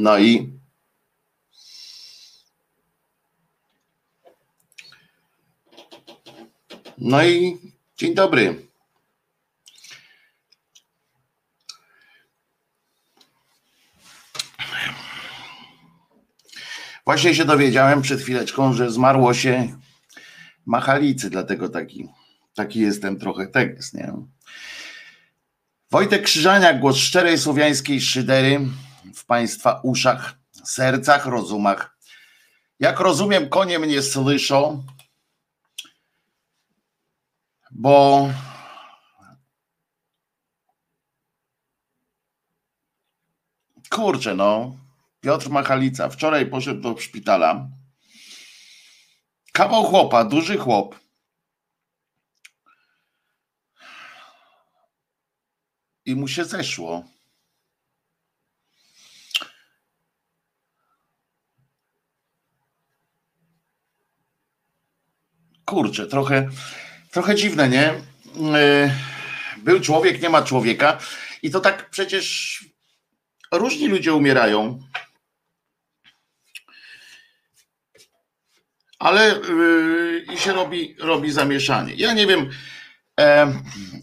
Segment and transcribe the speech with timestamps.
[0.00, 0.50] No i
[6.98, 7.58] no i
[7.96, 8.66] dzień dobry.
[17.04, 19.78] Właśnie się dowiedziałem przed chwileczką, że zmarło się
[20.66, 22.08] Machalicy, dlatego taki,
[22.54, 24.12] taki jestem trochę tekst, nie?
[25.90, 28.60] Wojtek Krzyżaniak, głos szczerej słowiańskiej szydery
[29.14, 30.34] w Państwa uszach,
[30.64, 31.96] sercach, rozumach.
[32.80, 34.84] Jak rozumiem, konie mnie słyszą,
[37.70, 38.28] bo
[43.90, 44.76] kurczę, no,
[45.20, 47.68] Piotr Machalica wczoraj poszedł do szpitala.
[49.52, 51.00] Kawał chłopa, duży chłop.
[56.04, 57.04] I mu się zeszło.
[65.70, 66.48] Kurczę, trochę,
[67.10, 67.94] trochę dziwne, nie?
[68.58, 68.94] E,
[69.56, 70.98] był człowiek, nie ma człowieka.
[71.42, 72.58] I to tak przecież
[73.52, 74.78] różni ludzie umierają.
[78.98, 81.94] ale yy, i się robi, robi zamieszanie.
[81.94, 82.50] Ja nie wiem,
[83.20, 83.52] e,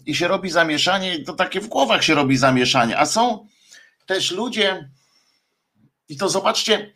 [0.06, 3.46] i się robi zamieszanie, to takie w głowach się robi zamieszanie, a są
[4.06, 4.90] też ludzie,
[6.08, 6.94] i to zobaczcie,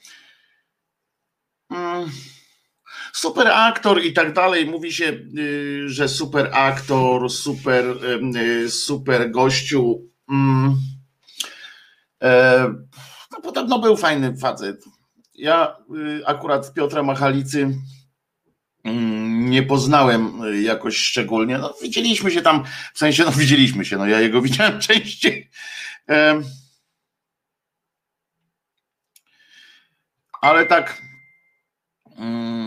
[1.70, 2.10] mm,
[3.12, 5.04] super aktor i tak dalej, mówi się,
[5.38, 7.84] y, że super aktor, super,
[8.36, 10.08] y, super gościu.
[10.28, 10.76] Mm,
[12.22, 12.68] e,
[13.32, 14.84] no podobno był fajny facet
[15.42, 17.78] ja y, akurat Piotra Machalicy
[18.84, 21.58] mm, nie poznałem y, jakoś szczególnie.
[21.58, 25.50] No, widzieliśmy się tam, w sensie, no widzieliśmy się, no ja jego widziałem częściej.
[30.40, 31.02] Ale tak
[32.16, 32.61] mm,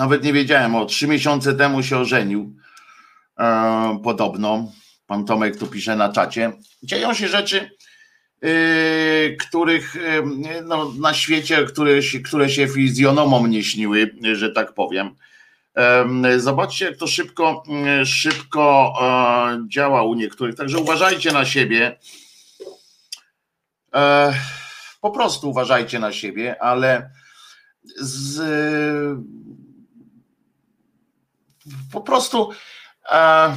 [0.00, 2.56] nawet nie wiedziałem, o trzy miesiące temu się ożenił.
[3.38, 4.72] E, podobno.
[5.06, 6.52] Pan Tomek tu pisze na czacie.
[6.82, 7.70] Dzieją się rzeczy,
[8.42, 11.92] Yy, których yy, no, na świecie, które,
[12.24, 15.16] które się fizjonomom nie śniły, że tak powiem.
[16.36, 20.54] Zobaczcie, jak to szybko, yy, szybko e, działa u niektórych.
[20.54, 21.98] Także uważajcie na siebie.
[23.94, 24.34] E,
[25.00, 27.10] po prostu uważajcie na siebie, ale
[27.96, 28.42] z,
[31.92, 32.50] po prostu
[33.10, 33.56] e,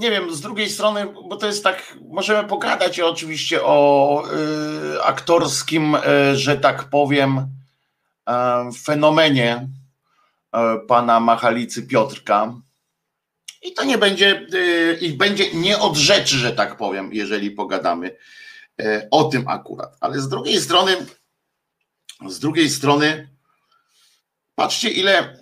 [0.00, 4.22] nie wiem, z drugiej strony, bo to jest tak, możemy pogadać oczywiście o
[4.94, 8.32] y, aktorskim, y, że tak powiem, y,
[8.82, 9.68] fenomenie
[10.88, 12.54] pana Machalicy Piotrka.
[13.62, 14.46] I to nie będzie,
[15.00, 18.16] i będzie nie od rzeczy, że tak powiem, jeżeli pogadamy
[19.10, 19.96] o tym akurat.
[20.00, 20.96] Ale z drugiej strony,
[22.28, 23.28] z drugiej strony,
[24.60, 25.38] patrzcie, ile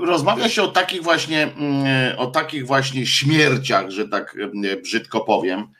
[0.00, 5.72] rozmawia się o takich właśnie, mm, o takich właśnie śmierciach, że tak mm, brzydko powiem,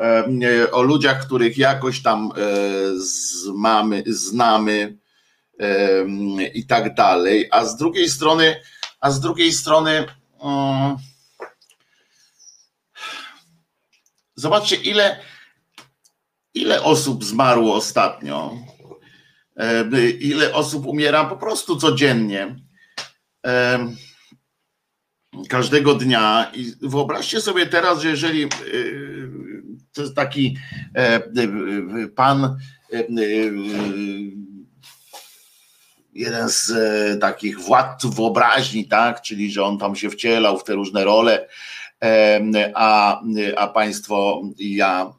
[0.00, 2.40] e, o ludziach, których jakoś tam e,
[2.96, 4.98] znamy, znamy
[6.54, 8.60] i tak dalej, a z drugiej strony,
[9.00, 10.06] a z drugiej strony
[10.42, 10.96] mm,
[14.36, 15.20] zobaczcie ile
[16.54, 18.73] ile osób zmarło ostatnio, e,
[20.20, 22.56] ile osób umiera po prostu codziennie
[25.48, 26.50] każdego dnia.
[26.54, 28.48] I wyobraźcie sobie teraz, że jeżeli e,
[29.92, 30.56] to jest taki
[30.94, 31.22] e, e,
[32.14, 32.56] pan,
[36.12, 36.72] jeden z
[37.20, 41.48] takich władców wyobraźni, tak, czyli że on tam się wcielał w te różne role,
[42.74, 43.20] a,
[43.56, 45.12] a państwo i ja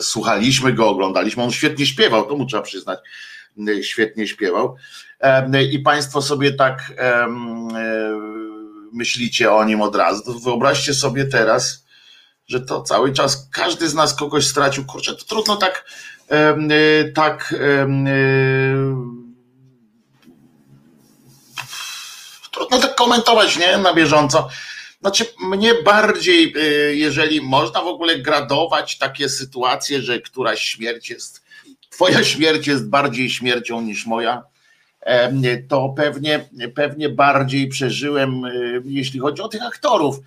[0.00, 2.98] słuchaliśmy go, oglądaliśmy, on świetnie śpiewał, to mu trzeba przyznać,
[3.82, 4.76] świetnie śpiewał
[5.72, 6.92] i Państwo sobie tak
[8.92, 11.86] myślicie o nim od razu, wyobraźcie sobie teraz,
[12.48, 14.84] że to cały czas każdy z nas kogoś stracił.
[14.84, 15.84] Kurczę, to trudno tak
[17.14, 17.54] tak
[22.52, 23.78] trudno tak komentować, nie?
[23.78, 24.48] Na bieżąco.
[25.00, 31.44] Znaczy, mnie bardziej, y, jeżeli można w ogóle gradować takie sytuacje, że któraś śmierć jest,
[31.90, 34.42] twoja śmierć jest bardziej śmiercią niż moja,
[35.68, 38.50] to pewnie, pewnie bardziej przeżyłem, e,
[38.84, 40.18] jeśli chodzi o tych aktorów,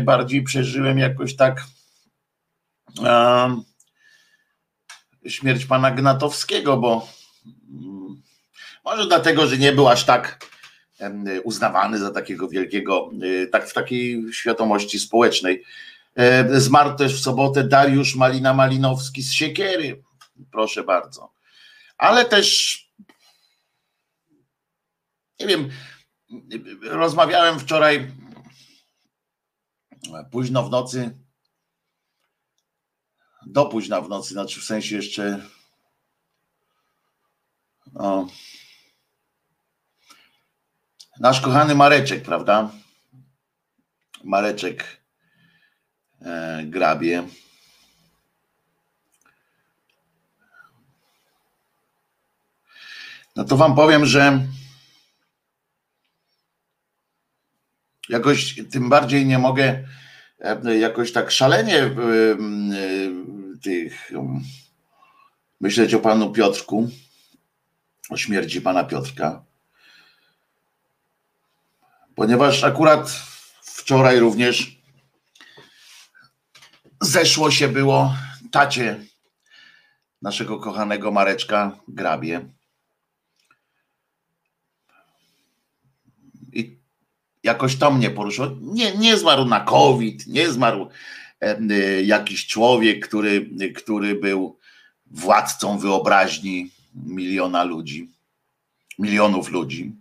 [0.00, 1.64] bardziej przeżyłem jakoś tak
[5.26, 7.08] śmierć pana Gnatowskiego, bo
[7.70, 8.22] mm,
[8.84, 10.51] może dlatego, że nie był aż tak
[11.44, 13.10] uznawany za takiego wielkiego,
[13.42, 15.64] e, tak w takiej świadomości społecznej,
[16.52, 20.02] Zmarł też w sobotę Dariusz Malina Malinowski z Siekiery.
[20.50, 21.32] Proszę bardzo.
[21.98, 22.78] Ale też
[25.40, 25.70] nie wiem,
[26.82, 28.10] rozmawiałem wczoraj
[30.30, 31.18] późno w nocy,
[33.46, 35.46] do późna w nocy, znaczy w sensie jeszcze
[37.92, 38.28] no,
[41.20, 42.70] nasz kochany Mareczek, prawda?
[44.24, 44.84] Mareczek
[46.22, 47.22] e, grabie.
[53.36, 54.46] No to wam powiem, że
[58.08, 59.84] jakoś tym bardziej nie mogę
[60.40, 61.94] e, jakoś tak szalenie e, e,
[63.62, 64.12] tych
[65.60, 66.90] myśleć o panu Piotrku,
[68.10, 69.44] o śmierci pana Piotrka.
[72.22, 73.10] Ponieważ akurat
[73.62, 74.78] wczoraj również
[77.00, 78.14] zeszło się było
[78.50, 79.04] tacie
[80.22, 82.48] naszego kochanego Mareczka Grabie.
[86.52, 86.78] I
[87.42, 88.48] jakoś to mnie poruszyło.
[88.60, 90.88] Nie, nie zmarł na COVID, nie zmarł
[91.42, 94.58] y, jakiś człowiek, który, który był
[95.06, 98.10] władcą wyobraźni miliona ludzi,
[98.98, 99.92] milionów ludzi,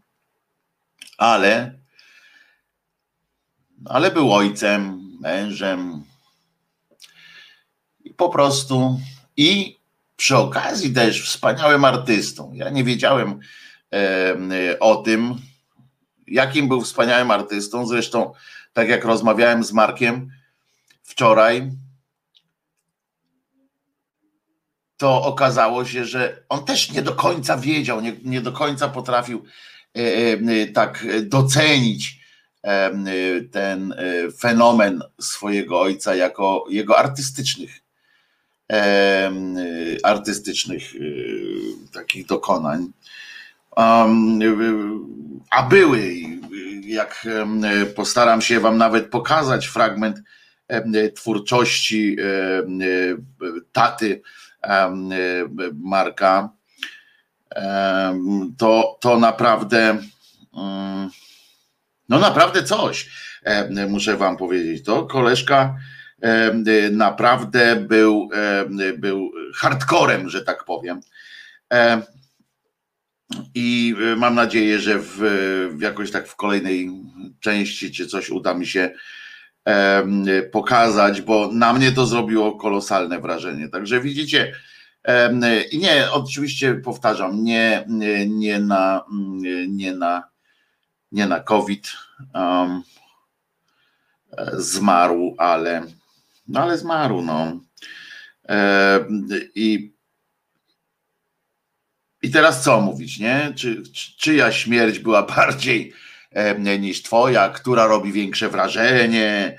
[1.18, 1.81] ale,
[3.86, 6.04] ale był ojcem, mężem
[8.04, 9.00] i po prostu
[9.38, 9.80] i
[10.16, 12.51] przy okazji też wspaniałym artystą.
[12.54, 13.39] Ja nie wiedziałem
[13.94, 15.36] e, o tym,
[16.28, 17.88] jakim był wspaniałym artystą.
[17.88, 18.33] Zresztą,
[18.74, 20.31] tak jak rozmawiałem z Markiem
[21.04, 21.72] wczoraj,
[24.98, 29.45] to okazało się, że on też nie do końca wiedział, nie, nie do końca potrafił
[29.98, 32.21] e, e, tak docenić
[33.52, 33.94] ten
[34.40, 37.81] fenomen swojego ojca jako jego artystycznych
[40.04, 40.84] artystycznych
[41.94, 42.92] takich dokonań.
[45.50, 46.13] A były,
[46.84, 47.28] jak
[47.96, 50.18] postaram się Wam nawet pokazać fragment
[51.16, 52.18] twórczości
[53.72, 54.22] taty
[55.74, 56.50] Marka,
[58.58, 59.98] to, to naprawdę,
[60.54, 61.10] mm,
[62.12, 63.10] no naprawdę coś,
[63.90, 64.86] muszę Wam powiedzieć.
[64.86, 65.75] To koleżka
[66.91, 68.30] naprawdę był,
[68.98, 71.00] był hardcorem, że tak powiem.
[73.56, 75.18] I mam nadzieję, że w,
[75.77, 76.89] w jakoś tak w kolejnej
[77.39, 78.89] części czy coś uda mi się
[80.51, 83.70] pokazać, bo na mnie to zrobiło kolosalne wrażenie.
[83.70, 84.53] Także widzicie,
[85.72, 87.86] i nie, oczywiście powtarzam, nie,
[88.27, 89.06] nie na,
[89.68, 90.31] nie na,
[91.12, 91.88] nie na COVID
[92.34, 92.84] um,
[94.53, 95.86] zmarł, ale,
[96.48, 97.60] no ale zmarł, no.
[99.56, 99.94] I,
[102.22, 103.53] I teraz co mówić, nie?
[103.56, 105.94] Czy, czy, czyja śmierć była bardziej
[106.80, 109.58] niż twoja, która robi większe wrażenie,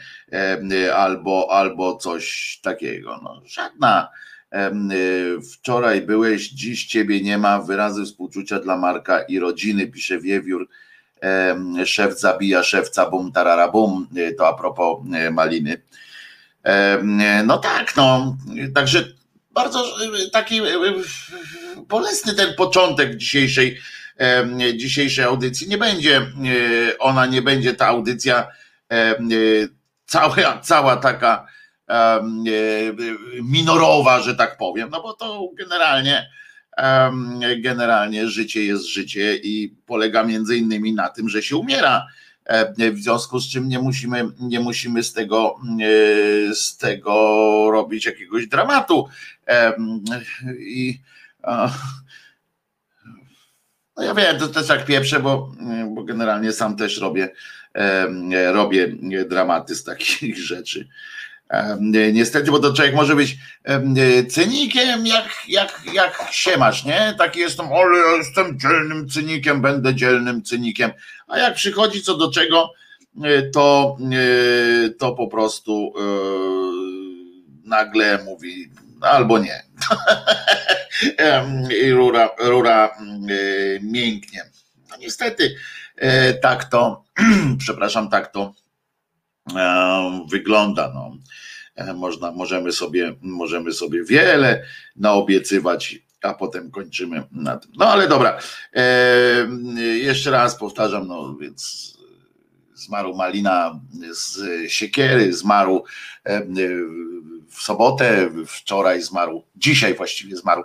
[0.94, 3.20] albo, albo coś takiego.
[3.22, 4.08] No, żadna.
[5.52, 7.62] Wczoraj byłeś, dziś ciebie nie ma.
[7.62, 10.68] Wyrazy współczucia dla Marka i rodziny, pisze Wiewiór.
[11.86, 14.08] Szef zabija szewca, bum, tarara, bum.
[14.38, 15.82] To a propos e, maliny.
[17.44, 18.36] No tak, no.
[18.74, 19.04] Także
[19.50, 20.60] bardzo e, taki
[21.88, 23.80] bolesny ten początek dzisiejszej
[24.76, 25.68] dzisiejszej audycji.
[25.68, 26.26] Nie będzie,
[26.98, 28.46] ona nie będzie ta audycja
[30.06, 31.46] cała, cała taka
[33.42, 36.30] minorowa, że tak powiem, no bo to generalnie
[37.58, 42.06] generalnie życie jest życie i polega między innymi na tym, że się umiera.
[42.92, 45.56] W związku z czym nie musimy, nie musimy z tego,
[46.54, 47.12] z tego
[47.72, 49.08] robić jakiegoś dramatu.
[50.58, 51.00] I
[53.96, 55.52] no ja wiem, to też jak pieprzę, bo,
[55.88, 57.28] bo generalnie sam też robię,
[58.52, 58.88] robię
[59.28, 60.88] dramaty z takich rzeczy.
[62.12, 63.38] Niestety, bo to człowiek może być
[64.28, 67.14] cynikiem, jak, jak, jak się masz, nie?
[67.18, 70.90] Taki jestem, ale jestem dzielnym cynikiem, będę dzielnym cynikiem.
[71.28, 72.72] A jak przychodzi co do czego,
[73.24, 76.02] e, to, e, to po prostu e,
[77.68, 79.62] nagle mówi, albo nie.
[81.84, 82.90] I rura, rura
[83.82, 84.42] mięknie.
[84.90, 85.54] No niestety
[86.42, 87.04] tak to,
[87.58, 88.54] przepraszam, tak to
[90.30, 90.92] wygląda.
[90.94, 91.16] No.
[91.94, 94.64] Można, możemy, sobie, możemy sobie wiele
[94.96, 97.72] naobiecywać, a potem kończymy na tym.
[97.76, 98.38] No ale dobra,
[99.94, 101.92] jeszcze raz powtarzam, no więc
[102.74, 103.80] zmarł Malina
[104.10, 104.40] z
[104.72, 105.84] Siekiery, zmarł
[107.48, 110.64] w sobotę, wczoraj zmarł, dzisiaj właściwie zmarł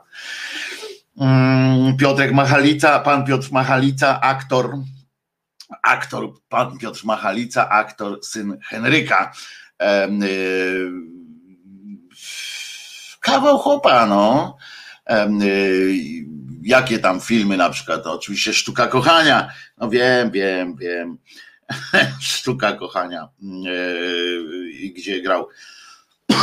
[1.20, 4.78] mm, Piotrek Machalica, pan Piotr Machalica, aktor,
[5.84, 9.32] aktor, pan Piotr Machalica, aktor, syn Henryka.
[9.82, 10.92] Y,
[13.20, 14.58] kawał chłopa, no.
[15.42, 21.18] Y, jakie tam filmy na przykład, no, oczywiście Sztuka Kochania, no wiem, wiem, wiem,
[22.22, 25.48] Sztuka Kochania, yy, gdzie grał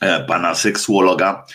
[0.00, 1.46] e, pana seksuologa.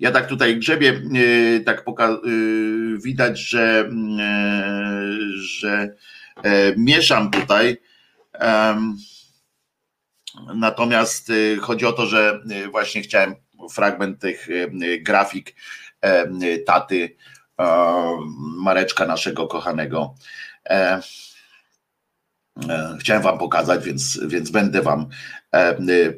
[0.00, 1.84] E, ja tak tutaj grzebię, yy, tak
[2.24, 3.90] yy, widać, że,
[5.34, 5.94] że
[6.76, 7.76] mieszam tutaj.
[10.54, 12.40] Natomiast chodzi o to, że
[12.70, 13.34] właśnie chciałem
[13.72, 14.48] fragment tych
[15.00, 15.54] grafik
[16.66, 17.16] taty
[18.56, 20.14] Mareczka naszego kochanego
[20.70, 21.00] E,
[22.68, 25.06] e, chciałem wam pokazać, więc, więc będę wam e,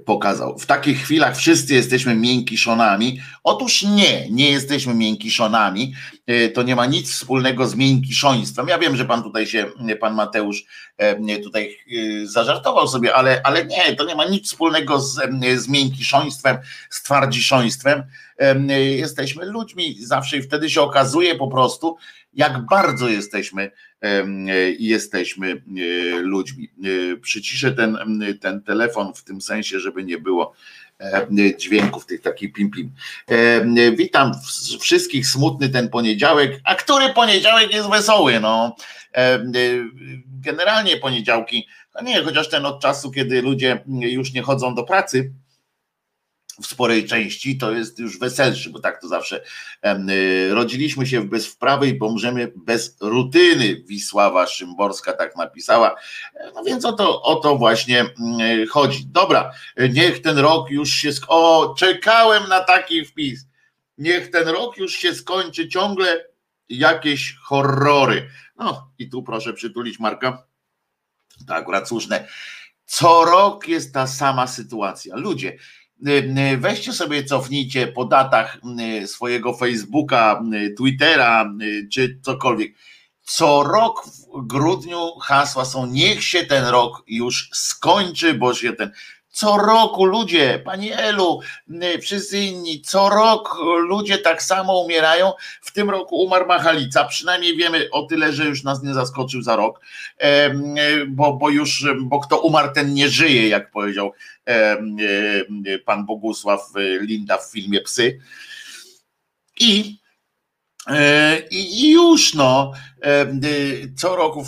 [0.06, 0.58] pokazał.
[0.58, 3.20] W takich chwilach wszyscy jesteśmy miękiszonami.
[3.44, 5.94] Otóż nie, nie jesteśmy miękiszonami.
[6.54, 8.68] To nie ma nic wspólnego z miękiszoństwem.
[8.68, 9.66] Ja wiem, że pan tutaj się,
[10.00, 10.64] pan Mateusz
[11.42, 11.76] tutaj
[12.24, 15.20] zażartował sobie, ale, ale nie, to nie ma nic wspólnego z,
[15.56, 16.58] z miękiszoństwem,
[16.90, 18.02] z twardziszoństwem.
[18.96, 21.96] Jesteśmy ludźmi zawsze i wtedy się okazuje po prostu,
[22.34, 23.70] jak bardzo jesteśmy
[24.78, 26.70] jesteśmy e, ludźmi.
[27.12, 27.98] E, przyciszę ten,
[28.40, 30.52] ten telefon w tym sensie, żeby nie było
[31.00, 31.26] e,
[31.58, 32.92] dźwięków tych takich pim pim.
[33.96, 34.32] Witam
[34.80, 38.76] wszystkich smutny ten poniedziałek, a który poniedziałek jest wesoły, no.
[40.26, 41.66] Generalnie poniedziałki,
[42.02, 45.32] nie, chociaż ten od czasu, kiedy ludzie już nie chodzą do pracy,
[46.60, 49.42] w sporej części to jest już weselszy, bo tak to zawsze
[49.84, 53.82] y, rodziliśmy się bez wprawy i pomrzemy bez rutyny.
[53.86, 55.94] Wisława Szymborska tak napisała.
[56.54, 59.06] No więc o to, o to właśnie mm, chodzi.
[59.06, 59.50] Dobra,
[59.92, 61.10] niech ten rok już się.
[61.10, 63.46] Sk- o, czekałem na taki wpis.
[63.98, 66.24] Niech ten rok już się skończy ciągle
[66.68, 68.30] jakieś horrory.
[68.56, 70.46] No i tu proszę przytulić Marka.
[71.46, 72.28] Tak, akurat słuszne.
[72.84, 75.16] Co rok jest ta sama sytuacja.
[75.16, 75.81] Ludzie, Y, y,
[76.58, 78.58] weźcie sobie, cofnijcie po datach
[79.02, 80.42] y, swojego Facebooka,
[80.76, 81.54] Twittera
[81.92, 82.74] czy cokolwiek.
[83.22, 88.90] Co rok w grudniu hasła są niech się ten rok już skończy, bo się ten
[89.32, 91.40] co roku ludzie, pani Elu,
[92.02, 95.32] wszyscy inni, co rok ludzie tak samo umierają.
[95.62, 99.56] W tym roku umarł Machalica, przynajmniej wiemy o tyle, że już nas nie zaskoczył za
[99.56, 99.80] rok,
[101.08, 104.12] bo, bo już, bo kto umarł, ten nie żyje, jak powiedział
[105.84, 106.60] pan Bogusław
[107.00, 108.20] Linda w filmie Psy.
[109.60, 110.01] I
[111.50, 112.72] I już no,
[113.02, 113.26] e,
[113.96, 114.46] co roku,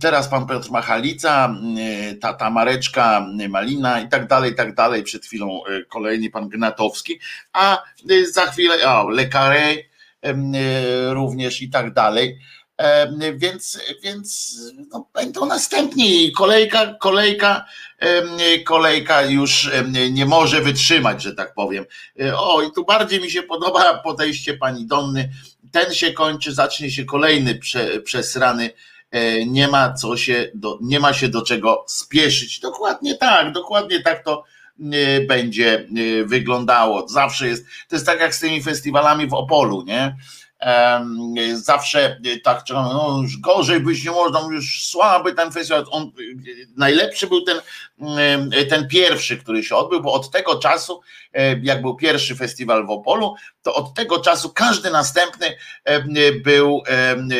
[0.00, 5.02] teraz pan Piotr Machalica, e, tata Mareczka, Malina i tak dalej, i tak dalej.
[5.02, 7.20] Przed chwilą kolejny pan Gnatowski,
[7.52, 7.82] a
[8.32, 9.74] za chwilę, o, Lekare
[11.10, 12.38] również i tak dalej.
[13.34, 14.58] Więc, więc
[14.92, 16.32] no, będą następni.
[16.32, 17.64] Kolejka, kolejka,
[18.64, 19.70] kolejka już
[20.10, 21.84] nie może wytrzymać, że tak powiem.
[22.36, 25.28] O, i tu bardziej mi się podoba podejście pani Donny
[25.74, 28.70] ten się kończy, zacznie się kolejny prze, przesrany,
[29.10, 32.60] e, nie ma co się, do, nie ma się do czego spieszyć.
[32.60, 34.44] Dokładnie tak, dokładnie tak to
[34.92, 37.08] e, będzie e, wyglądało.
[37.08, 40.16] Zawsze jest, to jest tak jak z tymi festiwalami w Opolu, nie?
[41.54, 45.84] Zawsze tak, no już gorzej być nie można, już słaby ten festiwal.
[45.90, 46.12] On,
[46.76, 47.60] najlepszy był ten,
[48.68, 51.00] ten pierwszy, który się odbył, bo od tego czasu,
[51.62, 55.56] jak był pierwszy festiwal w Opolu, to od tego czasu każdy następny
[56.44, 56.82] był,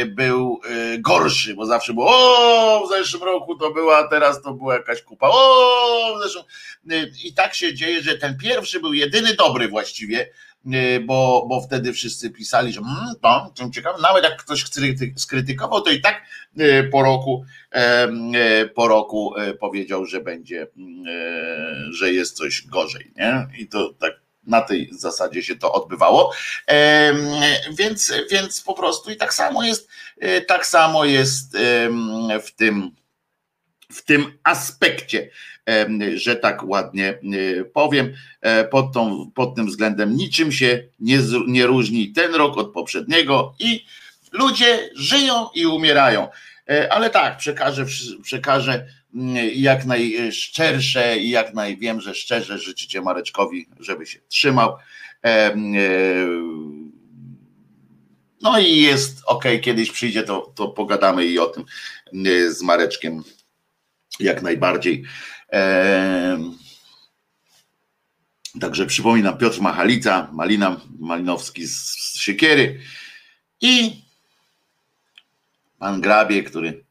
[0.07, 4.75] był e, gorszy, bo zawsze było, o, w zeszłym roku to była, teraz to była
[4.75, 6.45] jakaś kupa, o, w zeszłym.
[7.25, 10.44] I tak się dzieje, że ten pierwszy był jedyny dobry właściwie, E,
[11.07, 14.65] bo, bo wtedy wszyscy pisali, że mm, to, to ciekawe, nawet jak ktoś
[15.17, 16.23] skrytykował, to i tak
[16.59, 20.67] e, po roku, e, po roku powiedział, że będzie,
[21.91, 23.47] że jest coś gorzej, nie?
[23.59, 24.13] I to tak
[24.47, 26.33] na tej zasadzie się to odbywało.
[27.79, 29.89] Więc, więc po prostu i tak samo jest,
[30.47, 31.57] tak samo jest
[32.45, 32.91] w tym,
[33.93, 35.31] w tym aspekcie
[36.15, 38.15] że tak ładnie e, powiem.
[38.41, 43.55] E, pod, tą, pod tym względem niczym się nie, nie różni ten rok od poprzedniego
[43.59, 43.85] i
[44.33, 46.29] ludzie żyją i umierają.
[46.71, 47.87] E, ale tak, przekażę,
[48.23, 54.77] przekażę mm, jak najszczersze i jak naj wiem, że szczerze życzycie Mareczkowi, żeby się trzymał.
[58.43, 61.65] No i jest ok, kiedyś przyjdzie, to, to pogadamy i o tym
[62.49, 63.23] z Mareczkiem
[64.21, 65.05] jak najbardziej.
[68.61, 72.81] Także przypominam, Piotr Machalica, Malina Malinowski z Siekiery
[73.61, 74.03] i
[75.79, 76.85] pan Grabie, który,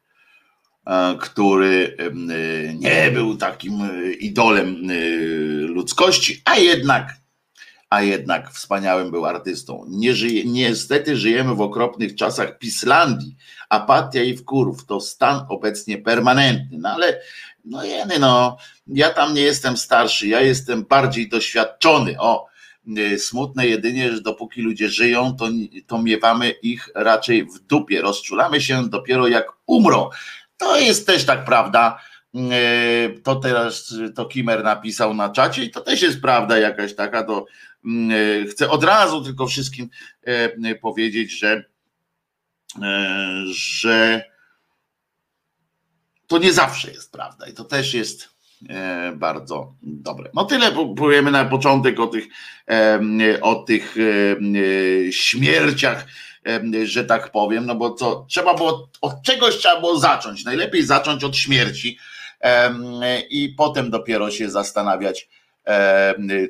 [0.87, 4.75] e, który e, nie był takim e, idolem
[5.67, 7.13] ludzkości, a jednak,
[7.89, 9.85] a jednak wspaniałym był artystą.
[9.89, 13.35] Nie żyje, niestety żyjemy w okropnych czasach Pislandii.
[13.69, 17.21] Apatia i wkurów to stan obecnie permanentny, no ale
[17.65, 22.15] no jeny, no, ja tam nie jestem starszy, ja jestem bardziej doświadczony.
[22.19, 22.47] O,
[22.97, 25.49] y, smutne jedynie, że dopóki ludzie żyją, to,
[25.87, 28.01] to miewamy ich raczej w dupie.
[28.01, 30.09] Rozczulamy się dopiero jak umrą.
[30.57, 31.99] To jest też tak prawda.
[32.35, 37.23] Y, to teraz to Kimer napisał na czacie i to też jest prawda jakaś taka.
[37.23, 37.45] To
[37.85, 39.89] y, chcę od razu tylko wszystkim
[40.81, 41.63] powiedzieć, że
[43.45, 44.23] że
[46.33, 48.29] to nie zawsze jest prawda i to też jest
[48.69, 50.29] e, bardzo dobre.
[50.33, 52.25] No tyle powiemy na początek o tych,
[53.41, 56.07] o tych e, śmierciach,
[56.83, 60.45] że tak powiem, no bo co, trzeba było, od czegoś trzeba było zacząć.
[60.45, 61.97] Najlepiej zacząć od śmierci
[63.29, 65.29] i potem dopiero się zastanawiać,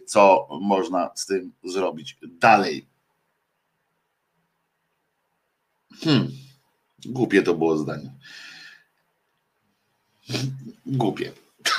[0.06, 2.88] co można z tym zrobić dalej.
[6.04, 6.28] Hmm.
[7.06, 8.14] Głupie to było zdanie.
[10.86, 11.32] Głupie.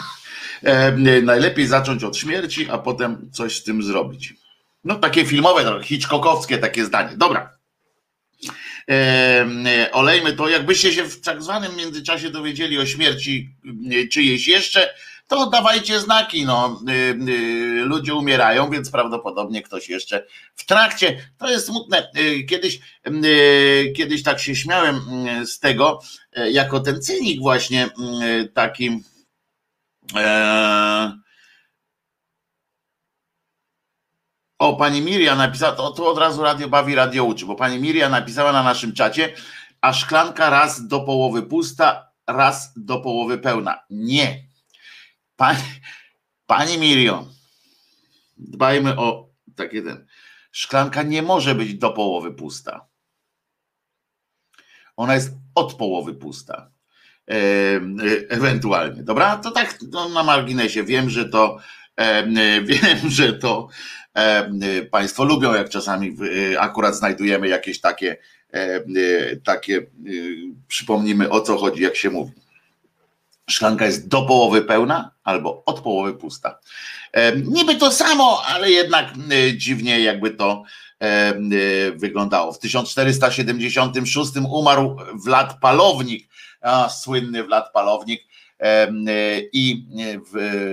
[0.62, 4.34] E, najlepiej zacząć od śmierci, a potem coś z tym zrobić.
[4.84, 7.16] No takie filmowe, Hitchcockowskie takie zdanie.
[7.16, 7.56] Dobra.
[8.90, 10.48] E, olejmy to.
[10.48, 13.50] Jakbyście się w tak zwanym międzyczasie dowiedzieli o śmierci
[14.12, 14.94] czyjejś jeszcze,
[15.26, 16.46] to dawajcie znaki.
[16.46, 16.80] No,
[17.76, 21.30] ludzie umierają, więc prawdopodobnie ktoś jeszcze w trakcie.
[21.38, 22.10] To jest smutne.
[22.48, 22.80] Kiedyś,
[23.96, 25.00] kiedyś tak się śmiałem
[25.46, 26.00] z tego,
[26.50, 27.88] jako ten cynik właśnie
[28.54, 29.02] taki.
[34.58, 38.08] O, pani Miria napisała, to, to od razu radio bawi, radio uczy, bo pani Miria
[38.08, 39.34] napisała na naszym czacie,
[39.80, 43.78] a szklanka raz do połowy pusta, raz do połowy pełna.
[43.90, 44.44] Nie,
[45.36, 45.62] Pani,
[46.46, 47.28] pani Mirio,
[48.36, 50.06] dbajmy o takie ten.
[50.52, 52.86] Szklanka nie może być do połowy pusta.
[54.96, 56.70] Ona jest od połowy pusta.
[57.30, 57.34] E,
[58.28, 59.02] ewentualnie.
[59.02, 59.36] Dobra?
[59.36, 60.84] To tak no, na marginesie.
[60.84, 61.58] Wiem, że to
[61.96, 62.26] e,
[62.70, 63.68] wiem, że to
[64.14, 66.16] e, Państwo lubią, jak czasami
[66.52, 68.16] e, akurat znajdujemy jakieś takie,
[68.52, 68.84] e, e,
[69.36, 69.86] takie
[70.68, 72.43] przypomnimy o co chodzi, jak się mówi
[73.50, 76.58] szklanka jest do połowy pełna albo od połowy pusta.
[77.44, 80.62] Niby to samo, ale jednak e, dziwnie jakby to
[81.00, 81.34] e,
[81.96, 82.52] wyglądało.
[82.52, 86.28] W 1476 umarł Wlad Palownik,
[86.60, 88.33] a, słynny Wlad Palownik
[89.52, 89.84] i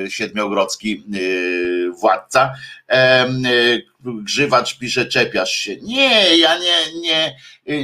[0.10, 2.54] siedmiogrodzki e, władca.
[4.04, 5.76] Grzywacz pisze, czepiasz się.
[5.76, 7.36] Nie, ja nie, nie,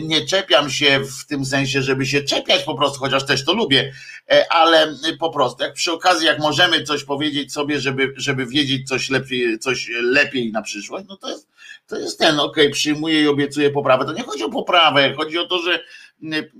[0.01, 3.93] nie czepiam się w tym sensie, żeby się czepiać po prostu, chociaż też to lubię
[4.31, 8.88] E, ale po prostu, jak przy okazji, jak możemy coś powiedzieć sobie, żeby, żeby wiedzieć
[8.88, 11.47] coś lepiej, coś lepiej na przyszłość, no to jest,
[11.88, 14.05] to jest ten, okej, okay, przyjmuję i obiecuję poprawę.
[14.05, 15.83] To nie chodzi o poprawę, chodzi o to, że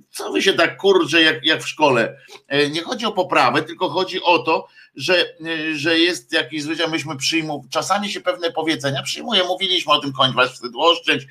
[0.10, 2.18] co wy się tak kurczę jak, jak w szkole.
[2.48, 4.68] E, nie chodzi o poprawę, tylko chodzi o to,
[4.98, 5.26] że,
[5.74, 10.36] że jest jakiś zwyczaj, myśmy przyjmujemy, czasami się pewne powiedzenia przyjmuje, mówiliśmy o tym kończ
[10.36, 11.28] was wstyd oszczędź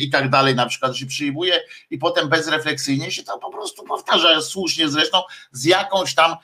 [0.00, 4.40] i tak dalej, na przykład się przyjmuje i potem bezrefleksyjnie się to po prostu powtarza,
[4.40, 6.36] słusznie zresztą, z jakąś tam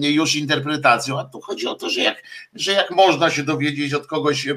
[0.00, 2.22] już interpretacją, a tu chodzi o to, że jak,
[2.54, 4.48] że jak można się dowiedzieć od kogoś,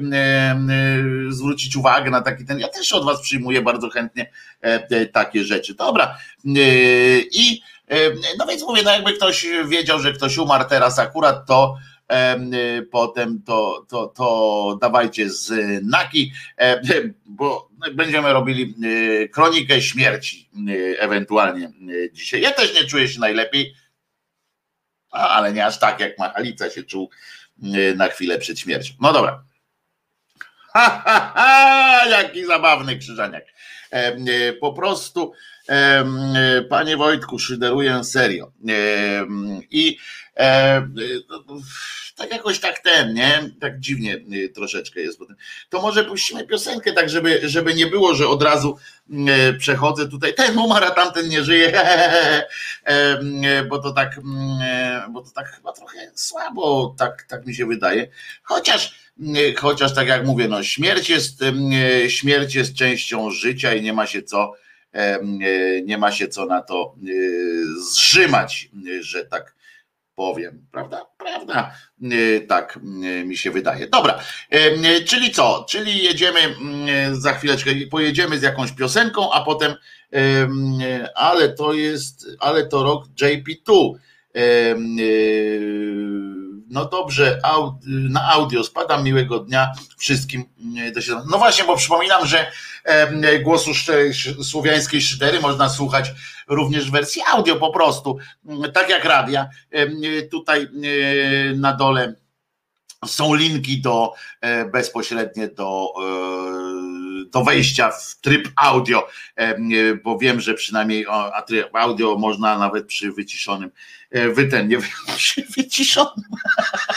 [1.28, 5.74] zwrócić uwagę na taki ten, ja też od was przyjmuję bardzo chętnie e, takie rzeczy,
[5.74, 6.18] dobra,
[7.32, 7.60] i
[8.38, 11.78] no więc mówię, no jakby ktoś wiedział, że ktoś umarł teraz akurat, to
[12.90, 16.32] potem to, to, to dawajcie znaki,
[17.26, 18.74] bo będziemy robili
[19.32, 20.50] kronikę śmierci
[20.98, 21.72] ewentualnie
[22.12, 22.40] dzisiaj.
[22.40, 23.74] Ja też nie czuję się najlepiej,
[25.10, 27.10] ale nie aż tak jak Machalica się czuł
[27.96, 28.94] na chwilę przed śmiercią.
[29.00, 29.44] No dobra.
[30.72, 33.44] Ha, ha, ha, jaki zabawny krzyżaniak.
[34.60, 35.32] Po prostu
[36.68, 38.52] Panie Wojtku, szyderuję serio.
[39.70, 39.98] I
[40.36, 40.88] e,
[42.16, 43.50] tak jakoś tak ten, nie?
[43.60, 45.20] Tak dziwnie e, troszeczkę jest.
[45.68, 48.78] To może puścimy piosenkę, tak żeby, żeby nie było, że od razu
[49.28, 51.72] e, przechodzę tutaj, ten umarł, a tamten nie żyje,
[53.68, 54.20] bo to tak,
[55.10, 58.08] bo to tak chyba trochę słabo, tak, tak mi się wydaje.
[58.42, 59.10] Chociaż
[59.56, 61.40] chociaż tak jak mówię, no śmierć jest,
[62.08, 64.52] śmierć jest częścią życia i nie ma się co
[65.84, 66.94] nie ma się co na to
[67.90, 69.54] zrzymać, że tak
[70.14, 71.06] powiem, prawda?
[71.18, 71.74] Prawda,
[72.48, 72.78] tak
[73.24, 73.86] mi się wydaje.
[73.86, 74.20] Dobra,
[75.06, 75.66] czyli co?
[75.68, 76.40] Czyli jedziemy
[77.12, 79.74] za chwileczkę, pojedziemy z jakąś piosenką, a potem,
[81.14, 83.94] ale to jest, ale to rok JP2
[86.70, 87.40] no dobrze,
[87.86, 90.44] na audio spadam, miłego dnia wszystkim.
[91.30, 92.52] No właśnie, bo przypominam, że
[93.42, 93.70] głosu
[94.44, 96.12] słowiańskiej szydery można słuchać
[96.48, 98.18] również w wersji audio po prostu,
[98.74, 99.48] tak jak radia.
[100.30, 100.68] Tutaj
[101.54, 102.14] na dole
[103.06, 109.08] są linki do e, bezpośrednie do, e, do wejścia w tryb audio,
[110.04, 111.06] bo wiem, że przynajmniej
[111.46, 113.70] tryb audio można nawet przy wyciszonym
[114.10, 114.78] E, wyten, nie
[115.16, 116.24] przy wyciszonym.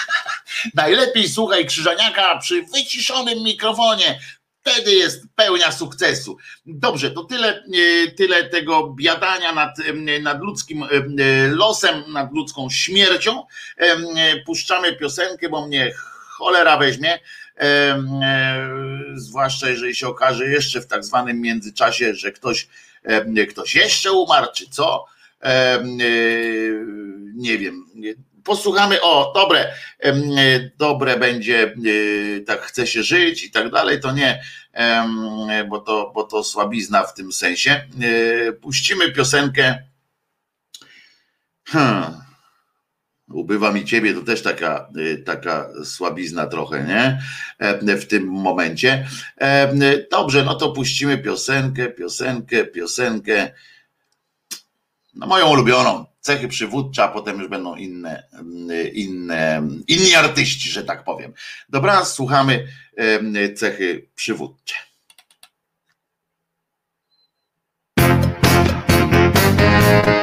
[0.73, 4.19] Najlepiej słuchaj Krzyżaniaka przy wyciszonym mikrofonie.
[4.61, 6.37] Wtedy jest pełnia sukcesu.
[6.65, 10.85] Dobrze, to tyle, e, tyle tego biadania nad, e, nad ludzkim
[11.49, 13.43] losem, nad ludzką śmiercią.
[14.45, 15.93] Puszczamy piosenkę, bo mnie
[16.37, 17.19] cholera weźmie.
[19.15, 22.67] Zwłaszcza jeżeli się okaże jeszcze w tak zwanym międzyczasie, że ktoś,
[23.49, 25.05] ktoś jeszcze umarł, czy co
[25.43, 25.83] E,
[27.35, 27.85] nie wiem,
[28.43, 29.73] posłuchamy, o, dobre,
[30.77, 34.43] dobre będzie, e, tak chce się żyć i tak dalej, to nie,
[35.69, 37.71] bo to, bo to słabizna w tym sensie.
[38.01, 39.83] E, puścimy piosenkę.
[41.67, 42.22] Hmm.
[43.33, 44.89] Ubywa mi ciebie, to też taka,
[45.25, 47.21] taka słabizna trochę, nie?
[47.97, 49.07] W tym momencie.
[50.11, 53.51] Dobrze, no to puścimy piosenkę, piosenkę, piosenkę
[55.15, 58.23] no moją ulubioną, cechy przywódcze, a potem już będą inne,
[58.93, 61.33] inne, inni artyści, że tak powiem.
[61.69, 62.67] Dobra, słuchamy
[63.55, 64.75] cechy przywódcze.
[70.19, 70.22] I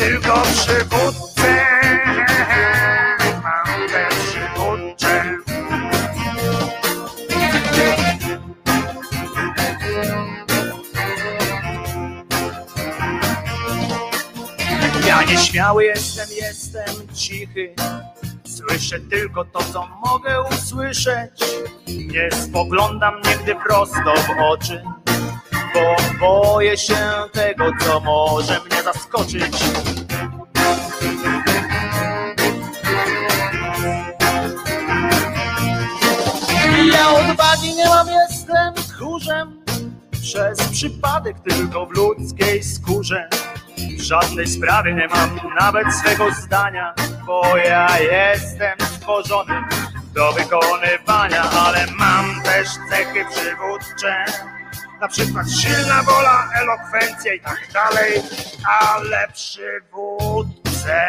[0.00, 1.66] tylko przywódcę.
[3.42, 5.38] Mam te przywódcze.
[15.06, 17.74] Ja nieśmiały jestem, jestem cichy.
[18.44, 21.30] Słyszę tylko to, co mogę usłyszeć.
[21.86, 24.82] Nie spoglądam nigdy prosto w oczy,
[25.74, 26.96] bo boję się
[27.32, 29.56] tego, co może mnie zaskoczyć.
[36.92, 39.64] Ja odwagi nie mam, jestem tchórzem.
[40.22, 43.28] Przez przypadek tylko w ludzkiej skórze.
[43.98, 46.94] W żadnej sprawie nie mam nawet swego zdania,
[47.26, 49.64] bo ja jestem stworzony
[50.14, 54.24] do wykonywania, ale mam też cechy przywódcze.
[55.00, 58.22] Na przykład silna wola, elokwencja i tak dalej,
[58.64, 61.08] ale przywódcę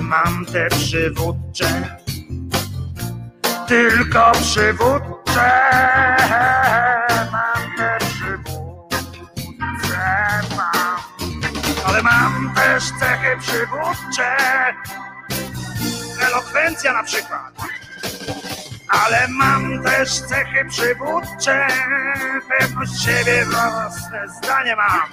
[0.00, 1.98] mam te przywódcze,
[3.68, 5.62] tylko przywódcze
[7.32, 8.62] mam te przywódcze
[10.56, 11.00] mam
[11.84, 14.36] ale mam też cechy przywódcze.
[16.28, 17.52] Elokwencja na przykład.
[18.92, 21.66] Ale mam też cechy przywódcze,
[22.48, 25.10] pewność siebie, własne zdanie mam.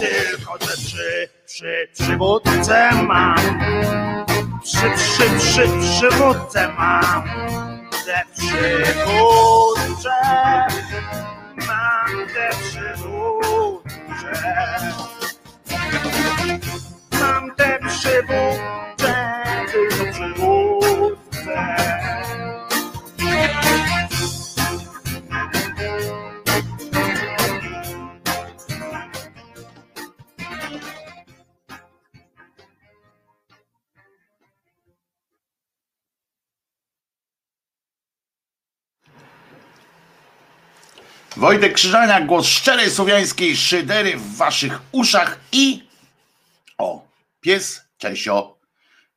[0.00, 3.60] Tylko te przy, przy, przywódce mam.
[4.62, 7.24] Przy, przy, przy, przywódce mam.
[8.06, 10.10] Te przywódcze.
[11.66, 13.90] Mam te przywódcze
[17.20, 18.89] Mam te przywódcze
[41.40, 45.82] Wojtek Krzyżania, głos szczerej słowiańskiej szydery w waszych uszach i
[46.78, 47.06] o,
[47.40, 48.58] pies Czesio.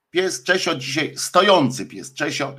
[0.09, 2.55] Pies Czesio dzisiaj stojący pies Czesio,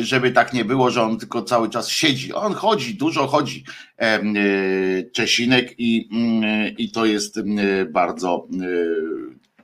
[0.00, 2.32] żeby tak nie było, że on tylko cały czas siedzi.
[2.32, 3.64] On chodzi, dużo chodzi
[4.02, 8.86] y, Czesinek i, mm, i to jest mm, bardzo y,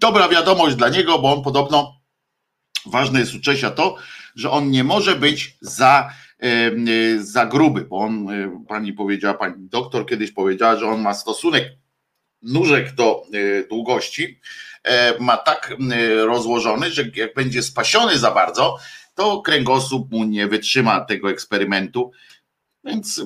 [0.01, 2.01] dobra wiadomość dla niego, bo on podobno
[2.87, 3.97] ważne jest u Czesia to,
[4.35, 6.11] że on nie może być za,
[7.19, 11.65] za gruby, bo on, y, pani powiedziała, pani doktor kiedyś powiedziała, że on ma stosunek
[12.43, 14.41] nóżek do y, długości,
[14.83, 15.75] e, ma tak
[16.17, 18.79] rozłożony, że jak będzie spasiony za bardzo,
[19.15, 22.13] to kręgosłup mu nie wytrzyma tego eksperymentu,
[22.85, 23.25] więc,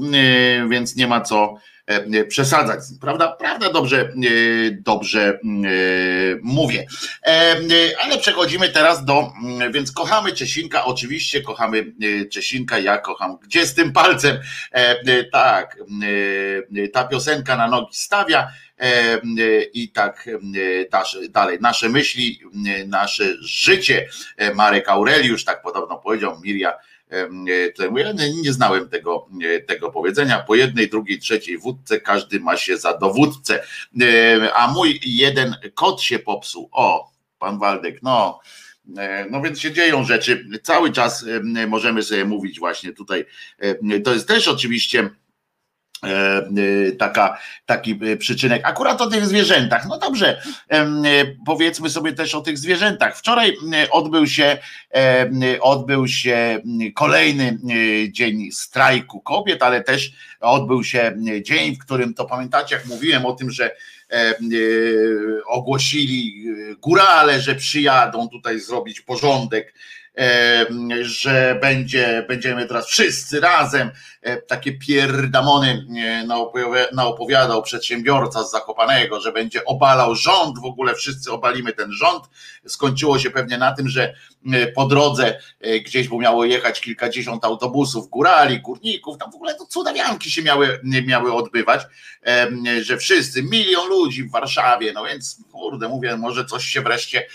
[0.70, 1.54] więc nie ma co
[1.88, 2.80] e, przesadzać.
[3.00, 3.28] Prawda?
[3.32, 5.38] Prawda dobrze, y, dobrze
[6.42, 6.86] mówię.
[7.22, 11.92] E, y, Ale przechodzimy teraz do, mm, więc kochamy Czesinka, oczywiście kochamy
[12.32, 14.38] Czesinka, ja kocham, gdzie z tym palcem?
[14.72, 15.76] E, Tak,
[16.92, 18.48] ta piosenka na nogi stawia
[18.78, 19.18] e,
[19.62, 20.28] i tak
[21.28, 21.58] dalej.
[21.60, 22.40] Nasze myśli,
[22.86, 24.08] nasze życie.
[24.36, 26.72] E, Marek Aureliusz tak podobno powiedział, Miria
[27.10, 27.28] e,
[27.90, 30.38] mówię, ja nie, nie znałem tego, e, tego powiedzenia.
[30.38, 33.62] Po jednej, drugiej, trzeciej wódce każdy ma się za dowódcę.
[34.00, 36.68] E, A mój jeden kot się popsuł.
[36.72, 38.40] O, pan Waldek, no.
[39.30, 40.48] No więc się dzieją rzeczy.
[40.62, 41.24] Cały czas
[41.68, 43.24] możemy sobie mówić właśnie tutaj.
[44.04, 45.10] To jest też oczywiście
[46.98, 48.62] taka, taki e, przyczynek.
[48.64, 49.86] Akurat o tych zwierzętach.
[49.88, 50.86] No dobrze, e,
[51.46, 53.18] powiedzmy sobie też o tych zwierzętach.
[53.18, 54.58] Wczoraj e, odbył się,
[54.94, 55.28] e,
[55.60, 56.60] odbył się
[56.94, 57.58] kolejny
[58.04, 62.86] e, dzień strajku kobiet, ale też odbył się e, dzień, w którym to pamiętacie, jak
[62.86, 64.34] mówiłem o tym, że e, e,
[65.46, 69.74] ogłosili e, górale, że przyjadą tutaj zrobić porządek,
[70.18, 70.66] e,
[71.02, 74.17] że będzie, będziemy teraz wszyscy razem, e,
[74.48, 81.32] takie pierdamony e, naopowi- naopowiadał przedsiębiorca z Zakopanego, że będzie obalał rząd, w ogóle wszyscy
[81.32, 82.24] obalimy ten rząd.
[82.66, 84.14] Skończyło się pewnie na tym, że
[84.52, 89.54] e, po drodze e, gdzieś, bo miało jechać kilkadziesiąt autobusów górali, górników, tam w ogóle
[89.54, 91.82] to cudawianki się miały, miały odbywać,
[92.26, 92.48] e,
[92.82, 97.26] że wszyscy, milion ludzi w Warszawie, no więc kurde, mówię, może coś się wreszcie,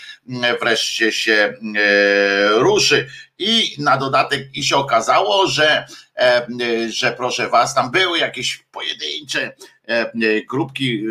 [0.60, 3.08] wreszcie się e, ruszy.
[3.38, 5.86] I na dodatek i się okazało, że, e,
[6.88, 9.52] że proszę was, tam były jakieś pojedyncze
[9.86, 11.04] e, grupki,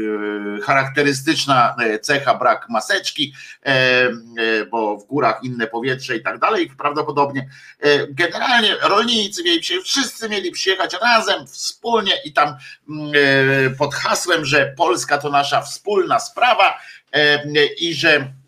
[0.58, 3.34] e, charakterystyczna e, cecha brak maseczki,
[3.66, 6.72] e, e, bo w górach inne powietrze i tak dalej.
[6.78, 12.56] Prawdopodobnie e, generalnie rolnicy mieli przyjechać, wszyscy mieli przyjechać razem, wspólnie i tam
[12.90, 16.80] mm, e, pod hasłem, że Polska to nasza wspólna sprawa
[17.12, 18.43] e, i że e,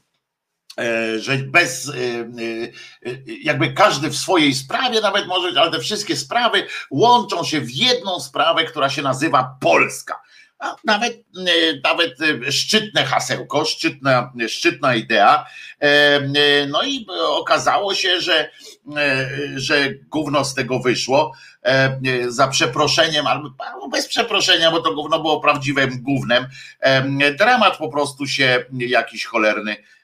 [1.20, 6.16] że bez, e, e, e, jakby każdy w swojej sprawie nawet może, ale te wszystkie
[6.16, 10.22] sprawy łączą się w jedną sprawę, która się nazywa Polska.
[10.60, 15.46] A nawet, e, nawet e, szczytne hasełko, szczytna, szczytna idea.
[15.82, 18.50] E, e, No i okazało się, że,
[18.98, 21.34] e, że gówno z tego wyszło.
[21.64, 26.48] E, e, Za przeproszeniem, albo bez przeproszenia, bo to gówno było prawdziwym gównem.
[26.80, 29.95] E, Dramat po prostu się jakiś cholerny e,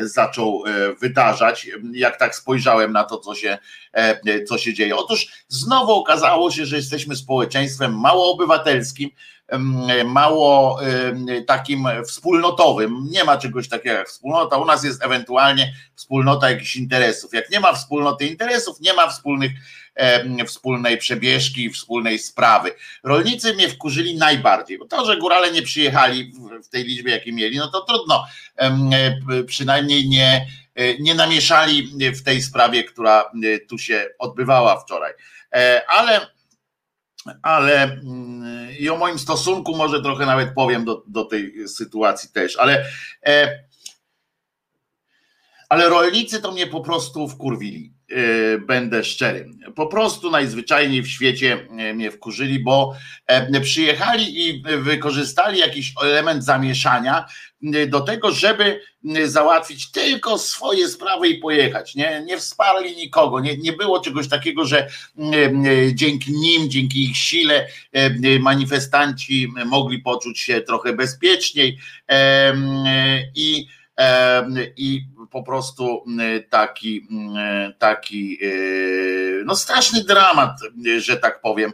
[0.00, 3.58] zaczął e, wydarzać, jak tak spojrzałem na to, co się,
[3.92, 4.96] e, co się dzieje.
[4.96, 9.10] Otóż znowu okazało się, że jesteśmy społeczeństwem mało obywatelskim,
[10.04, 10.80] mało
[11.46, 13.06] takim wspólnotowym.
[13.10, 14.56] Nie ma czegoś takiego jak wspólnota.
[14.56, 17.34] U nas jest ewentualnie wspólnota jakichś interesów.
[17.34, 19.52] Jak nie ma wspólnoty interesów, nie ma wspólnych,
[20.46, 22.74] wspólnej przebieżki, wspólnej sprawy.
[23.04, 26.32] Rolnicy mnie wkurzyli najbardziej, bo to, że górale nie przyjechali
[26.64, 28.24] w, tej liczbie, jakiej mieli, no to trudno.
[28.56, 35.12] E, Przynajmniej nie, e, nie namieszali w tej sprawie, która e, tu się odbywała wczoraj.
[35.88, 36.32] Ale
[37.42, 42.56] ale mm, i o moim stosunku może trochę nawet powiem do, do tej sytuacji też,
[42.56, 42.84] ale
[45.68, 47.91] ale rolnicy to mnie po prostu wkurwili.
[48.66, 49.48] Będę szczery.
[49.74, 52.94] Po prostu najzwyczajniej w świecie mnie wkurzyli, bo
[53.62, 57.24] przyjechali i wykorzystali jakiś element zamieszania
[57.88, 58.80] do tego, żeby
[59.24, 61.94] załatwić tylko swoje sprawy i pojechać.
[61.94, 63.40] Nie, nie wsparli nikogo.
[63.40, 64.88] Nie, nie było czegoś takiego, że
[65.94, 67.66] dzięki nim, dzięki ich sile
[68.40, 71.78] manifestanci mogli poczuć się trochę bezpieczniej
[73.34, 73.66] i
[74.76, 75.00] i
[75.30, 76.04] po prostu
[76.50, 77.08] taki,
[77.78, 78.38] taki
[79.44, 80.58] no straszny dramat,
[80.98, 81.72] że tak powiem,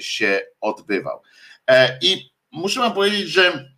[0.00, 1.22] się odbywał.
[1.70, 3.76] E, I muszę wam powiedzieć, że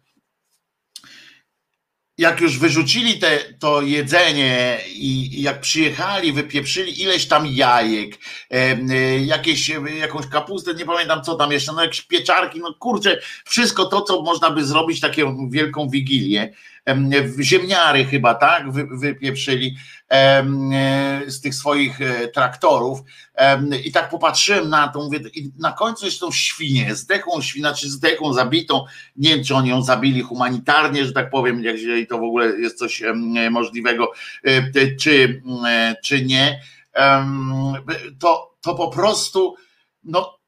[2.19, 8.19] jak już wyrzucili te, to jedzenie i, jak przyjechali, wypieprzyli ileś tam jajek,
[8.51, 8.77] e,
[9.19, 14.03] jakieś, jakąś kapustę, nie pamiętam co tam jeszcze, no jakieś pieczarki, no kurczę, wszystko to,
[14.03, 16.53] co można by zrobić, taką wielką wigilię,
[17.41, 19.77] ziemniary chyba, tak, wy, wypieprzyli
[20.11, 20.45] e,
[21.27, 23.01] z tych swoich e, traktorów.
[23.85, 27.91] I tak popatrzyłem na to, mówię, i na końcu jest tą świnię, zdechłą świnę, czy
[27.91, 28.85] zdechłą, zabitą,
[29.17, 32.79] nie wiem, czy oni ją zabili humanitarnie, że tak powiem, jeżeli to w ogóle jest
[32.79, 33.03] coś
[33.51, 34.13] możliwego,
[34.45, 35.43] e, czy,
[36.03, 36.61] czy nie,
[38.19, 39.57] to, to po prostu,
[40.05, 40.39] no,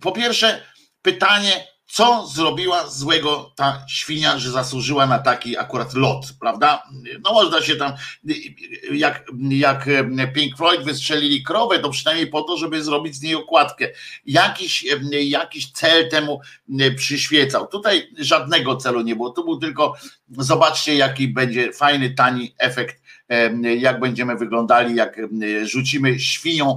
[0.00, 0.62] po pierwsze,
[1.02, 6.82] pytanie, co zrobiła złego ta świnia, że zasłużyła na taki akurat lot, prawda?
[7.24, 7.92] No można się tam,
[8.92, 9.24] jak,
[9.60, 9.88] jak
[10.32, 13.88] Pink Floyd wystrzelili krowę, to przynajmniej po to, żeby zrobić z niej okładkę.
[14.26, 16.40] Jakiś, jakiś cel temu
[16.96, 17.66] przyświecał.
[17.66, 19.30] Tutaj żadnego celu nie było.
[19.30, 19.94] Tu był tylko,
[20.38, 23.02] zobaczcie, jaki będzie fajny, tani efekt
[23.78, 25.20] jak będziemy wyglądali, jak
[25.62, 26.76] rzucimy świnią,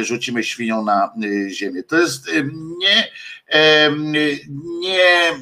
[0.00, 1.12] rzucimy świnią na
[1.50, 1.82] ziemię.
[1.82, 2.30] To jest
[2.78, 3.08] nie,
[4.80, 5.32] nie,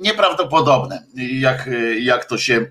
[0.00, 2.66] nieprawdopodobne, jak, jak to się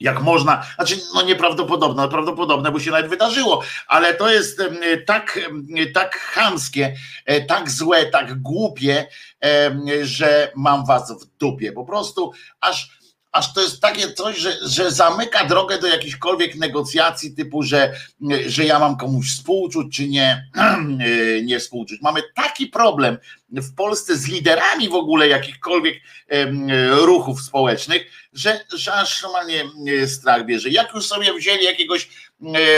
[0.00, 4.62] jak można, znaczy no nieprawdopodobne, prawdopodobne, bo się nawet wydarzyło, ale to jest
[5.06, 5.38] tak,
[5.94, 9.06] tak chamskie, e, tak złe, tak głupie,
[10.02, 11.72] że mam was w dupie.
[11.72, 12.97] Po prostu aż
[13.38, 17.92] aż to jest takie coś, że, że zamyka drogę do jakichkolwiek negocjacji typu, że,
[18.46, 20.50] że ja mam komuś współczuć, czy nie,
[21.44, 22.00] nie współczuć.
[22.02, 23.18] Mamy taki problem
[23.50, 25.94] w Polsce z liderami w ogóle jakichkolwiek
[26.90, 28.06] ruchów społecznych,
[28.38, 29.64] że, że aż normalnie
[30.06, 30.68] strach bierze.
[30.68, 32.08] Jak już sobie wzięli jakiegoś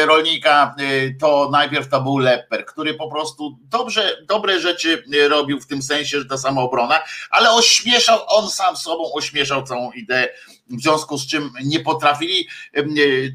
[0.07, 0.75] rolnika,
[1.21, 6.19] to najpierw to był Lepper, który po prostu dobrze, dobre rzeczy robił w tym sensie,
[6.19, 10.29] że ta samoobrona, ale ośmieszał on sam sobą, ośmieszał całą ideę
[10.71, 12.49] w związku z czym nie potrafili,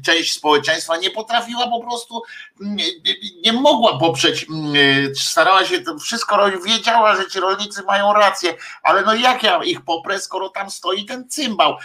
[0.04, 2.22] część społeczeństwa nie potrafiła po prostu,
[3.44, 4.46] nie mogła poprzeć,
[5.14, 9.80] starała się to wszystko wiedziała, że ci rolnicy mają rację, ale no jak ja ich
[9.80, 11.76] poprę, skoro tam stoi ten cymbał,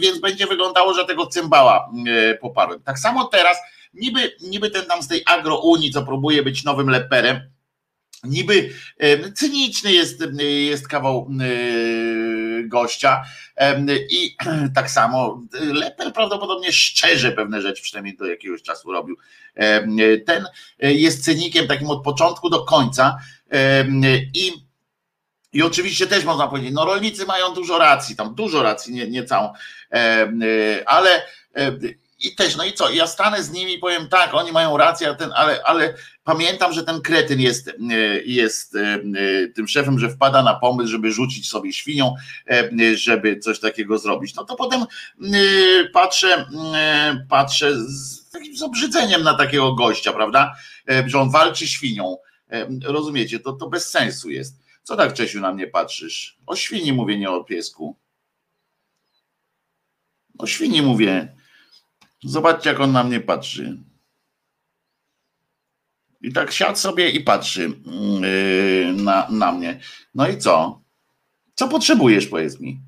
[0.00, 1.90] więc będzie wyglądało, że tego cymbała
[2.40, 2.82] poparłem.
[2.82, 3.58] Tak samo teraz,
[3.94, 7.40] niby, niby ten tam z tej agrounii, co próbuje być nowym leperem,
[8.24, 8.70] niby
[9.34, 11.28] cyniczny jest, jest kawał
[12.66, 13.24] gościa.
[14.10, 14.36] I
[14.74, 19.16] tak samo Lepel prawdopodobnie szczerze pewne rzeczy przynajmniej do jakiegoś czasu robił.
[20.26, 20.44] Ten
[20.78, 23.18] jest cynikiem takim od początku do końca.
[24.34, 24.68] I
[25.52, 29.24] i oczywiście też można powiedzieć, no rolnicy mają dużo racji, tam dużo racji, nie, nie
[29.24, 29.52] całą,
[30.86, 31.22] ale
[32.20, 32.90] i też, no i co?
[32.90, 36.84] Ja stanę z nimi i powiem tak, oni mają rację, ten, ale, ale pamiętam, że
[36.84, 37.74] ten kretyn jest, e,
[38.24, 42.14] jest e, e, tym szefem, że wpada na pomysł, żeby rzucić sobie świnią,
[42.94, 44.34] żeby coś takiego zrobić.
[44.34, 44.84] No to potem
[45.92, 46.46] patrzę,
[47.28, 50.54] patrzę z takim z obrzydzeniem na takiego gościa, prawda?
[51.06, 52.16] Że on walczy świnią.
[52.84, 54.54] Rozumiecie, to, to bez sensu jest.
[54.82, 56.38] Co tak, Czesiu, na mnie patrzysz?
[56.46, 57.96] O świni mówię, nie o piesku.
[60.38, 61.37] O świni mówię.
[62.24, 63.82] Zobaczcie, jak on na mnie patrzy.
[66.20, 67.72] I tak siadł sobie i patrzy
[68.20, 69.80] yy, na, na mnie.
[70.14, 70.82] No i co?
[71.54, 72.80] Co potrzebujesz, powiedz mi?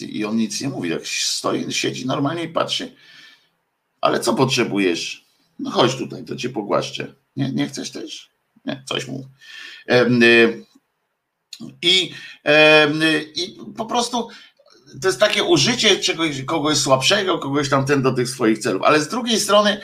[0.00, 2.96] I on nic nie mówi, jak stoi, siedzi normalnie i patrzy.
[4.00, 5.24] Ale co potrzebujesz?
[5.58, 7.14] No chodź tutaj, to cię pogłaszczę.
[7.36, 8.30] Nie, nie chcesz też?
[8.64, 9.26] Nie, coś mów.
[9.86, 10.64] Yy,
[11.82, 12.14] I,
[13.34, 14.28] I po prostu
[15.02, 18.82] to jest takie użycie czegoś, kogoś słabszego, kogoś tam ten do tych swoich celów.
[18.82, 19.80] Ale z drugiej strony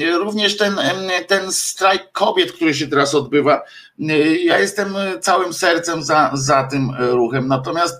[0.00, 0.80] y, również ten,
[1.26, 3.62] ten strajk kobiet, który się teraz odbywa,
[4.00, 7.48] y, ja jestem całym sercem za, za tym ruchem.
[7.48, 7.94] Natomiast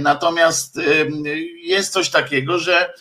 [0.00, 0.78] natomiast
[1.62, 2.94] jest coś takiego, że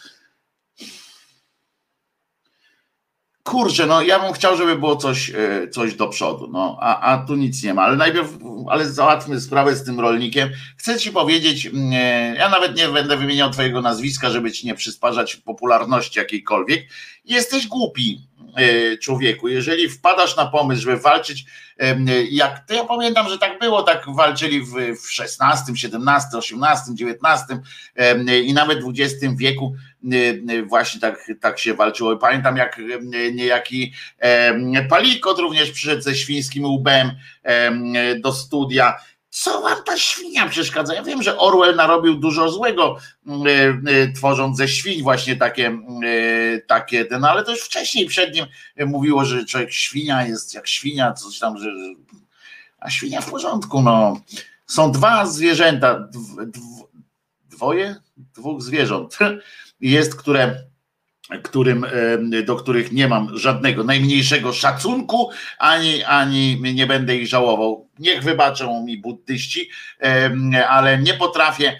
[3.43, 5.31] kurczę, no ja bym chciał, żeby było coś,
[5.71, 8.29] coś do przodu, no, a, a tu nic nie ma, ale najpierw,
[8.69, 10.49] ale załatwmy sprawę z tym rolnikiem.
[10.77, 11.91] Chcę ci powiedzieć, mm,
[12.35, 16.87] ja nawet nie będę wymieniał twojego nazwiska, żeby ci nie przysparzać popularności jakiejkolwiek.
[17.25, 18.30] Jesteś głupi, E,
[19.01, 19.47] człowieku.
[19.47, 21.45] Jeżeli wpadasz na pomysł, żeby walczyć,
[22.31, 27.59] jak to ja pamiętam, że tak było, tak walczyli w, w XVI, XVII, XVIII, XIX
[28.43, 29.75] i nawet XX wieku
[30.65, 32.17] właśnie tak, tak się walczyło.
[32.17, 32.81] Pamiętam jak
[33.33, 33.93] niejaki
[34.89, 37.11] Palikot również przyszedł ze świńskim łbem
[38.19, 38.97] do studia
[39.31, 40.93] co wam ta świnia przeszkadza?
[40.93, 45.67] Ja wiem, że Orwell narobił dużo złego, mm, e, e, tworząc ze świń właśnie takie,
[45.67, 48.45] mm, e, takie ten, ale to już wcześniej przed nim
[48.85, 51.69] mówiło, że człowiek świnia jest jak świnia, coś tam, że
[52.79, 54.21] a świnia w porządku, no.
[54.67, 56.87] Są dwa zwierzęta, dw, dw,
[57.49, 57.95] dwoje?
[58.17, 59.17] Dwóch zwierząt
[59.81, 60.63] jest, które
[61.43, 61.85] którym,
[62.45, 65.29] do których nie mam żadnego najmniejszego szacunku,
[65.59, 67.89] ani, ani nie będę ich żałował.
[67.99, 69.69] Niech wybaczą mi buddyści,
[70.69, 71.79] ale nie potrafię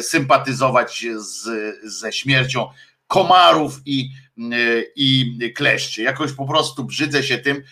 [0.00, 1.48] sympatyzować z,
[1.84, 2.68] ze śmiercią
[3.06, 4.10] komarów i,
[4.96, 6.02] i kleszczy.
[6.02, 7.62] Jakoś po prostu brzydzę się tym.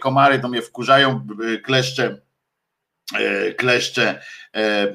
[0.00, 1.26] Komary to mnie wkurzają,
[1.62, 2.20] kleszcze,
[3.14, 4.20] e, kleszcze
[4.54, 4.92] e,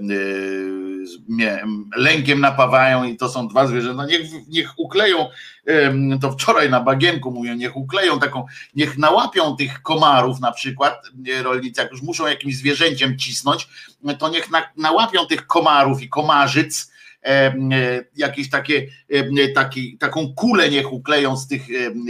[1.27, 1.63] mnie
[1.95, 4.05] lękiem napawają i to są dwa zwierzęta.
[4.05, 5.29] Niech, niech ukleją,
[6.21, 8.45] to wczoraj na bagienku mówię, niech ukleją taką,
[8.75, 11.03] niech nałapią tych komarów na przykład,
[11.43, 13.69] rolnicy, jak już muszą jakimś zwierzęciem cisnąć,
[14.19, 16.92] to niech na, nałapią tych komarów i komarzyc,
[18.15, 18.87] jakieś takie,
[19.55, 21.61] taki, taką kulę niech ukleją z tych,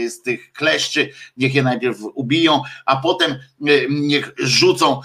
[0.09, 3.35] z tych kleszczy, niech je najpierw ubiją, a potem
[3.89, 5.01] niech rzucą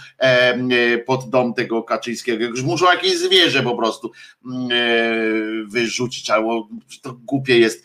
[1.06, 2.44] pod dom tego Kaczyńskiego.
[2.44, 4.12] Już muszą jakieś zwierzę po prostu
[5.68, 6.68] wyrzucić, albo
[7.02, 7.84] to głupie jest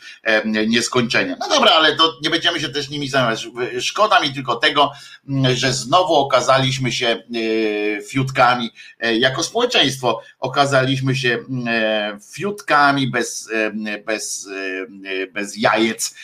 [0.68, 1.36] nieskończenie.
[1.40, 3.48] No dobra, ale to nie będziemy się też nimi zajmować.
[3.80, 4.92] Szkoda mi tylko tego,
[5.54, 11.40] że znowu okazaliśmy się e, fiutkami e, jako społeczeństwo, okazaliśmy się
[12.34, 13.50] fiutkami, bez,
[14.06, 14.50] bez,
[15.34, 16.16] bez jajec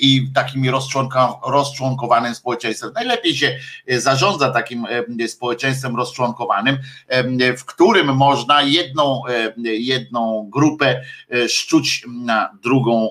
[0.00, 0.64] i takim
[1.46, 2.92] rozczłonkowanym społeczeństwem.
[2.94, 4.86] Najlepiej się zarządza takim
[5.26, 6.78] społeczeństwem rozczłonkowanym,
[7.58, 9.22] w którym można jedną,
[9.64, 11.00] jedną grupę
[11.30, 13.10] e, szczuć na drugą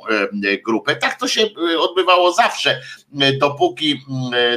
[0.65, 0.95] grupę.
[0.95, 2.81] Tak to się e, odbywało zawsze,
[3.39, 4.01] dopóki,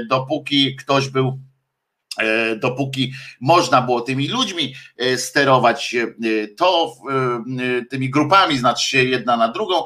[0.09, 1.54] dopóki ktoś był E,
[2.57, 6.95] dopóki można było tymi ludźmi e, sterować, e, to
[7.91, 9.85] tymi grupami, znaczy się jedna na drugą,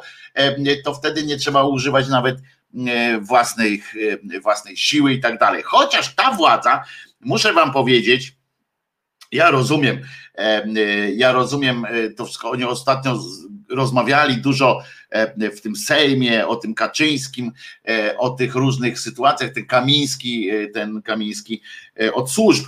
[0.84, 2.38] to wtedy nie trzeba używać nawet
[3.20, 3.82] własnej,
[4.42, 5.62] własnej siły i tak dalej.
[5.62, 6.84] Chociaż ta władza,
[7.20, 8.36] muszę wam powiedzieć,
[9.32, 10.00] ja rozumiem,
[11.16, 13.18] ja rozumiem to wszystko, oni ostatnio
[13.70, 14.84] rozmawiali dużo e,
[15.56, 17.52] w tym Sejmie, o tym Kaczyńskim,
[17.88, 21.62] e, o tych różnych sytuacjach, ten Kamiński, e, ten Kamiński
[22.12, 22.64] od służb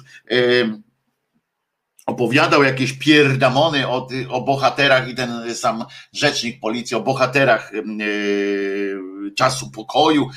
[2.07, 7.73] opowiadał jakieś pierdamony o, o bohaterach i ten sam rzecznik policji o bohaterach
[9.37, 10.29] czasu pokoju,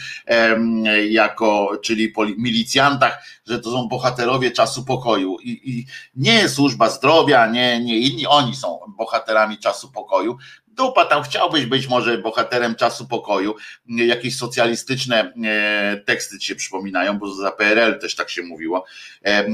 [1.09, 5.37] jako, czyli milicjantach, że to są bohaterowie czasu pokoju.
[5.39, 5.85] I, i
[6.15, 10.37] nie służba zdrowia, nie, nie inni, oni są bohaterami czasu pokoju.
[10.75, 13.55] Dupa, tam chciałbyś być może bohaterem czasu pokoju.
[13.87, 18.85] Jakieś socjalistyczne e, teksty ci się przypominają, bo za PRL też tak się mówiło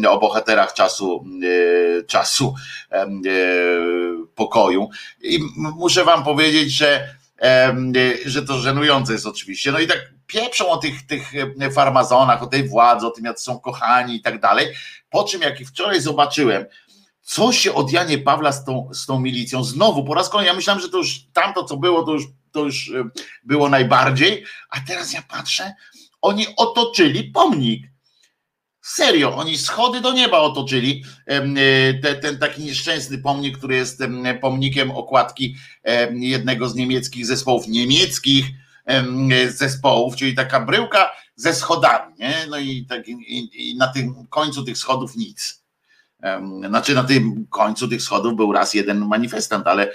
[0.09, 1.25] o bohaterach czasu,
[1.99, 2.55] e, czasu
[2.91, 3.07] e,
[4.35, 4.89] pokoju.
[5.21, 7.19] I muszę wam powiedzieć, że
[8.25, 9.71] że to żenujące jest oczywiście.
[9.71, 11.31] No i tak pieprzą o tych, tych
[11.73, 14.67] farmazonach, o tej władzy, o tym, jak są kochani i tak dalej.
[15.09, 16.65] Po czym, jak wczoraj zobaczyłem,
[17.29, 20.55] co się od Janie Pawla z tą, z tą milicją znowu po raz kolejny, ja
[20.55, 22.91] myślałem, że to już tamto, co było, to już, to już
[23.43, 25.73] było najbardziej, a teraz ja patrzę,
[26.21, 27.87] oni otoczyli pomnik.
[28.81, 31.59] Serio, oni schody do nieba otoczyli ten,
[32.21, 34.03] ten taki nieszczęsny pomnik, który jest
[34.41, 35.55] pomnikiem okładki
[36.11, 38.45] jednego z niemieckich zespołów, niemieckich
[39.49, 42.33] zespołów, czyli taka bryłka ze schodami, nie?
[42.49, 45.58] No i, tak, i, i na tym końcu tych schodów nic.
[46.67, 49.91] Znaczy na tym końcu tych schodów był raz jeden manifestant, ale e,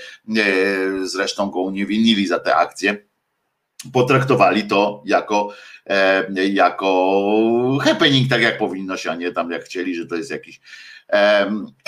[1.03, 2.97] zresztą go uniewinili za tę akcję.
[3.93, 5.55] Potraktowali to jako,
[6.37, 10.61] jako happening, tak jak powinno się, a nie tam jak chcieli, że to jest jakiś.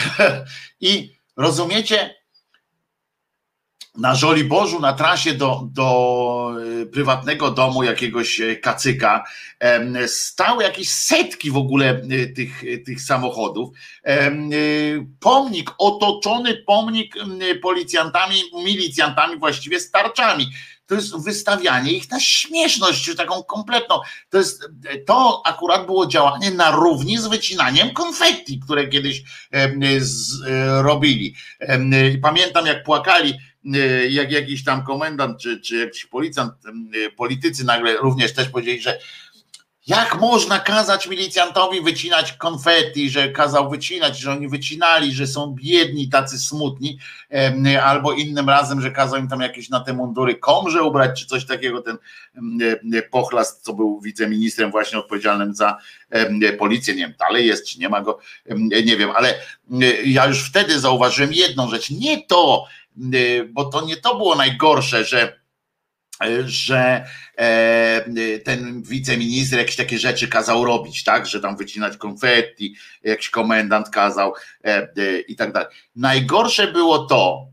[0.81, 2.15] I rozumiecie,
[3.97, 6.51] na Żoliborzu, na trasie do, do
[6.83, 9.25] y, prywatnego domu jakiegoś y, kacyka
[10.07, 13.69] stały jakieś setki w ogóle y, tych, tych samochodów.
[15.21, 17.15] Pomnik, otoczony pomnik
[17.63, 20.47] policjantami, milicjantami, właściwie starczami.
[20.87, 24.01] to jest wystawianie ich na śmieszność, taką kompletną.
[24.31, 24.69] To jest,
[25.07, 29.23] to akurat było działanie na równi z wycinaniem konfetti, które kiedyś
[29.99, 30.43] z,
[30.83, 31.35] robili.
[32.23, 33.35] Pamiętam jak płakali
[34.11, 36.53] jak jakiś tam komendant czy, czy jakiś policjant,
[37.17, 38.99] politycy nagle również też powiedzieli, że
[39.87, 46.09] jak można kazać milicjantowi wycinać konfetti, że kazał wycinać, że oni wycinali, że są biedni,
[46.09, 46.99] tacy smutni,
[47.83, 51.47] albo innym razem, że kazał im tam jakieś na te mundury komrze ubrać, czy coś
[51.47, 51.99] takiego, ten
[53.11, 55.79] pochlast, co był wiceministrem właśnie odpowiedzialnym za
[56.59, 58.19] policję, nie wiem, dalej jest, czy nie ma go,
[58.85, 59.35] nie wiem, ale
[60.05, 62.67] ja już wtedy zauważyłem jedną rzecz, nie to,
[63.49, 65.47] bo to nie to było najgorsze, że
[66.45, 67.07] że
[67.39, 73.91] e, ten wiceminister jakieś takie rzeczy kazał robić, tak, że tam wycinać konfetti, jakiś komendant
[73.91, 74.35] kazał
[74.65, 75.69] e, i tak dalej.
[75.97, 77.49] Najgorsze było to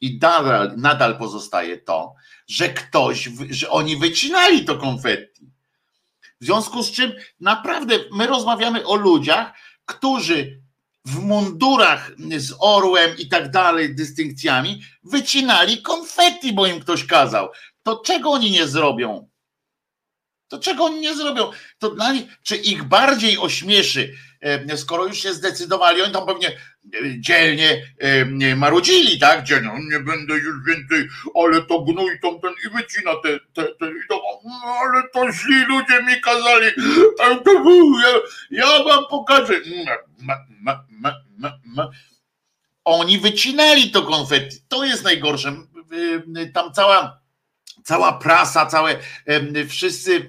[0.00, 2.14] i nadal, nadal pozostaje to,
[2.46, 5.50] że ktoś, że oni wycinali to konfetti.
[6.40, 9.52] W związku z czym naprawdę my rozmawiamy o ludziach,
[9.84, 10.60] którzy
[11.06, 17.48] w mundurach z orłem i tak dalej, dystynkcjami, wycinali konfetti, bo im ktoś kazał
[17.86, 19.28] to czego oni nie zrobią?
[20.48, 21.50] To czego oni nie zrobią?
[21.78, 26.48] To dla nich, czy ich bardziej ośmieszy, e, skoro już się zdecydowali, oni tam pewnie
[26.48, 26.56] e,
[27.20, 29.44] dzielnie e, marudzili, tak?
[29.44, 31.08] Dzielnie, nie będę już więcej,
[31.44, 35.32] ale to gnój tam ten i wycina te, te, te i to, no, ale to
[35.32, 36.66] źli ludzie mi kazali,
[38.02, 38.20] ja,
[38.50, 39.54] ja wam pokażę.
[40.18, 41.14] Ma, ma,
[41.64, 41.90] ma,
[42.84, 45.56] oni wycinali to konfetti, to jest najgorsze.
[46.54, 47.26] Tam cała
[47.86, 48.98] cała prasa, całe
[49.68, 50.26] wszyscy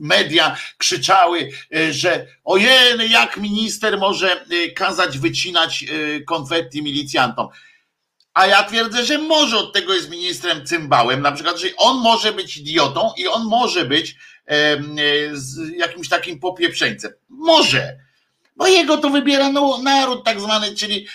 [0.00, 7.48] media krzyczały, e, że ojej, jak minister może e, kazać wycinać e, konfetti milicjantom.
[8.34, 12.32] A ja twierdzę, że może od tego jest ministrem cymbałem, na przykład, że on może
[12.32, 14.16] być idiotą i on może być
[15.76, 17.12] jakimś takim popieprzeńcem.
[17.28, 17.98] Może
[18.56, 21.06] bo jego to wybiera no, naród tak zwany, czyli,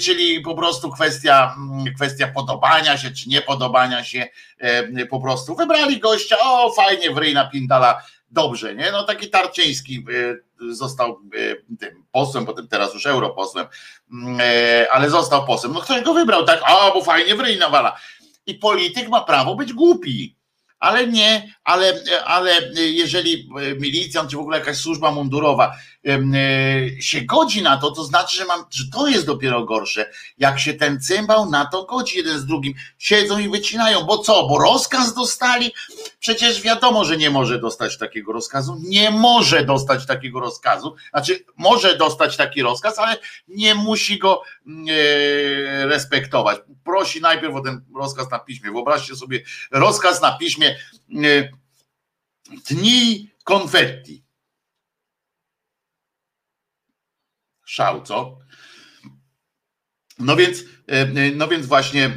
[0.00, 4.28] czyli po prostu kwestia, mm, kwestia podobania się czy niepodobania się
[5.10, 5.54] po prostu.
[5.54, 8.02] Wybrali gościa, o fajnie, w Pindala,
[8.34, 8.92] dobrze, nie?
[8.92, 10.04] No taki Tarczyński
[10.68, 13.66] e, został e, tym posłem, potem teraz już europosłem,
[14.12, 15.72] mm, e, ale został posłem.
[15.72, 17.96] No ktoś go wybrał, tak, a bo fajnie w.
[18.46, 20.36] I polityk ma prawo być głupi
[20.78, 23.48] ale nie, ale, ale jeżeli
[23.80, 25.93] milicjant czy w ogóle jakaś służba mundurowa E,
[27.00, 30.10] się godzi na to, to znaczy, że, mam, że to jest dopiero gorsze.
[30.38, 34.46] Jak się ten cymbał na to godzi jeden z drugim, siedzą i wycinają, bo co,
[34.46, 35.72] bo rozkaz dostali?
[36.20, 41.96] Przecież wiadomo, że nie może dostać takiego rozkazu, nie może dostać takiego rozkazu, znaczy może
[41.96, 43.16] dostać taki rozkaz, ale
[43.48, 46.58] nie musi go mm, e, respektować.
[46.84, 48.70] Prosi najpierw o ten rozkaz na piśmie.
[48.70, 50.76] Wyobraźcie sobie rozkaz na piśmie
[51.24, 51.48] e,
[52.64, 54.23] tnij konfetti
[57.74, 58.38] szał, co?
[60.18, 60.58] No więc,
[60.88, 62.10] e, e, no więc właśnie e,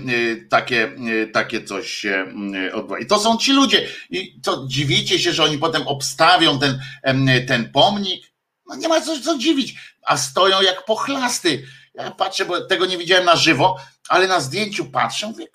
[0.50, 0.92] takie,
[1.34, 2.34] takie coś się
[2.74, 3.00] odbywa.
[3.00, 3.88] I to są ci ludzie.
[4.10, 6.80] I co dziwicie się, że oni potem obstawią ten,
[7.48, 8.26] ten pomnik?
[8.68, 11.64] No nie ma co, co dziwić, a stoją jak pochlasty.
[11.94, 13.78] Ja patrzę, bo tego nie widziałem na żywo,
[14.10, 15.48] ale na zdjęciu patrzę, mówię,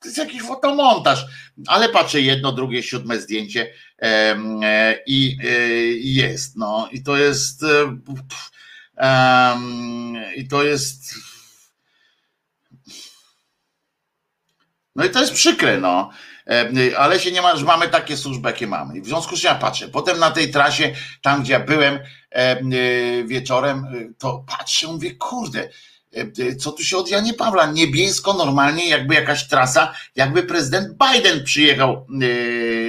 [0.00, 1.24] to jest jakiś fotomontaż.
[1.66, 3.74] Ale patrzę jedno, drugie, siódme zdjęcie
[5.06, 5.38] i,
[6.02, 6.56] i jest.
[6.56, 7.60] No i to jest.
[8.06, 8.52] Pff,
[10.36, 11.14] i to jest.
[14.96, 16.10] No i to jest przykre, no.
[16.98, 18.98] Ale się nie ma, że mamy takie służby, jakie mamy.
[18.98, 19.88] I w związku z czym ja patrzę.
[19.88, 25.68] Potem na tej trasie, tam gdzie ja byłem y, wieczorem, y, to patrzę, mówię, kurde,
[26.14, 27.66] E, co tu się od Janie Pawła?
[27.66, 32.06] Niebiesko normalnie, jakby jakaś trasa, jakby prezydent Biden przyjechał,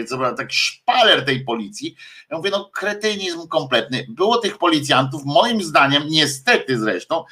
[0.05, 1.95] co taki szpaler tej policji.
[2.29, 4.05] Ja mówię, no kretynizm kompletny.
[4.09, 7.23] Było tych policjantów, moim zdaniem, niestety zresztą,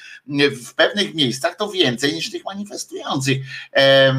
[0.65, 3.37] w pewnych miejscach to więcej niż tych manifestujących.
[3.75, 4.15] E,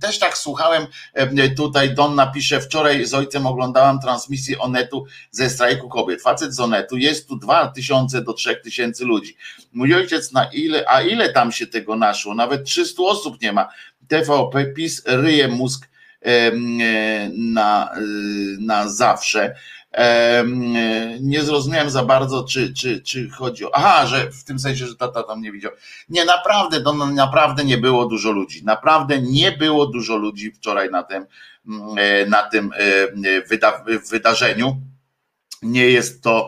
[0.00, 0.86] też tak słuchałem,
[1.56, 6.22] tutaj Don napisze, wczoraj z ojcem oglądałam transmisję Onetu ze strajku kobiet.
[6.22, 9.36] Facet z Onetu, jest tu 2000 do 3000 ludzi.
[9.72, 12.34] Mój ojciec na ile, a ile tam się tego naszło?
[12.34, 13.68] Nawet 300 osób nie ma.
[14.08, 15.91] TVP PiS ryje mózg
[17.36, 18.00] na, e,
[18.60, 19.54] na zawsze.
[21.20, 23.70] Nie zrozumiałem za bardzo, czy, czy, czy chodzi o.
[23.74, 25.72] Aha, że w tym sensie, że tata tam nie widział.
[26.08, 28.64] Nie, naprawdę, to naprawdę nie było dużo ludzi.
[28.64, 31.26] Naprawdę nie było dużo ludzi wczoraj na tym,
[31.98, 32.70] e, na tym
[33.48, 34.76] wyda wydarzeniu
[35.62, 36.46] nie jest to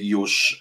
[0.00, 0.60] już,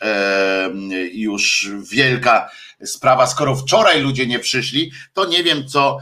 [1.14, 2.50] już wielka
[2.86, 3.28] sprawa.
[3.28, 5.98] Skoro wczoraj ludzie nie przyszli, to nie wiem, co,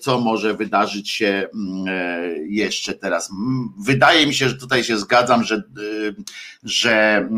[0.00, 1.48] co może wydarzyć się
[2.48, 3.30] jeszcze teraz.
[3.78, 5.62] Wydaje mi się, że tutaj się zgadzam, że,
[6.62, 7.28] że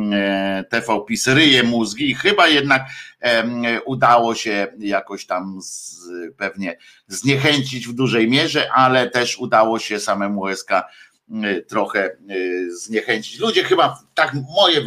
[0.71, 2.83] TV PiS ryje mózgi i chyba jednak
[3.85, 6.01] udało się jakoś tam z,
[6.37, 10.71] pewnie zniechęcić w dużej mierze, ale też udało się samemu SK
[11.69, 12.17] trochę
[12.69, 13.39] zniechęcić.
[13.39, 14.85] Ludzie chyba tak moje,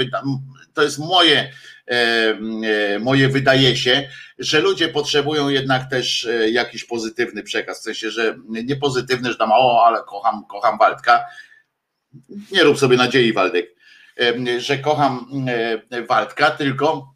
[0.74, 1.75] to jest moje E,
[3.00, 4.10] moje wydaje się,
[4.40, 9.38] że ludzie potrzebują jednak też e, jakiś pozytywny przekaz, w sensie, że nie pozytywny, że
[9.38, 11.26] tam o, ale kocham, kocham Waldka.
[12.52, 13.76] Nie rób sobie nadziei, Waldek,
[14.58, 15.28] że kocham
[15.92, 17.16] e, Waldka, tylko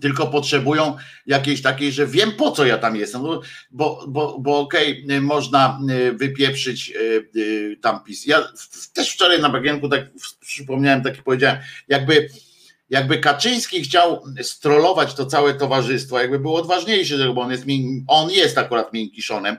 [0.00, 0.96] tylko potrzebują
[1.26, 5.20] jakiejś takiej, że wiem po co ja tam jestem, no, bo, bo, bo okej, okay,
[5.20, 5.80] można
[6.12, 6.92] wypieprzyć
[7.82, 8.26] tam PiS.
[8.26, 8.48] Ja
[8.94, 10.00] też wczoraj na bagienku tak
[10.40, 11.58] przypomniałem, taki powiedziałem,
[11.88, 12.28] jakby
[12.90, 17.64] jakby Kaczyński chciał strolować to całe towarzystwo, jakby był odważniejszy, bo on jest,
[18.06, 19.56] on jest akurat miękkiszonem,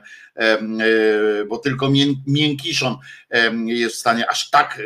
[1.48, 1.90] bo tylko
[2.26, 2.96] miękkiszon
[3.66, 4.82] jest w stanie aż tak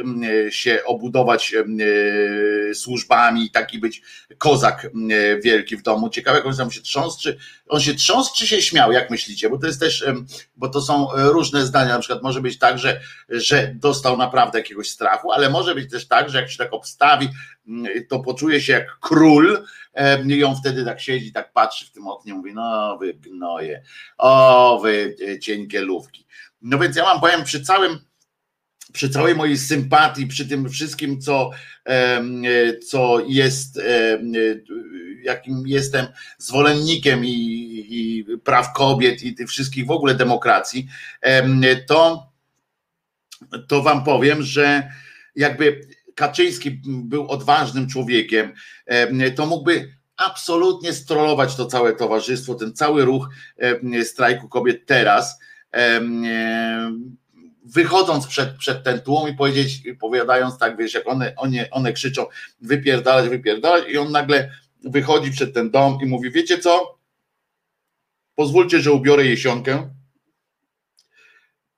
[0.51, 4.03] się obudować e, służbami i taki być
[4.39, 4.91] kozak
[5.43, 6.09] wielki w domu.
[6.09, 7.39] Ciekawe, jak on się trząsł, czy
[7.69, 9.51] on się trząsł, czy się śmiał, jak myślicie?
[9.51, 10.05] Bo to jest też,
[10.57, 14.91] bo to są różne zdania, na przykład może być tak, że, że dostał naprawdę jakiegoś
[14.91, 17.29] strachu, ale może być też tak, że jak się tak obstawi,
[18.09, 19.65] to poczuje się jak król
[20.29, 23.83] i on wtedy tak siedzi, tak patrzy w tym oknie, mówi, no wy gnoje,
[24.19, 26.27] o wy cienkie lówki.
[26.63, 27.99] No więc ja mam powiem przy całym
[28.93, 31.51] przy całej mojej sympatii, przy tym wszystkim, co,
[32.89, 33.81] co jest,
[35.23, 36.07] jakim jestem
[36.39, 40.89] zwolennikiem i, i praw kobiet i tych wszystkich w ogóle demokracji,
[41.87, 42.31] to,
[43.69, 44.93] to wam powiem, że
[45.37, 45.81] jakby
[46.15, 48.53] Kaczyński był odważnym człowiekiem,
[49.37, 53.29] to mógłby absolutnie strolować to całe towarzystwo, ten cały ruch
[54.05, 55.39] strajku kobiet teraz,
[57.65, 62.27] wychodząc przed, przed ten tłum i powiedzieć, powiadając tak, wiesz, jak one, one, one krzyczą
[62.61, 64.51] wypierdalać, wypierdalać i on nagle
[64.85, 66.99] wychodzi przed ten dom i mówi, wiecie co,
[68.35, 69.91] pozwólcie, że ubiorę jesionkę,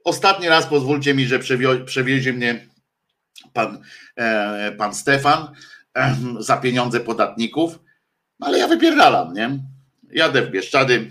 [0.05, 1.39] ostatni raz pozwólcie mi, że
[1.87, 2.74] przewiezie mnie
[3.55, 3.83] pan,
[4.17, 5.49] e, pan Stefan
[6.39, 7.79] za pieniądze podatników,
[8.41, 9.59] no ale ja wypierdalam, nie?
[10.13, 11.11] Jadę w Bieszczady,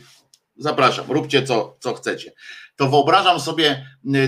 [0.57, 2.33] zapraszam, róbcie co, co chcecie.
[2.75, 3.85] To wyobrażam sobie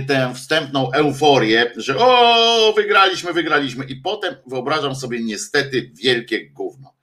[0.07, 6.95] tę wstępną euforię, że o, wygraliśmy, wygraliśmy i potem wyobrażam sobie niestety wielkie gówno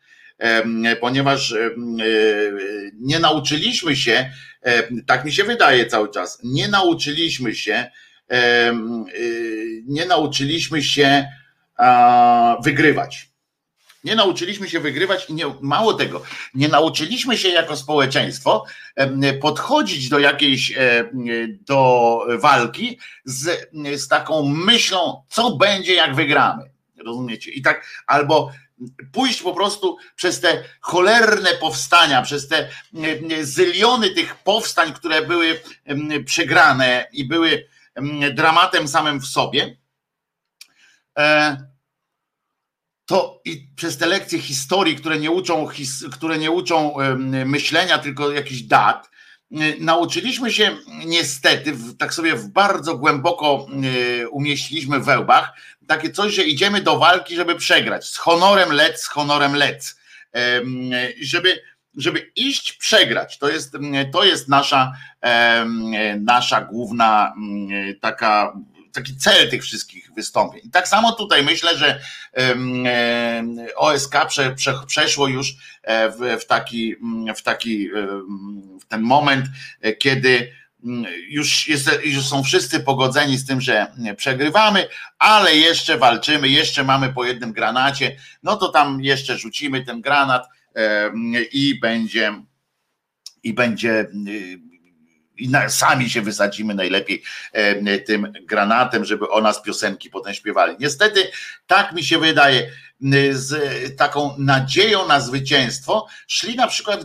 [1.01, 1.71] ponieważ e,
[3.01, 4.31] nie nauczyliśmy się,
[5.07, 8.12] tak mi się wydaje cały czas, nie nauczyliśmy się Y,
[9.87, 11.29] nie nauczyliśmy się
[12.65, 13.33] wygrywać.
[14.05, 16.23] Nie nauczyliśmy się wygrywać i nie, mało tego,
[16.55, 18.65] nie nauczyliśmy się jako społeczeństwo
[19.41, 20.75] podchodzić do jakiejś
[21.61, 26.71] do walki z, z taką myślą, co będzie, jak wygramy.
[27.05, 27.51] Rozumiecie?
[27.51, 28.53] I tak, albo
[29.13, 32.69] pójść po prostu przez te cholerne powstania, przez te
[33.43, 35.61] zyliony tych powstań, które były
[36.25, 37.67] przegrane i były
[38.35, 39.77] dramatem samym w sobie,
[41.19, 41.57] e,
[43.07, 45.69] to i przez te lekcje historii, które nie uczą,
[46.13, 46.95] które nie uczą
[47.45, 49.11] myślenia, tylko jakichś dat,
[49.81, 50.77] nauczyliśmy się
[51.07, 53.67] niestety, tak sobie w bardzo głęboko
[54.31, 55.53] umieściliśmy w wełbach,
[55.87, 58.07] takie coś, że idziemy do walki, żeby przegrać.
[58.07, 59.97] Z honorem lec, z honorem lec.
[61.21, 61.63] Żeby
[61.97, 63.39] żeby iść przegrać.
[63.39, 63.77] To jest,
[64.13, 64.93] to jest nasza,
[66.21, 67.35] nasza główna
[68.01, 68.53] taka
[68.93, 70.71] taki cel tych wszystkich wystąpień.
[70.71, 72.01] Tak samo tutaj myślę, że
[73.77, 76.95] OSK prze, prze, przeszło już e, w, w, taki,
[77.37, 77.89] w taki
[78.81, 79.47] w ten moment,
[79.81, 80.53] e, kiedy
[81.29, 83.87] już, jest, już są wszyscy pogodzeni z tym, że
[84.17, 84.89] przegrywamy,
[85.19, 90.49] ale jeszcze walczymy, jeszcze mamy po jednym granacie, no to tam jeszcze rzucimy ten granat
[91.53, 92.33] i będzie
[93.43, 94.07] i będzie
[95.37, 97.23] i sami się wysadzimy najlepiej
[98.07, 100.77] tym granatem, żeby o nas piosenki potem śpiewali.
[100.81, 101.21] Niestety,
[101.67, 102.71] tak mi się wydaje,
[103.33, 103.53] z
[103.97, 107.05] taką nadzieją na zwycięstwo szli na przykład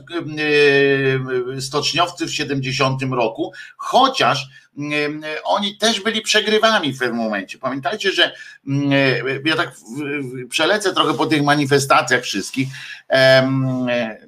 [1.60, 4.48] stoczniowcy w 70 roku, chociaż
[5.44, 7.58] oni też byli przegrywami w pewnym momencie.
[7.58, 8.36] Pamiętajcie, że
[9.46, 9.72] ja tak
[10.50, 12.68] przelecę trochę po tych manifestacjach wszystkich.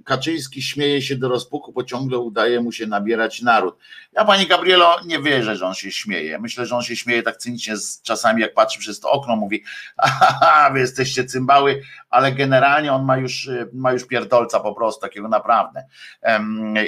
[0.06, 3.78] Kaczyński śmieje się do rozpuku, bo ciągle udaje mu się nabierać naród.
[4.14, 6.40] Ja pani Gabrielo nie wierzę, że on się śmieje.
[6.40, 7.74] Myślę, że on się śmieje tak cynicznie
[8.04, 9.64] czasami, jak patrzy przez to okno, mówi,
[9.98, 15.28] aha, wy jesteście cymbały, ale generalnie on ma już, ma już pierdolca po prostu, takiego
[15.28, 15.84] naprawdę.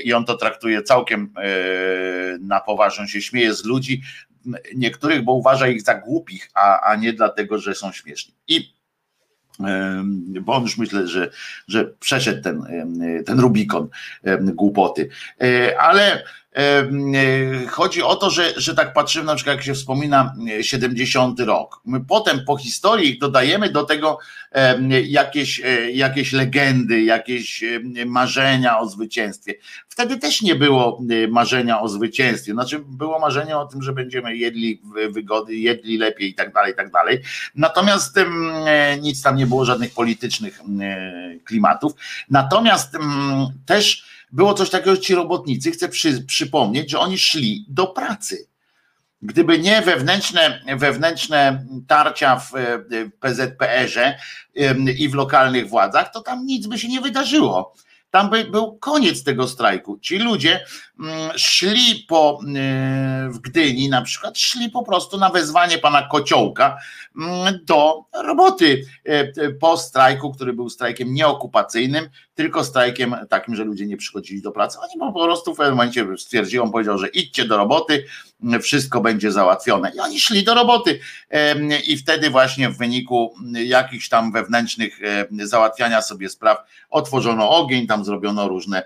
[0.04, 1.42] I on to traktuje całkiem e,
[2.40, 4.02] na poważnie, się śmieje z ludzi,
[4.76, 8.34] niektórych, bo uważa ich za głupich, a, a nie dlatego, że są śmieszni.
[8.48, 8.82] I
[10.42, 11.30] bo on już myślę, że,
[11.68, 12.64] że przeszedł ten,
[13.26, 13.90] ten Rubikon
[14.40, 15.10] głupoty.
[15.42, 16.24] E, ale
[17.70, 21.82] chodzi o to, że, że tak patrzymy, na przykład jak się wspomina 70 rok.
[21.86, 24.18] My potem po historii dodajemy do tego
[25.04, 27.64] jakieś, e, jakieś legendy, jakieś
[28.06, 29.54] marzenia o zwycięstwie.
[29.88, 32.52] Wtedy też nie było marzenia o zwycięstwie.
[32.52, 36.76] Znaczy było marzenie o tym, że będziemy jedli wygody, jedli lepiej i tak dalej, i
[36.76, 37.20] tak dalej.
[37.56, 40.62] Natomiast e, nic tam nie było, żadnych politycznych
[41.46, 41.94] klimatów.
[42.30, 42.98] Natomiast
[43.66, 48.48] też było coś takiego, że ci robotnicy, chcę przy, przypomnieć, że oni szli do pracy.
[49.22, 52.52] Gdyby nie wewnętrzne, wewnętrzne tarcia w
[53.20, 54.18] PZPR-ze
[54.98, 57.74] i w lokalnych władzach, to tam nic by się nie wydarzyło.
[58.12, 60.00] Tam by był koniec tego strajku.
[60.00, 60.66] Ci ludzie
[61.00, 62.40] mm, szli po,
[63.30, 66.78] w Gdyni na przykład, szli po prostu na wezwanie pana Kociołka
[67.18, 68.86] mm, do roboty
[69.60, 74.78] po strajku, który był strajkiem nieokupacyjnym, tylko strajkiem takim, że ludzie nie przychodzili do pracy.
[74.80, 78.06] Oni po prostu w pewnym momencie stwierdził, on powiedział, że idźcie do roboty,
[78.62, 79.92] wszystko będzie załatwione.
[79.96, 81.00] I oni szli do roboty.
[81.88, 85.00] I wtedy właśnie w wyniku jakichś tam wewnętrznych
[85.44, 86.58] załatwiania sobie spraw
[86.90, 88.84] otworzono ogień, tam zrobiono różne,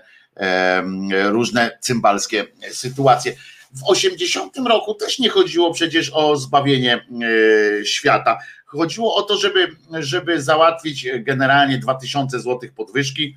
[1.30, 3.36] różne cymbalskie sytuacje.
[3.72, 8.38] W 80 roku też nie chodziło przecież o zbawienie e, świata.
[8.66, 13.36] Chodziło o to, żeby, żeby załatwić generalnie 2000 złotych podwyżki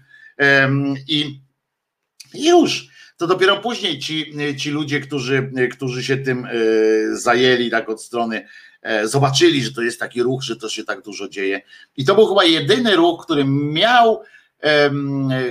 [1.07, 1.39] i
[2.33, 2.88] już.
[3.19, 6.49] To dopiero później ci, ci ludzie, którzy, którzy się tym e,
[7.17, 8.47] zajęli tak od strony,
[8.81, 11.61] e, zobaczyli, że to jest taki ruch, że to się tak dużo dzieje.
[11.97, 14.23] I to był chyba jedyny ruch, który miał,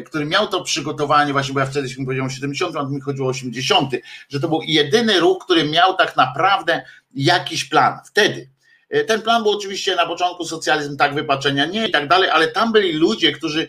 [0.07, 3.31] który miał to przygotowanie, właśnie, bo ja wtedy się powiedział 70, a mi chodziło o
[3.31, 3.93] 80,
[4.29, 6.83] że to był jedyny ruch, który miał tak naprawdę
[7.15, 7.99] jakiś plan.
[8.07, 8.49] Wtedy.
[8.91, 12.49] E, ten plan był oczywiście na początku socjalizm, tak wypaczenia nie i tak dalej, ale
[12.49, 13.69] tam byli ludzie, którzy,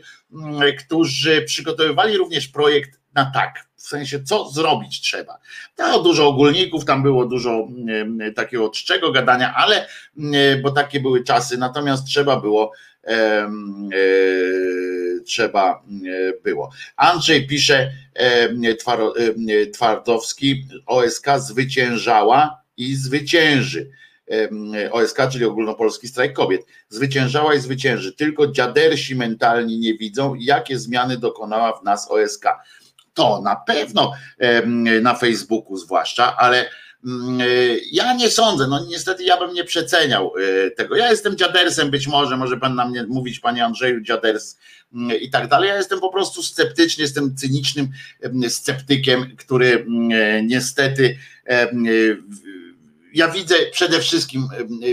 [0.79, 5.39] którzy przygotowywali również projekt na tak, w sensie co zrobić trzeba.
[5.75, 7.67] Tam dużo ogólników, tam było dużo
[8.35, 9.87] takiego czczego gadania, ale
[10.61, 12.71] bo takie były czasy, natomiast trzeba było
[13.03, 13.49] e,
[15.25, 15.83] trzeba
[16.43, 16.71] było.
[16.95, 17.91] Andrzej pisze
[19.73, 23.89] Twardowski, OSK zwyciężała i zwycięży.
[24.91, 26.65] OSK, czyli Ogólnopolski Strajk Kobiet.
[26.89, 28.13] Zwyciężała i zwycięży.
[28.13, 32.45] Tylko dziadersi mentalni nie widzą, jakie zmiany dokonała w nas OSK.
[33.13, 34.13] To na pewno
[35.01, 36.69] na Facebooku zwłaszcza, ale
[37.05, 37.39] mm,
[37.91, 40.33] ja nie sądzę, no niestety ja bym nie przeceniał
[40.67, 40.95] e, tego.
[40.95, 44.57] Ja jestem dziadersem być może, może pan na mnie mówić, panie Andrzeju, dziaders
[44.93, 45.69] mm, i tak dalej.
[45.69, 47.89] Ja jestem po prostu sceptyczny, jestem cynicznym
[48.49, 51.17] sceptykiem, który mm, e, niestety
[53.13, 54.47] ja widzę przede wszystkim,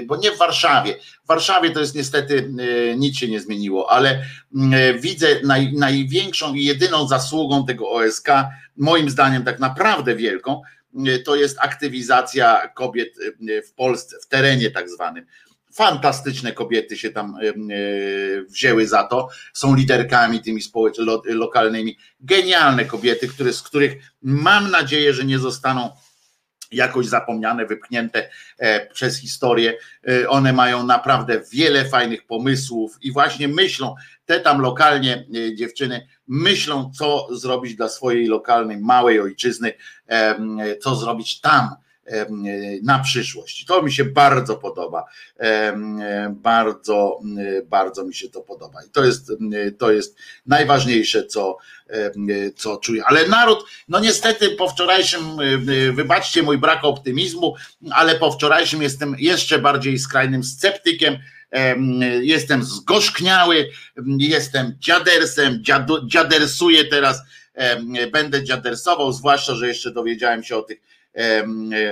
[0.06, 0.94] bo nie w Warszawie.
[1.24, 2.52] W Warszawie to jest niestety
[2.96, 4.24] nic się nie zmieniło, ale
[5.00, 8.28] widzę naj, największą i jedyną zasługą tego OSK,
[8.76, 10.62] moim zdaniem tak naprawdę wielką,
[11.24, 13.14] to jest aktywizacja kobiet
[13.68, 15.26] w Polsce, w terenie tak zwanym.
[15.74, 17.36] Fantastyczne kobiety się tam
[18.48, 21.98] wzięły za to, są liderkami tymi społecznymi, lokalnymi.
[22.20, 23.92] Genialne kobiety, które, z których
[24.22, 25.90] mam nadzieję, że nie zostaną
[26.72, 29.74] jakoś zapomniane, wypchnięte e, przez historię.
[30.08, 33.94] E, one mają naprawdę wiele fajnych pomysłów i właśnie myślą,
[34.26, 39.72] te tam lokalnie e, dziewczyny myślą, co zrobić dla swojej lokalnej, małej ojczyzny,
[40.80, 41.76] co zrobić tam
[42.82, 43.64] na przyszłość.
[43.64, 45.04] To mi się bardzo podoba.
[46.30, 47.20] Bardzo,
[47.64, 48.84] bardzo mi się to podoba.
[48.84, 49.32] I to jest,
[49.78, 51.58] to jest najważniejsze, co,
[52.56, 53.02] co czuję.
[53.04, 55.22] Ale naród, no niestety po wczorajszym,
[55.92, 57.54] wybaczcie mój brak optymizmu,
[57.90, 61.18] ale po wczorajszym jestem jeszcze bardziej skrajnym sceptykiem.
[62.20, 63.68] Jestem zgorzkniały,
[64.18, 65.62] jestem dziadersem,
[66.06, 67.22] dziadersuję teraz,
[68.12, 70.80] będę dziadersował, zwłaszcza, że jeszcze dowiedziałem się o tych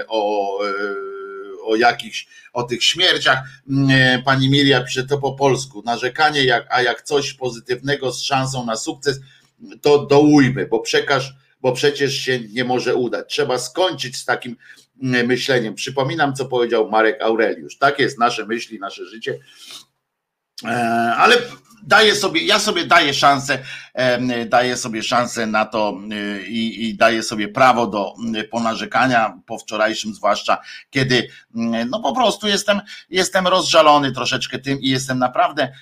[0.08, 0.72] o, e,
[1.64, 3.38] o jakichś, o tych śmierciach.
[3.90, 5.82] E, pani Miria pisze to po polsku.
[5.86, 9.20] Narzekanie, jak, a jak coś pozytywnego z szansą na sukces,
[9.82, 13.28] to dołujmy, bo przekaż, bo przecież się nie może udać.
[13.28, 14.56] Trzeba skończyć z takim
[15.02, 15.74] myśleniem.
[15.74, 17.78] Przypominam, co powiedział Marek Aureliusz.
[17.78, 19.38] Tak jest nasze myśli, nasze życie.
[21.16, 21.36] Ale
[21.86, 23.58] daję sobie, ja sobie daję szansę,
[24.46, 29.58] daję sobie szansę na to y, i, i daję sobie prawo do y, ponarzekania po
[29.58, 30.58] wczorajszym, zwłaszcza
[30.90, 31.28] kiedy y,
[31.90, 32.80] no po prostu jestem,
[33.10, 35.72] jestem rozżalony troszeczkę tym i jestem naprawdę,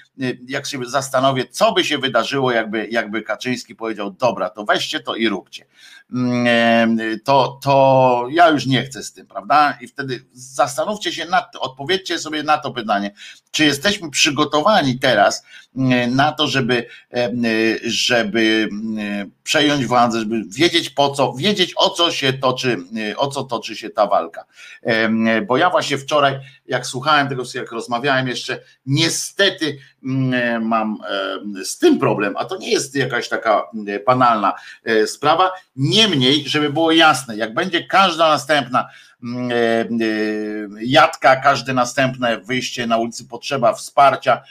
[0.49, 5.15] jak się zastanowię, co by się wydarzyło, jakby, jakby Kaczyński powiedział, dobra, to weźcie to
[5.15, 5.67] i róbcie.
[6.13, 9.79] Mm, to, to ja już nie chcę z tym, prawda?
[9.81, 13.11] I wtedy zastanówcie się nad odpowiedzcie sobie na to pytanie,
[13.51, 15.45] czy jesteśmy przygotowani teraz
[15.77, 16.87] mm, na to, żeby
[18.11, 22.77] mm, przejąć władzę, żeby wiedzieć po co, wiedzieć o co się toczy,
[23.17, 24.45] o co toczy się ta walka.
[25.47, 29.79] Bo ja właśnie wczoraj, jak słuchałem tego, jak rozmawiałem jeszcze, niestety
[30.61, 30.99] mam
[31.65, 33.63] z tym problem, a to nie jest jakaś taka
[34.07, 34.53] banalna
[34.85, 35.51] e, sprawa.
[35.77, 38.89] Niemniej, żeby było jasne, jak będzie każda następna
[39.23, 39.87] mm, e, e,
[40.81, 44.43] jadka, każde następne wyjście na ulicy potrzeba wsparcia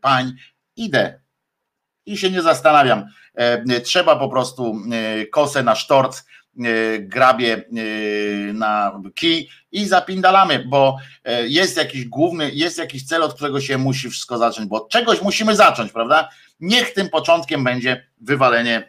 [0.00, 0.32] pań,
[0.76, 1.20] idę
[2.12, 3.04] i się nie zastanawiam.
[3.82, 4.76] Trzeba po prostu
[5.30, 6.22] kosę na sztorc
[6.64, 13.22] E, grabie e, na kij i zapindalamy, bo e, jest jakiś główny, jest jakiś cel,
[13.22, 16.28] od którego się musi wszystko zacząć, bo od czegoś musimy zacząć, prawda?
[16.60, 18.88] Niech tym początkiem będzie wywalenie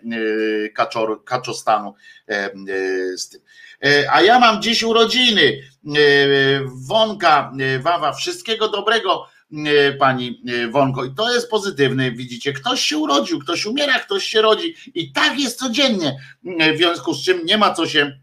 [0.73, 1.93] kaczor, kaczostanu
[3.15, 3.41] z tym.
[4.11, 5.61] A ja mam dziś urodziny.
[6.65, 9.38] Wonka, Wawa, wszystkiego dobrego E,
[9.99, 11.05] pani e, Wonko.
[11.05, 14.75] I to jest pozytywne, widzicie, ktoś się urodził, ktoś umiera, ktoś się rodzi.
[14.95, 16.19] I tak jest codziennie,
[16.59, 18.19] e, w związku z czym nie ma co się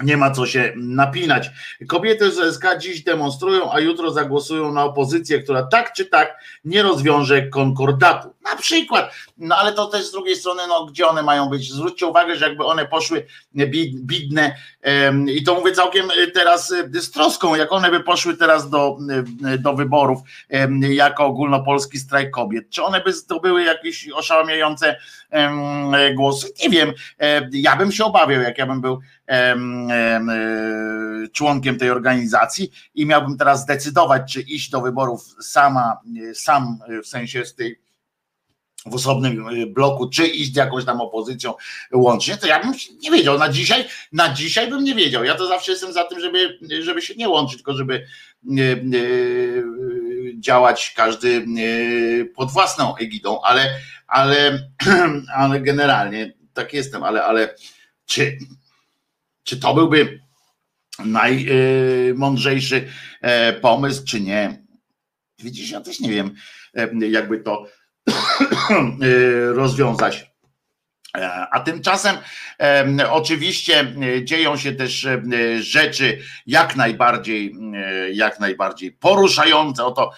[0.00, 1.50] nie ma co się napinać.
[1.88, 6.82] Kobiety z SK dziś demonstrują, a jutro zagłosują na opozycję, która tak czy tak nie
[6.82, 8.34] rozwiąże konkordatu.
[8.42, 11.72] Na przykład, no ale to też z drugiej strony, no gdzie one mają być?
[11.72, 13.26] Zwróćcie uwagę, że jakby one poszły
[13.94, 14.54] bidne
[15.26, 18.98] i to mówię całkiem y, teraz y, z troską, jak one by poszły teraz do,
[19.54, 20.18] y, do wyborów
[20.80, 24.96] jako ogólnopolski strajk kobiet, czy one by zdobyły jakieś oszałamiające
[26.14, 26.52] głosy?
[26.62, 26.92] Nie wiem,
[27.52, 29.00] ja bym się obawiał, jak ja bym był
[31.32, 35.96] członkiem tej organizacji i miałbym teraz zdecydować, czy iść do wyborów sama,
[36.34, 37.88] sam w sensie z tej
[38.86, 41.54] w osobnym bloku, czy iść z jakąś tam opozycją
[41.92, 42.72] łącznie, to ja bym
[43.02, 43.38] nie wiedział.
[43.38, 45.24] Na dzisiaj, na dzisiaj bym nie wiedział.
[45.24, 48.06] Ja to zawsze jestem za tym, żeby, żeby się nie łączyć, tylko żeby
[50.38, 51.46] działać każdy
[52.34, 53.70] pod własną egidą, ale,
[54.08, 54.68] ale,
[55.36, 57.54] ale generalnie tak jestem, ale, ale
[58.06, 58.38] czy,
[59.44, 60.20] czy to byłby
[61.04, 62.88] najmądrzejszy
[63.20, 64.64] e, pomysł, czy nie?
[65.38, 66.34] Widzisz, ja też nie wiem,
[66.74, 67.66] e, jakby to
[69.02, 70.27] Y, rozwiązać.
[71.16, 72.16] E, a tymczasem
[73.10, 75.22] oczywiście e, dzieją się też e,
[75.60, 77.54] rzeczy jak najbardziej,
[78.12, 80.10] jak najbardziej poruszające, o, to,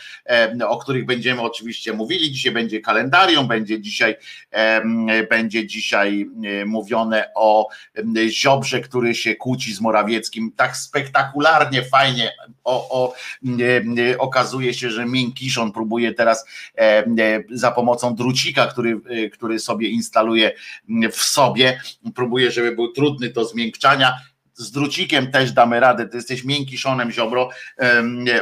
[0.68, 2.32] o których będziemy oczywiście mówili.
[2.32, 4.16] Dzisiaj będzie kalendarium, będzie dzisiaj,
[5.30, 6.26] będzie dzisiaj
[6.66, 7.68] mówione o
[8.28, 12.32] Ziobrze, który się kłóci z Morawieckim tak spektakularnie, fajnie.
[12.64, 13.14] O, o,
[14.18, 16.46] okazuje się, że Minkiszon próbuje teraz
[17.50, 19.00] za pomocą drucika, który,
[19.32, 20.52] który sobie instaluje
[21.12, 21.80] w sobie.
[22.14, 24.16] Próbuję, żeby był trudny do zmiękczania.
[24.54, 26.08] Z drucikiem też damy radę.
[26.08, 27.50] Ty jesteś miękkiszonem, ziobro.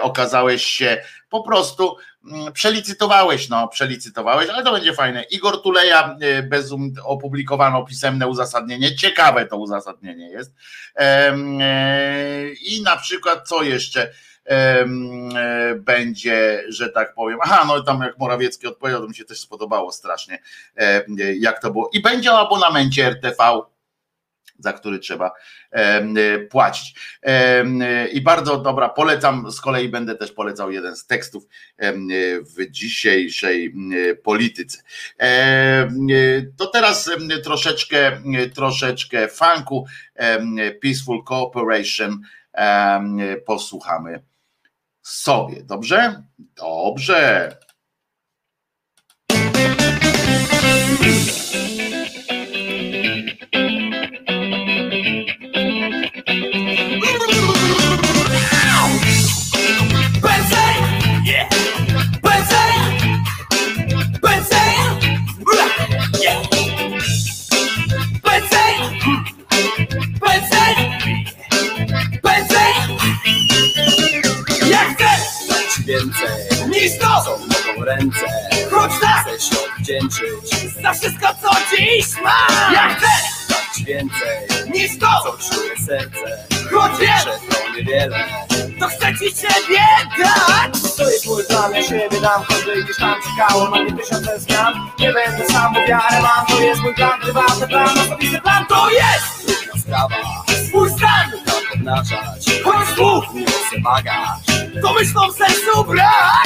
[0.00, 5.22] Okazałeś się po prostu mm, przelicytowałeś, no, przelicytowałeś, ale to będzie fajne.
[5.22, 6.74] Igor Tuleja e, bez
[7.04, 8.96] opublikowano pisemne uzasadnienie.
[8.96, 10.54] Ciekawe to uzasadnienie jest.
[10.96, 11.34] E,
[12.62, 14.12] I na przykład co jeszcze?
[14.48, 14.84] E,
[15.76, 17.38] będzie, że tak powiem.
[17.42, 20.38] Aha, no tam jak Morawiecki odpowiedział, to mi się też spodobało strasznie,
[21.38, 21.90] jak to było.
[21.92, 23.60] I będzie o abonamencie RTV
[24.60, 25.32] za który trzeba
[26.50, 26.94] płacić.
[28.12, 31.44] I bardzo dobra, polecam, z kolei będę też polecał jeden z tekstów
[32.56, 33.74] w dzisiejszej
[34.22, 34.82] polityce.
[36.56, 37.10] To teraz
[37.44, 38.22] troszeczkę,
[38.54, 39.86] troszeczkę funku,
[40.82, 42.20] Peaceful Cooperation
[43.46, 44.22] posłuchamy
[45.10, 45.62] sobie.
[45.62, 46.22] Dobrze?
[46.38, 47.56] Dobrze.
[75.98, 78.26] Więcej niż to, co mogą ręce.
[78.70, 82.72] Choć tak chcę się odwdzięczyć za wszystko, co dziś mam.
[82.74, 83.06] Ja chcę
[83.48, 84.38] dać więcej
[84.74, 86.44] niż to, co czuje serce.
[86.72, 88.24] Choć wiem, że to niewiele,
[88.80, 89.84] to chcę ci siebie
[90.18, 90.96] dać.
[90.96, 94.74] To jest mój plan, ja siebie dam, choćby gdzieś tam czekało na mnie tysiące zmian.
[94.98, 98.90] Nie będę sam, bo wiarę mam, to jest mój plan, prywatny plan, osobisty plan, to
[98.90, 100.16] jest trudna sprawa.
[100.68, 104.57] Swój stan, tam podnaczać, choć słów nie chcę bagaż.
[104.82, 106.44] To myślą w sercu brak.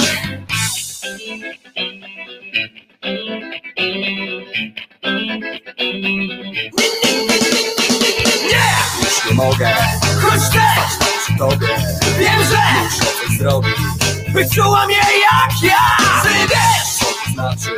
[8.51, 8.73] Nie!
[9.03, 9.75] Już nie mogę.
[10.23, 11.66] Choć też przy tobie.
[12.18, 13.77] Wiem, że muszę coś zrobić.
[14.29, 15.97] By czuła mnie jak ja.
[16.23, 17.70] Czy wiesz, co to znaczy?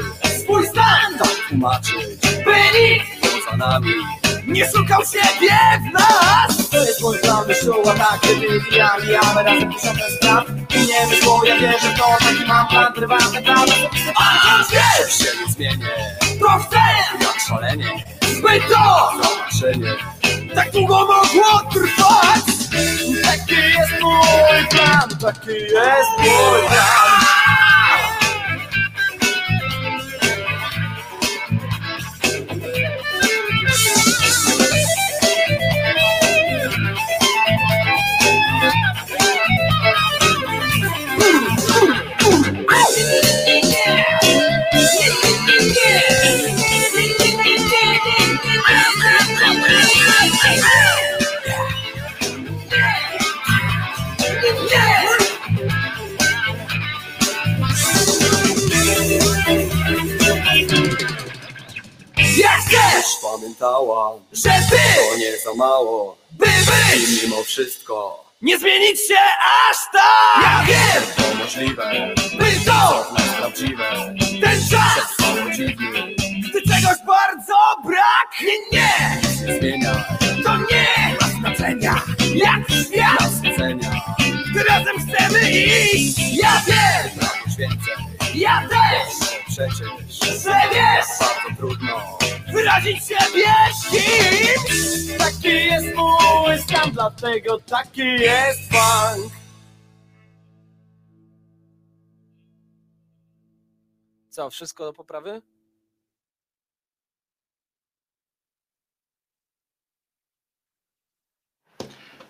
[0.43, 1.97] Swój stan tak tłumaczyć.
[2.45, 3.91] By nikt poza nami
[4.47, 6.69] nie szukał siebie w nas.
[6.71, 11.45] To jest mój plan, wyszuła tak, kiedy wybijamy Jamy razem tysiące spraw I nie wyszło,
[11.45, 13.69] ja wierzę to Taki mam plan, prywatny plan
[14.17, 15.87] A choć wiesz, się nie zmienię.
[16.41, 16.79] To chcę,
[17.21, 18.05] jak szalenie.
[18.43, 19.95] By to zobaczenie.
[20.55, 22.45] Tak długo mogło trwać.
[23.25, 27.24] Taki jest mój plan Taki jest mój plan
[62.75, 64.77] Chcesz Pamiętała, że ty
[65.11, 69.18] To nie za mało By być I mimo wszystko Nie zmienić się
[69.70, 70.43] aż tak.
[70.43, 73.07] Ja wiem To możliwe By to
[73.39, 75.16] prawdziwe Ten czas
[75.57, 76.14] dziwny
[76.51, 77.55] Gdy czegoś bardzo
[77.85, 79.20] brak Nie.
[79.47, 80.05] Nie zmienia.
[80.45, 82.03] To nie ma znaczenia
[82.35, 83.20] Jak świat.
[83.20, 83.91] Nas ocenia
[84.51, 86.18] Gdy razem chcemy iść.
[86.43, 87.18] Ja wiem.
[87.18, 87.95] Pragnąć więcej.
[88.35, 89.31] Ja też.
[89.49, 91.18] Przecież Że wiesz.
[91.20, 92.18] Bardzo trudno
[92.53, 99.33] wyrazić siebie z kimś Taki jest mój stan, dlatego taki jest funk
[104.35, 105.43] Co, wszystko do poprawy?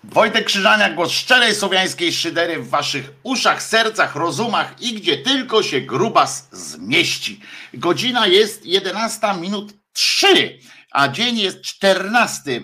[0.03, 5.81] Wojtek Krzyżaniak, głos szczerej słowiańskiej szydery w waszych uszach, sercach, rozumach i gdzie tylko się
[5.81, 7.41] grubas zmieści.
[7.73, 10.59] Godzina jest 11 minut 3,
[10.91, 12.61] a dzień jest 14 e,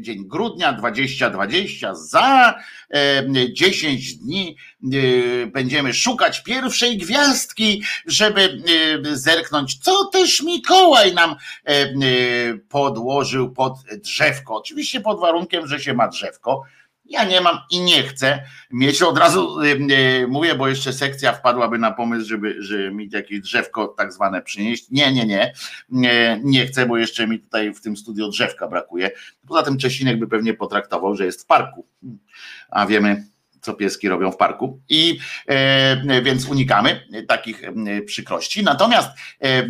[0.00, 1.94] dzień grudnia 2020.
[1.94, 2.54] Za
[2.90, 8.62] e, 10 dni e, będziemy szukać pierwszej gwiazdki, żeby
[9.12, 11.36] zerknąć, co też Mikołaj nam
[12.68, 14.56] podłożył pod drzewko.
[14.56, 16.62] Oczywiście pod warunkiem, że się ma drzewko.
[17.08, 19.02] Ja nie mam i nie chcę mieć.
[19.02, 23.88] Od razu y, mówię, bo jeszcze sekcja wpadłaby na pomysł, żeby, żeby mi jakieś drzewko
[23.88, 24.90] tak zwane przynieść.
[24.90, 25.52] Nie, nie, nie,
[25.88, 26.40] nie.
[26.44, 29.10] Nie chcę, bo jeszcze mi tutaj w tym studio drzewka brakuje.
[29.48, 31.86] Poza tym Czesinek by pewnie potraktował, że jest w parku.
[32.70, 33.24] A wiemy,
[33.68, 34.80] co pieski robią w parku.
[34.88, 38.62] I e, więc unikamy takich e, przykrości.
[38.62, 39.08] Natomiast
[39.40, 39.62] e,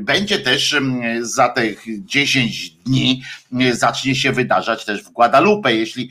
[0.00, 0.76] będzie też
[1.20, 3.22] za tych 10 dni
[3.72, 5.74] zacznie się wydarzać też w Guadalupe.
[5.74, 6.10] Jeśli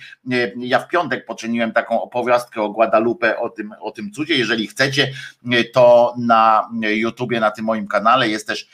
[0.57, 5.13] ja w piątek poczyniłem taką opowiastkę o Guadalupe, o tym, o tym cudzie, jeżeli chcecie,
[5.73, 8.67] to na YouTubie, na tym moim kanale jest też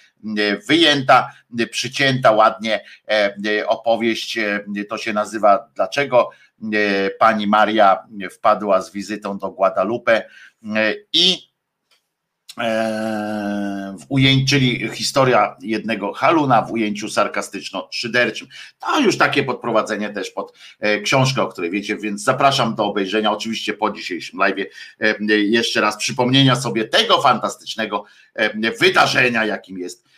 [0.67, 1.31] wyjęta,
[1.71, 2.83] przycięta ładnie
[3.67, 4.39] opowieść.
[4.89, 6.29] To się nazywa Dlaczego
[7.19, 7.97] pani Maria
[8.31, 10.23] wpadła z wizytą do Guadalupe
[10.75, 11.37] e, i
[12.57, 18.47] e, w ujęciu, czyli historia jednego haluna w ujęciu sarkastyczno-szyderczym.
[18.79, 23.31] To już takie podprowadzenie też pod e, książkę, o której wiecie, więc zapraszam do obejrzenia,
[23.31, 24.67] oczywiście po dzisiejszym live
[25.29, 28.03] jeszcze raz przypomnienia sobie tego fantastycznego
[28.33, 30.08] e, wydarzenia, jakim jest e,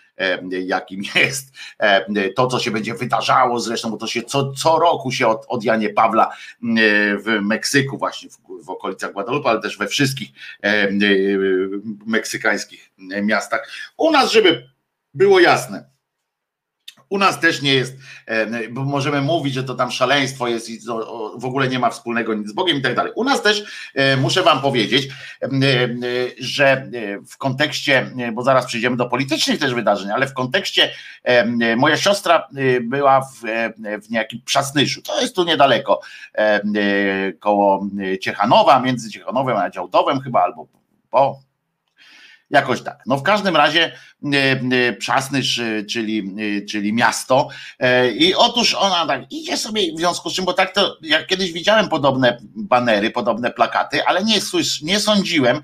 [0.52, 5.12] jakim jest e, to, co się będzie wydarzało zresztą, bo to się co, co roku
[5.12, 6.34] się od, od Janie Pawla e,
[7.18, 10.30] w Meksyku, właśnie w, w okolicach Guadalupe, ale też we wszystkich
[10.64, 10.90] e, e,
[12.06, 12.92] meksykańskich
[13.22, 13.70] miastach.
[13.98, 14.70] U nas, żeby
[15.14, 15.91] było jasne,
[17.12, 20.80] u nas też nie jest, e, bo możemy mówić, że to tam szaleństwo jest i
[21.38, 23.12] w ogóle nie ma wspólnego nic z Bogiem i tak dalej.
[23.16, 23.64] U nas też
[23.96, 25.08] e, muszę Wam powiedzieć,
[25.42, 25.50] e,
[26.40, 26.92] że
[27.30, 30.92] w kontekście, bo zaraz przejdziemy do politycznych też wydarzeń, ale w kontekście
[31.78, 32.48] moja siostra
[32.82, 33.42] była w,
[34.06, 36.02] w niejakim Przasnyszu, to jest tu niedaleko,
[37.40, 37.88] koło
[38.22, 40.68] Ciechanowa, między Ciechanowem a Działdowem chyba, albo
[41.10, 41.40] po,
[42.52, 43.00] Jakoś tak.
[43.06, 43.92] No w każdym razie
[45.00, 46.36] Przasnysz, czyli,
[46.70, 47.50] czyli miasto.
[48.16, 51.52] I otóż ona tak idzie sobie w związku z czym, bo tak to, jak kiedyś
[51.52, 55.62] widziałem podobne banery, podobne plakaty, ale nie, słysz, nie sądziłem,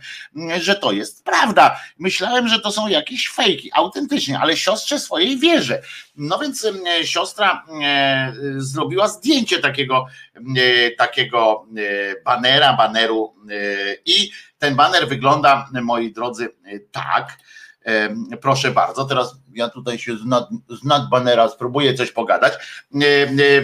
[0.62, 1.80] że to jest prawda.
[2.00, 5.82] Myślałem, że to są jakieś fejki, autentycznie, ale siostrze swojej wierzę.
[6.16, 6.68] No więc
[7.04, 7.66] siostra
[8.58, 10.06] zrobiła zdjęcie takiego,
[10.98, 11.66] takiego
[12.26, 13.36] banera, baneru
[14.06, 16.50] i ten baner wygląda, moi drodzy,
[16.92, 17.38] tak.
[18.42, 20.18] Proszę bardzo, teraz ja tutaj się
[20.70, 22.54] z nad, banera spróbuję coś pogadać.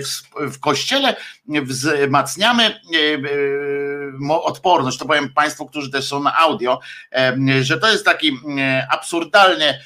[0.04, 1.16] W, w kościele
[1.48, 2.80] wzmacniamy
[4.30, 6.80] odporność, to powiem Państwu, którzy też są na audio,
[7.62, 8.40] że to jest taki
[8.90, 9.80] absurdalnie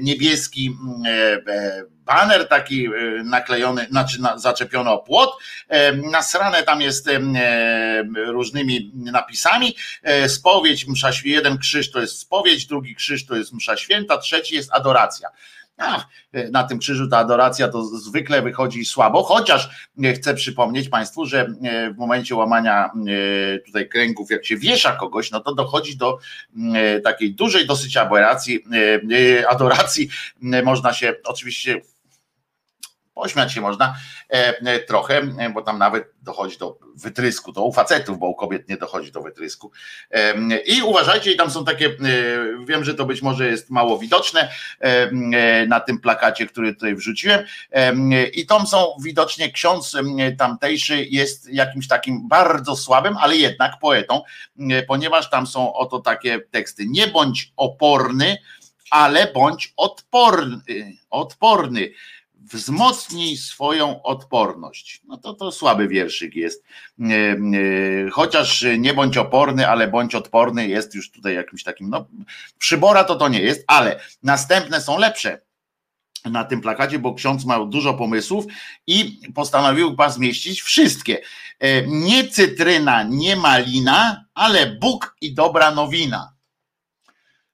[0.00, 0.76] niebieski
[2.08, 2.90] baner taki e,
[3.24, 5.30] naklejony, znaczy zaczepiony o płot,
[6.12, 7.08] nasrane tam jest
[8.26, 13.76] różnymi napisami, e, spowiedź, msza, jeden krzyż to jest spowiedź, drugi krzyż to jest msza
[13.76, 15.28] święta, trzeci jest adoracja.
[15.76, 21.26] Ach, e, na tym krzyżu ta adoracja to zwykle wychodzi słabo, chociaż chcę przypomnieć Państwu,
[21.26, 21.46] że
[21.94, 22.90] w momencie łamania
[23.66, 26.18] tutaj kręgów, jak się wiesza kogoś, no to dochodzi do
[27.04, 28.64] takiej dużej dosyć aberracji,
[29.48, 30.08] adoracji.
[30.64, 31.80] Można się oczywiście
[33.18, 33.96] pośmiać się można
[34.30, 38.34] e, e, trochę, e, bo tam nawet dochodzi do wytrysku, to u facetów, bo u
[38.34, 39.72] kobiet nie dochodzi do wytrysku.
[40.66, 41.96] I uważajcie, i tam są takie,
[42.66, 44.48] wiem, że to być może jest mało widoczne
[45.68, 47.44] na tym plakacie, który tutaj wrzuciłem,
[48.32, 49.96] i tam są widocznie ksiądz
[50.38, 54.22] tamtejszy jest jakimś takim bardzo słabym, ale jednak poetą,
[54.86, 56.84] ponieważ tam są oto takie teksty.
[56.86, 58.36] Nie bądź oporny,
[58.90, 60.92] ale bądź odporny.
[61.10, 61.90] odporny
[62.38, 65.02] wzmocnij swoją odporność.
[65.06, 66.64] No to to słaby wierszyk jest.
[67.00, 67.38] E, e,
[68.10, 72.06] chociaż nie bądź oporny, ale bądź odporny jest już tutaj jakimś takim, no
[72.58, 75.40] przybora to to nie jest, ale następne są lepsze
[76.24, 78.44] na tym plakacie, bo ksiądz miał dużo pomysłów
[78.86, 81.20] i postanowił chyba zmieścić wszystkie.
[81.58, 86.32] E, nie cytryna, nie malina, ale Bóg i dobra nowina.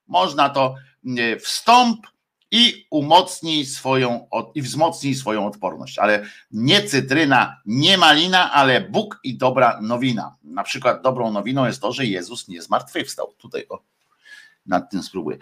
[0.07, 0.75] Można to
[1.39, 2.07] wstąp,
[2.51, 5.99] i umocnij swoją i wzmocnij swoją odporność.
[5.99, 10.35] Ale nie cytryna, nie malina, ale Bóg i dobra nowina.
[10.43, 13.33] Na przykład dobrą nowiną jest to, że Jezus nie zmartwychwstał.
[13.37, 13.83] Tutaj o,
[14.65, 15.37] nad tym spróbuję.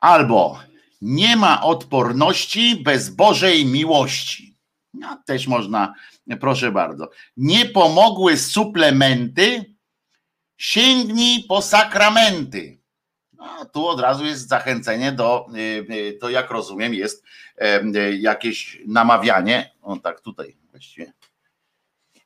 [0.00, 0.58] Albo
[1.02, 4.56] nie ma odporności bez Bożej miłości.
[4.94, 5.94] No, też można,
[6.40, 7.10] proszę bardzo.
[7.36, 9.74] Nie pomogły suplementy,
[10.56, 12.83] sięgnij po sakramenty.
[13.72, 17.24] Tu od razu jest zachęcenie do, y, y, to jak rozumiem, jest
[17.96, 21.12] y, jakieś namawianie, o tak tutaj właściwie,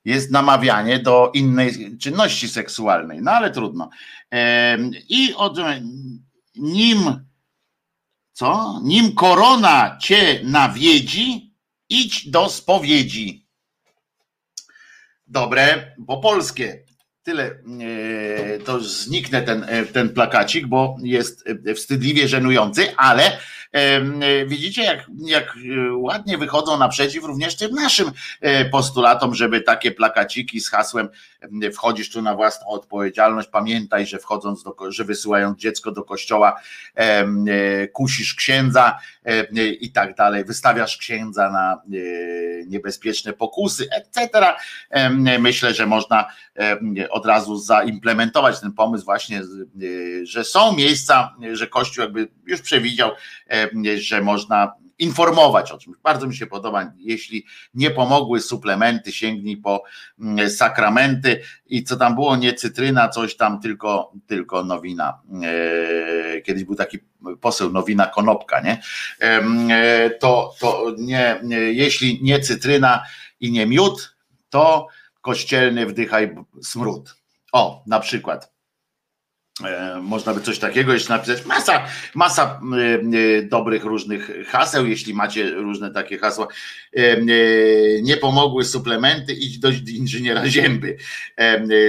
[0.04, 3.90] jest namawianie do innej czynności seksualnej, no ale trudno.
[5.08, 5.58] I od
[6.54, 7.26] nim,
[8.32, 8.80] co?
[8.82, 11.54] Nim korona cię nawiedzi,
[11.88, 13.46] idź do spowiedzi.
[15.26, 16.87] Dobre, po polskie
[17.28, 23.38] tyle, e, to zniknę ten, e, ten plakacik, bo jest e, wstydliwie żenujący, ale
[24.46, 25.56] widzicie, jak, jak
[25.96, 28.12] ładnie wychodzą naprzeciw również tym naszym
[28.70, 31.08] postulatom, żeby takie plakaciki z hasłem
[31.72, 36.60] wchodzisz tu na własną odpowiedzialność, pamiętaj, że wchodząc do, że wysyłając dziecko do kościoła
[37.92, 38.98] kusisz księdza
[39.80, 41.82] i tak dalej, wystawiasz księdza na
[42.66, 44.46] niebezpieczne pokusy, etc.
[45.38, 46.26] Myślę, że można
[47.10, 49.42] od razu zaimplementować ten pomysł właśnie,
[50.22, 53.10] że są miejsca, że Kościół jakby już przewidział,
[53.96, 55.96] że można informować o czymś.
[56.02, 59.82] Bardzo mi się podoba, jeśli nie pomogły suplementy, sięgnij po
[60.20, 65.20] mm, sakramenty i co tam było, nie cytryna, coś tam, tylko, tylko nowina.
[65.42, 66.98] E, kiedyś był taki
[67.40, 68.80] poseł Nowina Konopka, nie?
[69.20, 71.40] E, to, to nie,
[71.72, 73.04] jeśli nie cytryna
[73.40, 74.16] i nie miód,
[74.50, 74.88] to
[75.20, 77.16] kościelny wdychaj smród.
[77.52, 78.57] O, na przykład.
[79.64, 81.44] E, można by coś takiego jeszcze napisać.
[81.44, 86.48] Masa, masa e, e, dobrych różnych haseł, jeśli macie różne takie hasła.
[88.02, 90.96] Nie pomogły suplementy, idź do inżyniera zięby.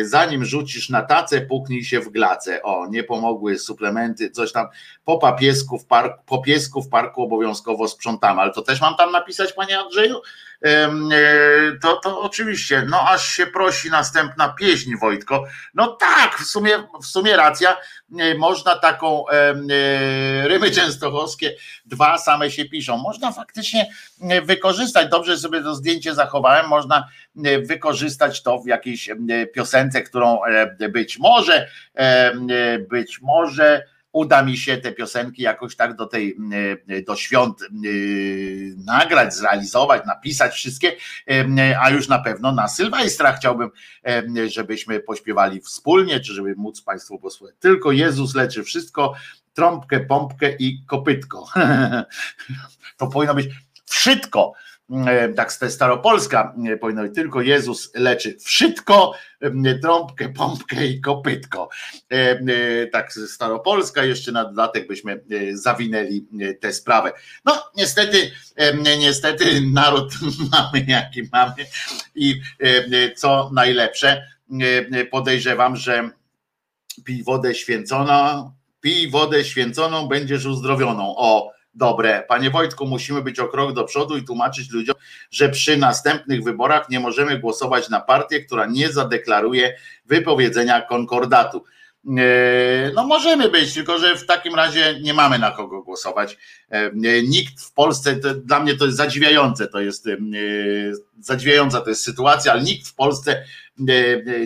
[0.01, 2.63] Zanim rzucisz na tacę, puknij się w glacę.
[2.63, 4.67] O, nie pomogły suplementy, coś tam.
[5.05, 9.11] Po papiesku w, park, po piesku w parku obowiązkowo sprzątam, ale to też mam tam
[9.11, 10.15] napisać, panie Andrzeju?
[10.65, 10.91] E,
[11.81, 15.45] to, to oczywiście, no aż się prosi następna pieśń, Wojtko.
[15.73, 16.71] No tak, w sumie,
[17.01, 17.77] w sumie racja,
[18.19, 19.53] e, można taką e,
[20.47, 21.55] rymy częstochowskie,
[21.85, 22.97] dwa same się piszą.
[22.97, 23.89] Można faktycznie
[24.43, 27.07] wykorzystać, dobrze sobie to zdjęcie zachowałem, można
[27.63, 29.09] wykorzystać to w jakiejś
[29.53, 30.39] piosence, którą
[30.89, 31.67] być może,
[32.89, 36.37] być może uda mi się te piosenki jakoś tak do tej,
[37.07, 37.57] do świąt
[38.85, 40.91] nagrać, zrealizować, napisać wszystkie,
[41.81, 43.69] a już na pewno na Sylwestra chciałbym,
[44.47, 47.55] żebyśmy pośpiewali wspólnie, czy żeby móc Państwu posłuchać.
[47.59, 49.13] Tylko Jezus leczy wszystko,
[49.53, 51.47] trąbkę, pompkę i kopytko.
[52.97, 53.49] To powinno być
[53.85, 54.68] wszystko E,
[55.35, 61.69] tak staropolska e, powinno być, tylko Jezus leczy wszystko, e, trąbkę, pompkę i kopytko.
[62.91, 66.27] Tak staropolska, jeszcze na dodatek byśmy zawinęli
[66.59, 67.11] tę sprawę.
[67.45, 68.31] No niestety,
[68.99, 70.13] niestety naród
[70.51, 71.65] mamy jaki mamy
[72.15, 72.41] i
[73.15, 74.23] co najlepsze,
[75.11, 76.09] podejrzewam, że
[77.03, 78.51] pij wodę święconą,
[78.81, 81.13] pij wodę święconą, będziesz uzdrowioną.
[81.17, 82.23] O, dobre.
[82.27, 84.95] Panie Wojtku, musimy być o krok do przodu i tłumaczyć ludziom,
[85.31, 89.75] że przy następnych wyborach nie możemy głosować na partię, która nie zadeklaruje
[90.05, 91.63] wypowiedzenia konkordatu.
[92.17, 96.37] E, no możemy być, tylko że w takim razie nie mamy na kogo głosować.
[96.69, 96.91] E,
[97.23, 100.17] nikt w Polsce, to, dla mnie to jest zadziwiające, to jest e,
[101.19, 103.43] zadziwiająca to jest sytuacja, ale nikt w Polsce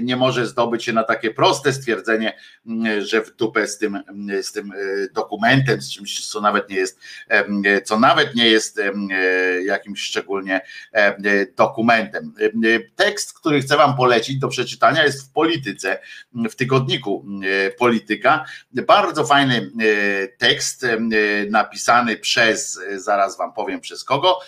[0.01, 2.38] nie może zdobyć się na takie proste stwierdzenie,
[2.99, 3.99] że w dupę z tym,
[4.41, 4.72] z tym
[5.14, 6.99] dokumentem, z czymś, co nawet nie jest,
[7.84, 8.81] co nawet nie jest
[9.65, 10.61] jakimś szczególnie
[11.57, 12.34] dokumentem.
[12.95, 15.99] Tekst, który chcę Wam polecić do przeczytania, jest w polityce,
[16.34, 17.26] w tygodniku
[17.77, 18.45] Polityka.
[18.88, 19.72] Bardzo fajny
[20.38, 20.85] tekst
[21.49, 24.39] napisany przez, zaraz Wam powiem przez kogo,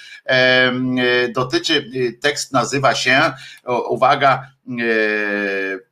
[1.30, 1.90] dotyczy,
[2.22, 3.34] tekst nazywa się,
[3.90, 4.55] uwaga, E,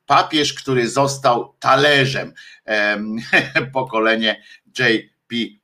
[0.05, 2.33] papież, który został talerzem.
[3.73, 4.43] Pokolenie
[4.79, 5.62] JP e,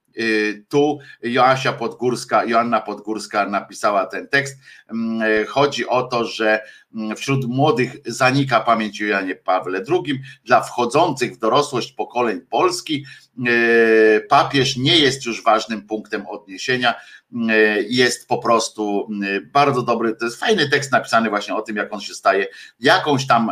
[0.69, 4.57] tu Joasia Podgórska, Joanna Podgórska napisała ten tekst.
[4.91, 6.61] Mm, e, chodzi o to, że
[6.95, 10.21] mm, wśród młodych zanika pamięć o Janie Pawle II.
[10.43, 13.05] Dla wchodzących w dorosłość pokoleń Polski
[14.29, 16.95] papież nie jest już ważnym punktem odniesienia
[17.89, 19.09] jest po prostu
[19.53, 20.15] bardzo dobry.
[20.15, 22.47] To jest fajny tekst napisany właśnie o tym, jak on się staje
[22.79, 23.51] jakąś tam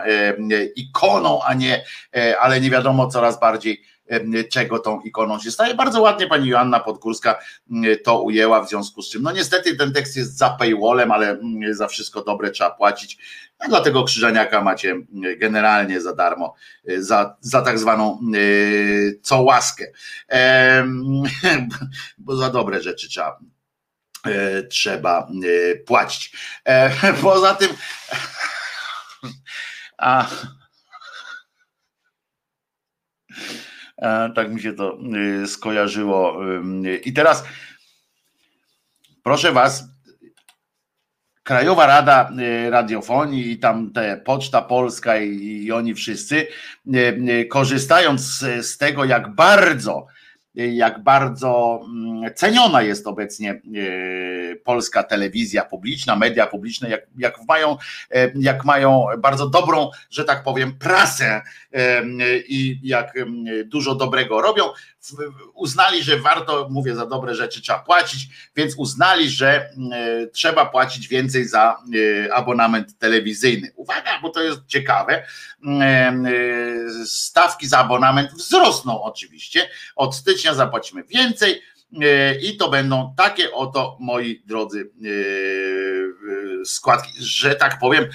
[0.75, 1.83] ikoną, a nie,
[2.39, 3.83] ale nie wiadomo coraz bardziej
[4.51, 5.75] czego tą ikoną się staje.
[5.75, 7.39] Bardzo ładnie pani Joanna Podgórska
[8.03, 11.39] to ujęła, w związku z czym, no niestety ten tekst jest za paywallem, ale
[11.71, 13.17] za wszystko dobre trzeba płacić.
[13.59, 14.95] No dlatego Krzyżaniaka macie
[15.37, 16.55] generalnie za darmo,
[16.97, 18.19] za, za tak zwaną
[19.21, 19.85] co łaskę,
[22.17, 23.39] bo za dobre rzeczy trzeba
[24.27, 26.31] E, trzeba e, płacić.
[26.65, 27.69] E, poza tym,
[29.97, 30.27] a,
[34.35, 34.97] tak mi się to
[35.45, 36.39] skojarzyło.
[37.05, 37.43] I teraz
[39.23, 39.83] proszę Was,
[41.43, 42.31] Krajowa Rada
[42.69, 46.47] Radiofonii i tam te Poczta Polska i, oni wszyscy,
[47.49, 48.21] korzystając
[48.61, 50.07] z tego, jak bardzo
[50.57, 57.77] jak bardzo mm, ceniona jest obecnie e, polska telewizja publiczna, media publiczne, jak, jak, mają,
[58.11, 61.41] e, jak mają bardzo dobrą, że tak powiem, prasę
[61.73, 62.03] e,
[62.37, 63.13] i jak
[63.65, 64.63] dużo dobrego robią,
[65.53, 69.69] uznali, że warto, mówię, za dobre rzeczy trzeba płacić, więc uznali, że
[70.33, 71.77] trzeba płacić więcej za
[72.33, 73.71] abonament telewizyjny.
[73.75, 75.25] Uwaga, bo to jest ciekawe.
[77.05, 79.69] Stawki za abonament wzrosną oczywiście.
[79.95, 81.61] Od stycznia zapłacimy więcej
[82.41, 84.89] i to będą takie oto, moi drodzy,
[86.65, 88.05] składki, że tak powiem,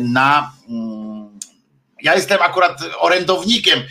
[0.00, 0.52] na
[2.02, 3.82] ja jestem akurat orędownikiem e,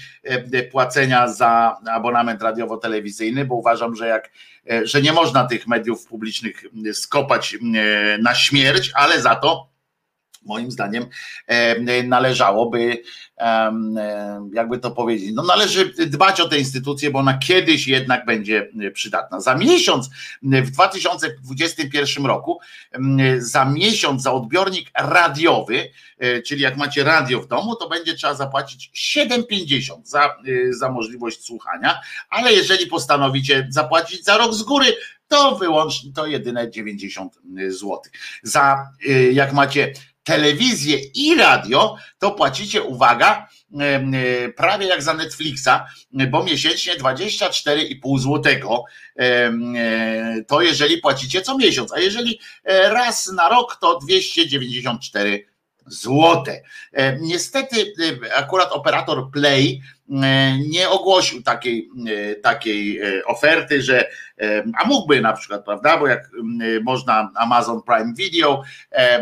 [0.71, 4.31] płacenia za abonament radiowo-telewizyjny, bo uważam, że jak
[4.71, 9.70] e, że nie można tych mediów publicznych skopać e, na śmierć, ale za to
[10.41, 11.05] moim zdaniem
[12.03, 13.03] należałoby,
[14.53, 19.41] jakby to powiedzieć, no należy dbać o tę instytucję, bo ona kiedyś jednak będzie przydatna.
[19.41, 20.09] Za miesiąc
[20.43, 22.59] w 2021 roku,
[23.37, 28.33] za miesiąc za odbiornik radiowy, e, czyli jak macie radio w domu, to będzie trzeba
[28.33, 34.85] zapłacić 7,50 za, e, za możliwość słuchania, ale jeżeli postanowicie zapłacić za rok z góry,
[35.27, 37.39] to wyłącznie to jedyne 90
[37.69, 37.99] zł.
[38.43, 38.89] Za
[39.31, 39.93] jak macie
[40.23, 43.47] telewizję i radio, to płacicie, uwaga,
[44.55, 45.69] prawie jak za Netflixa,
[46.29, 48.83] bo miesięcznie 24,5 złotego.
[49.19, 49.51] E,
[50.47, 55.50] to jeżeli płacicie co miesiąc, a jeżeli e, raz na rok, to 294
[55.87, 56.61] złote.
[57.19, 57.93] Niestety
[58.35, 59.81] akurat operator Play
[60.69, 61.89] nie ogłosił takiej,
[62.43, 64.09] takiej oferty, że
[64.83, 66.29] a mógłby na przykład, prawda, bo jak
[66.83, 68.63] można Amazon Prime Video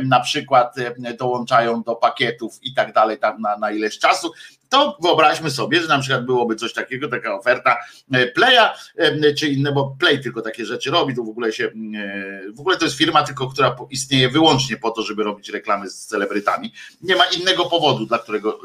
[0.05, 0.75] na przykład
[1.17, 4.31] dołączają do pakietów i tak dalej tam na, na ileś czasu,
[4.69, 7.77] to wyobraźmy sobie, że na przykład byłoby coś takiego, taka oferta
[8.11, 11.65] e, Playa e, czy inne, bo Play tylko takie rzeczy robi, to w ogóle się,
[11.65, 15.89] e, w ogóle to jest firma tylko, która istnieje wyłącznie po to, żeby robić reklamy
[15.89, 16.73] z celebrytami.
[17.01, 18.59] Nie ma innego powodu, dla którego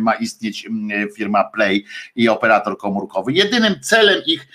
[0.00, 0.68] ma istnieć
[1.16, 1.84] firma Play
[2.16, 3.32] i operator komórkowy.
[3.32, 4.48] Jedynym celem ich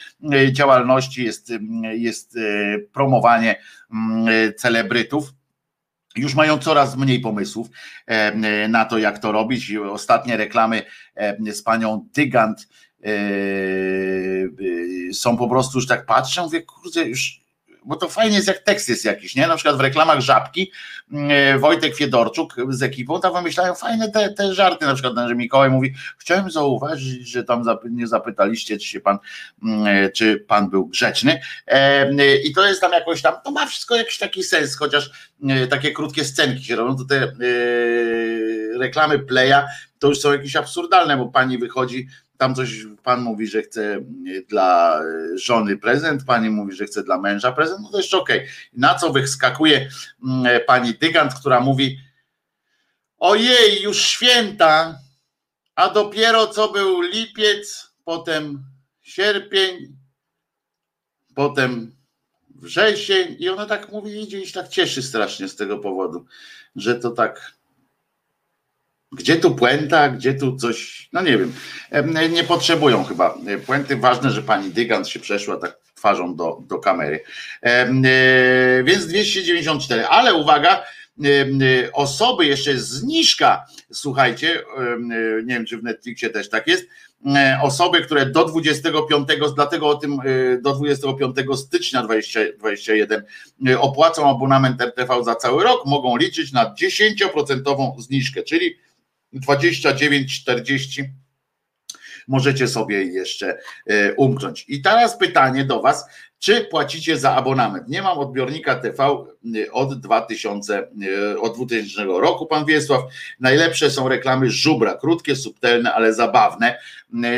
[0.52, 1.52] działalności jest,
[1.94, 2.38] jest
[2.94, 3.62] promowanie
[4.58, 5.34] celebrytów
[6.16, 7.68] już mają coraz mniej pomysłów
[8.06, 9.76] e, na to, jak to robić.
[9.76, 10.84] Ostatnie reklamy
[11.16, 12.68] e, z panią Tygant
[13.04, 13.10] e,
[15.14, 17.45] są po prostu już tak patrzę, mówię, kurde, już
[17.86, 19.48] bo to fajnie jest jak tekst jest jakiś, nie?
[19.48, 20.72] Na przykład w reklamach Żabki
[21.12, 25.70] mm, Wojtek Fiedorczuk z ekipą tam wymyślają fajne te, te żarty, na przykład, że Mikołaj
[25.70, 29.18] mówi, chciałem zauważyć, że tam nie zapytaliście, czy się pan,
[29.64, 31.40] mm, czy pan był grzeczny
[32.44, 35.12] i to jest tam jakoś tam, to ma wszystko jakiś taki sens, chociaż
[35.44, 37.28] mm, takie krótkie scenki się robią, to te e,
[38.78, 39.66] reklamy Playa
[40.00, 42.08] to już są jakieś absurdalne, bo pani wychodzi
[42.38, 44.00] tam coś pan mówi, że chce
[44.48, 45.02] dla
[45.36, 48.38] żony prezent, pani mówi, że chce dla męża prezent, no to jeszcze okej.
[48.38, 48.50] Okay.
[48.74, 49.90] Na co wyskakuje
[50.24, 52.00] mm, pani Dygant, która mówi
[53.18, 55.00] ojej, już święta,
[55.76, 58.64] a dopiero co był lipiec, potem
[59.02, 59.98] sierpień,
[61.36, 61.96] potem
[62.56, 66.26] wrzesień i ona tak mówi, i się tak cieszy strasznie z tego powodu,
[66.76, 67.55] że to tak
[69.12, 71.54] gdzie tu puenta, gdzie tu coś, no nie wiem,
[72.32, 73.38] nie potrzebują chyba.
[73.66, 73.98] Puenty.
[73.98, 77.24] Ważne, że pani Dygant się przeszła tak twarzą do, do kamery.
[77.62, 80.84] E, więc 294, ale uwaga,
[81.94, 84.64] osoby, jeszcze zniżka, słuchajcie,
[85.46, 86.88] nie wiem czy w Netflixie też tak jest,
[87.62, 90.18] osoby, które do 25, dlatego o tym
[90.62, 93.24] do 25 stycznia 2021
[93.80, 98.78] opłacą abonament RTV za cały rok, mogą liczyć na 10% zniżkę, czyli
[99.36, 101.04] 29-40
[102.28, 103.58] możecie sobie jeszcze
[103.88, 104.66] e, umknąć.
[104.68, 106.06] I teraz pytanie do Was,
[106.46, 107.88] czy płacicie za abonament?
[107.88, 113.02] Nie mam odbiornika TV e, od 2000, e, od 2000 roku, pan Wiesław.
[113.40, 116.78] Najlepsze są reklamy żubra, krótkie, subtelne, ale zabawne.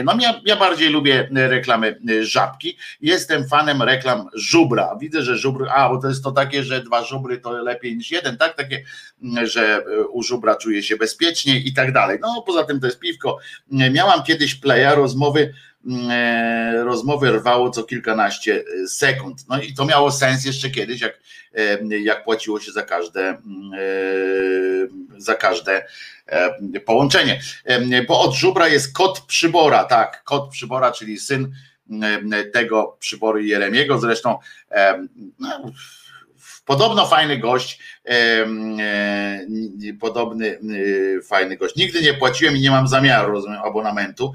[0.03, 2.77] No ja, ja bardziej lubię reklamy żabki.
[3.01, 4.97] Jestem fanem reklam żubra.
[5.01, 8.11] Widzę, że żubr, a bo to jest to takie, że dwa żubry to lepiej niż
[8.11, 8.55] jeden, tak?
[8.55, 8.83] Takie,
[9.43, 12.17] że u żubra czuję się bezpieczniej i tak dalej.
[12.21, 13.37] No poza tym to jest piwko.
[13.71, 15.53] Miałam kiedyś playa rozmowy
[16.83, 19.45] rozmowy rwało co kilkanaście e, sekund.
[19.49, 21.19] No i to miało sens jeszcze kiedyś, jak,
[21.53, 23.37] e, jak płaciło się za każde
[25.17, 25.85] za każde
[26.85, 27.41] połączenie.
[28.07, 31.51] Bo od żubra jest kot przybora, tak, kot przybora, czyli syn
[32.53, 34.37] tego przyboru Jeremiego, zresztą
[35.39, 35.71] no,
[36.65, 37.79] podobno fajny gość,
[39.99, 40.59] podobny
[41.23, 41.75] fajny gość.
[41.75, 44.33] Nigdy nie płaciłem i nie mam zamiaru, rozumiem, abonamentu.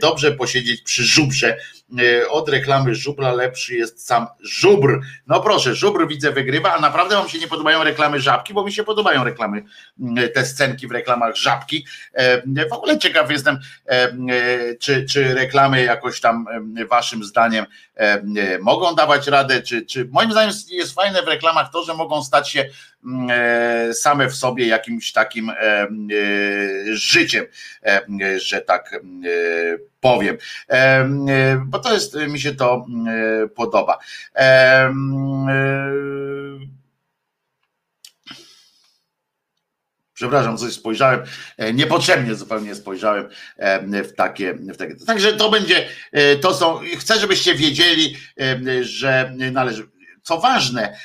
[0.00, 1.56] Dobrze posiedzieć przy żubrze.
[1.98, 5.00] E, od reklamy żubra lepszy jest sam żubr.
[5.26, 8.72] No proszę, żubr widzę wygrywa, a naprawdę wam się nie podobają reklamy żabki, bo mi
[8.72, 9.62] się podobają reklamy,
[10.34, 11.86] te scenki w reklamach żabki.
[12.70, 14.08] W ogóle ciekaw jestem, e,
[14.74, 16.46] czy, czy reklamy jakoś tam
[16.90, 17.66] waszym zdaniem
[18.60, 22.50] mogą dawać radę, czy, czy moim zdaniem jest fajne w reklamach to, że mogą stać
[22.50, 22.55] się
[23.06, 25.88] Mm, e, same w sobie jakimś takim e, e,
[26.92, 27.44] życiem,
[28.36, 29.00] że tak
[30.00, 30.36] powiem.
[31.66, 32.86] Bo to jest, mi się to
[33.54, 33.98] podoba.
[40.14, 41.20] Przepraszam, coś spojrzałem,
[41.74, 43.28] niepotrzebnie zupełnie spojrzałem
[44.04, 44.94] w takie, w takie.
[45.06, 45.88] Także to będzie,
[46.40, 48.16] to są, chcę, żebyście wiedzieli,
[48.82, 49.88] że należy,
[50.26, 50.98] co ważne,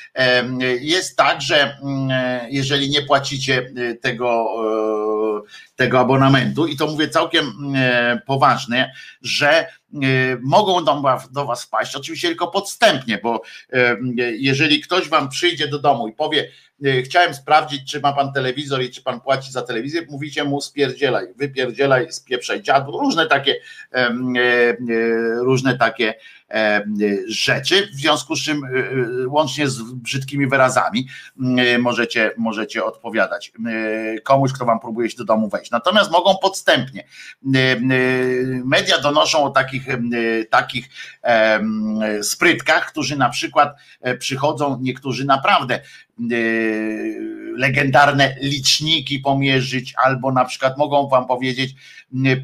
[0.80, 2.10] jest tak, że mm,
[2.49, 4.45] jeżeli nie płacicie y, tego,
[5.48, 9.68] y, tego abonamentu, i to mówię całkiem y, poważnie, że
[10.41, 13.41] mogą do, do Was wpaść, oczywiście tylko podstępnie, bo
[14.38, 16.52] jeżeli ktoś Wam przyjdzie do domu i powie,
[17.03, 21.26] chciałem sprawdzić, czy ma pan telewizor i czy pan płaci za telewizję, mówicie mu spierdzielaj,
[21.35, 23.56] wypierdzielaj, spieprzaj dziadu, różne takie
[25.41, 26.14] różne takie
[27.28, 28.61] rzeczy, w związku z czym
[29.28, 31.07] łącznie z brzydkimi wyrazami
[31.80, 33.52] możecie, możecie odpowiadać
[34.23, 35.72] komuś, kto wam próbuje się do domu wejść.
[35.72, 37.03] Natomiast mogą podstępnie.
[38.65, 39.86] Media donoszą o takich,
[40.49, 40.90] takich
[42.22, 43.76] sprytkach, którzy na przykład
[44.19, 45.82] przychodzą, niektórzy naprawdę
[47.57, 51.76] legendarne liczniki pomierzyć, albo na przykład mogą wam powiedzieć,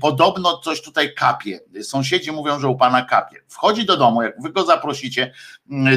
[0.01, 1.59] podobno coś tutaj kapie.
[1.81, 3.37] Sąsiedzi mówią, że u pana kapie.
[3.47, 5.33] Wchodzi do domu, jak wy go zaprosicie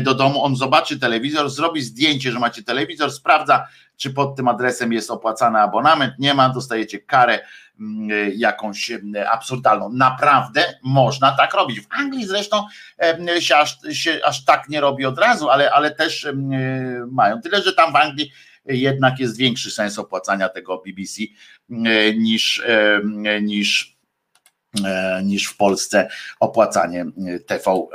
[0.03, 3.67] do domu, on zobaczy telewizor, zrobi zdjęcie, że macie telewizor, sprawdza,
[4.01, 6.15] czy pod tym adresem jest opłacany abonament.
[6.19, 7.41] Nie ma, dostajecie karę
[8.37, 8.93] jakąś
[9.31, 9.91] absurdalną.
[9.93, 11.81] Naprawdę można tak robić.
[11.81, 12.65] W Anglii zresztą
[13.39, 16.29] się aż, się aż tak nie robi od razu, ale, ale też
[17.11, 17.41] mają.
[17.41, 18.33] Tyle, że tam w Anglii
[18.65, 21.23] jednak jest większy sens opłacania tego BBC
[22.17, 23.90] niż, e, niż
[25.23, 26.09] niż w Polsce
[26.41, 27.07] opłacanie
[27.47, 27.87] TV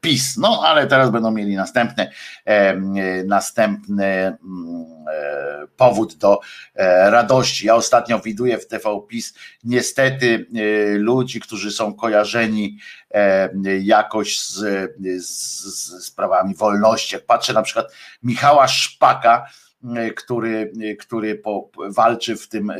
[0.00, 0.36] PiS.
[0.36, 2.10] No ale teraz będą mieli następny,
[3.26, 4.36] następny mm,
[5.76, 6.40] powód do
[7.10, 7.66] radości.
[7.66, 9.34] Ja ostatnio widuję w TV PiS
[9.64, 10.46] niestety
[10.98, 12.78] ludzi, którzy są kojarzeni
[13.82, 14.58] jakoś z,
[15.24, 15.28] z,
[15.64, 17.14] z sprawami wolności.
[17.14, 17.92] Jak patrzę na przykład
[18.22, 19.69] Michała Szpaka, E,
[20.16, 22.76] który, e, który po, walczy w tym, e,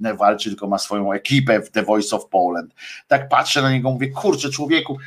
[0.00, 2.74] nie walczy, tylko ma swoją ekipę w The Voice of Poland.
[3.08, 4.98] Tak patrzę na niego, mówię, kurczę, człowieku,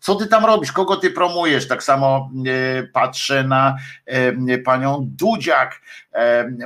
[0.00, 1.68] co ty tam robisz, kogo ty promujesz?
[1.68, 2.30] Tak samo
[2.92, 3.76] patrzę na
[4.64, 5.80] panią Dudziak.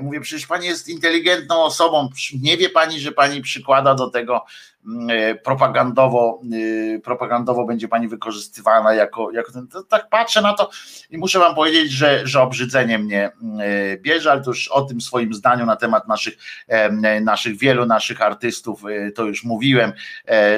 [0.02, 2.08] Mówię, przecież pani jest inteligentną osobą.
[2.42, 4.73] Nie wie pani, że pani przykłada do tego E,
[5.44, 6.40] propagandowo,
[6.94, 10.70] e, propagandowo będzie pani wykorzystywana jako, jako ten, tak patrzę na to
[11.10, 13.30] i muszę wam powiedzieć, że, że obrzydzenie mnie
[13.60, 16.34] e, bierze, ale to już o tym swoim zdaniu na temat naszych,
[17.22, 18.82] naszych wielu naszych artystów
[19.14, 19.92] to już mówiłem,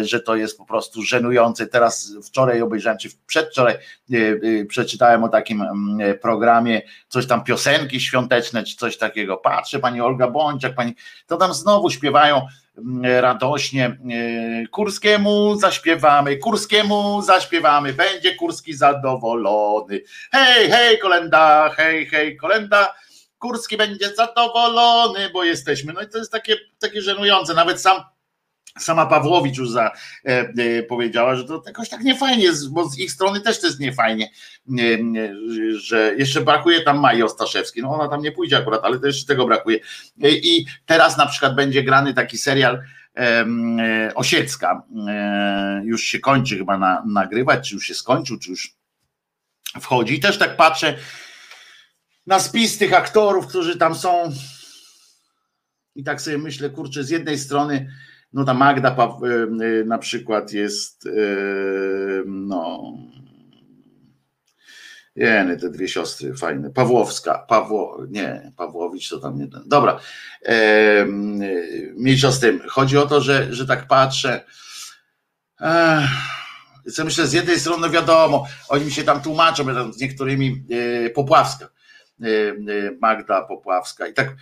[0.00, 1.66] że to jest po prostu żenujące.
[1.66, 3.74] Teraz wczoraj obejrzałem, czy przedwczoraj
[4.68, 5.64] przeczytałem o takim
[6.22, 9.36] programie, coś tam piosenki świąteczne, czy coś takiego.
[9.36, 10.94] Patrzę, pani Olga Bąciak, pani,
[11.26, 12.46] to tam znowu śpiewają
[13.02, 20.00] radośnie e, Kurskiemu zaśpiewamy, Kurskiemu zaśpiewamy, będzie Kurski zadowolony.
[20.32, 22.94] Hej, hej, kolenda, hej, hej, kolenda.
[23.38, 25.92] Kurski będzie zadowolony, bo jesteśmy.
[25.92, 27.54] No i to jest takie, takie żenujące.
[27.54, 28.02] Nawet sam
[28.78, 29.90] Sama Pawłowicz już za,
[30.24, 33.80] e, e, powiedziała, że to jakoś tak niefajnie bo z ich strony też to jest
[33.80, 34.30] niefajnie,
[34.78, 34.98] e,
[35.78, 37.82] że jeszcze brakuje tam Maji Ostaszewskiej.
[37.82, 39.78] No ona tam nie pójdzie akurat, ale jeszcze tego brakuje.
[40.22, 42.82] E, I teraz na przykład będzie grany taki serial
[43.16, 43.46] e,
[44.14, 44.82] Osiecka.
[45.08, 48.76] E, już się kończy chyba na, nagrywać, czy już się skończył, czy już
[49.80, 50.14] wchodzi.
[50.14, 50.96] I też tak patrzę
[52.26, 54.32] na spis tych aktorów, którzy tam są.
[55.94, 57.90] I tak sobie myślę, kurczę, z jednej strony
[58.32, 62.92] no ta Magda y, y, na przykład jest y, no
[65.16, 66.70] Jeny, te dwie siostry fajne.
[66.70, 69.62] Pawłowska, Pawło, nie, Pawłowicz to tam nie ten.
[69.66, 70.00] Dobra.
[70.42, 71.06] E,
[71.96, 72.60] mniejsza z tym.
[72.68, 74.44] Chodzi o to, że, że tak patrzę.
[76.92, 80.64] co myślę, z jednej strony wiadomo, oni się tam tłumaczą, z niektórymi
[81.06, 81.68] e, Popławska.
[83.00, 84.06] Magda Popławska.
[84.06, 84.34] I tak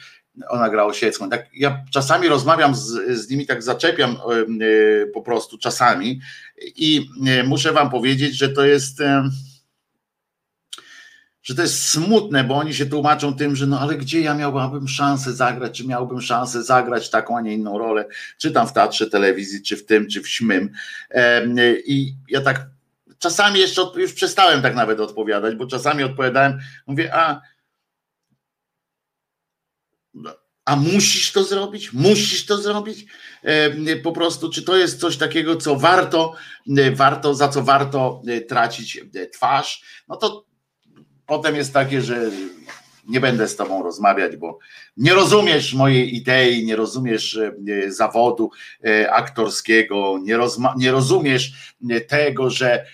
[0.49, 1.31] ona gra Osiecką.
[1.31, 6.21] Tak, ja czasami rozmawiam z, z nimi, tak zaczepiam e, po prostu czasami
[6.77, 9.31] i e, muszę wam powiedzieć, że to jest e,
[11.43, 14.89] że to jest smutne, bo oni się tłumaczą tym, że no ale gdzie ja miałbym
[14.89, 18.05] szansę zagrać, czy miałbym szansę zagrać taką, a nie inną rolę,
[18.39, 20.71] czy tam w teatrze telewizji, czy w tym, czy w śmym.
[21.87, 22.67] I ja tak
[23.19, 27.41] czasami jeszcze już przestałem tak nawet odpowiadać, bo czasami odpowiadałem, mówię, a
[30.65, 31.93] a musisz to zrobić?
[31.93, 33.07] Musisz to zrobić?
[33.43, 36.35] E, po prostu, czy to jest coś takiego, co warto,
[36.79, 39.01] e, warto, za co warto e, tracić
[39.33, 39.83] twarz?
[40.09, 40.45] No to
[41.27, 42.31] potem jest takie, że
[43.09, 44.59] nie będę z tobą rozmawiać, bo
[44.97, 48.51] nie rozumiesz mojej idei, nie rozumiesz e, zawodu
[48.85, 52.85] e, aktorskiego, nie, rozma- nie rozumiesz e, tego, że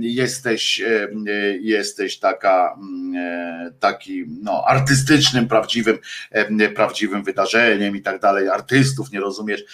[0.00, 0.82] jesteś,
[1.60, 5.98] jesteś taka, mm, taki no, artystycznym, prawdziwym,
[6.74, 9.64] prawdziwym wydarzeniem i tak dalej, artystów nie rozumiesz.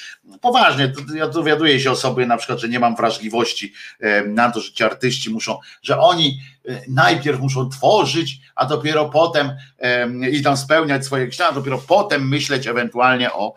[0.41, 3.73] Poważnie, ja dowiaduję się osoby na przykład, że nie mam wrażliwości
[4.27, 6.41] na to, że ci artyści muszą, że oni
[6.89, 9.51] najpierw muszą tworzyć, a dopiero potem
[10.33, 13.55] i tam spełniać swoje książki, potem myśleć ewentualnie o,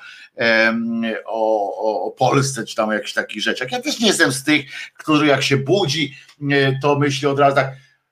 [1.25, 3.71] o, o Polsce, czy tam o jakichś takich rzeczach.
[3.71, 4.65] Ja też nie jestem z tych,
[4.97, 6.15] którzy jak się budzi,
[6.51, 7.71] e, to myśli od razu tak,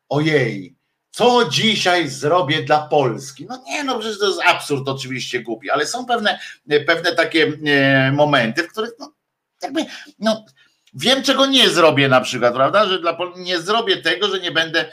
[0.09, 0.75] ojej,
[1.11, 3.45] co dzisiaj zrobię dla Polski?
[3.49, 6.39] No nie, no przecież to jest absurd oczywiście głupi, ale są pewne,
[6.85, 9.13] pewne takie e, momenty, w których no,
[9.61, 9.85] jakby,
[10.19, 10.45] no,
[10.93, 12.85] Wiem, czego nie zrobię na przykład, prawda?
[12.85, 14.85] Że dla nie zrobię tego, że nie będę,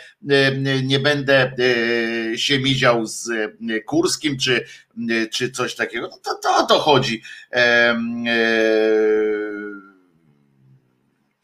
[0.83, 1.53] nie będę
[2.37, 3.31] się miział z
[3.87, 4.65] Kurskim czy,
[5.33, 6.09] czy coś takiego.
[6.11, 7.23] No to, to o to chodzi.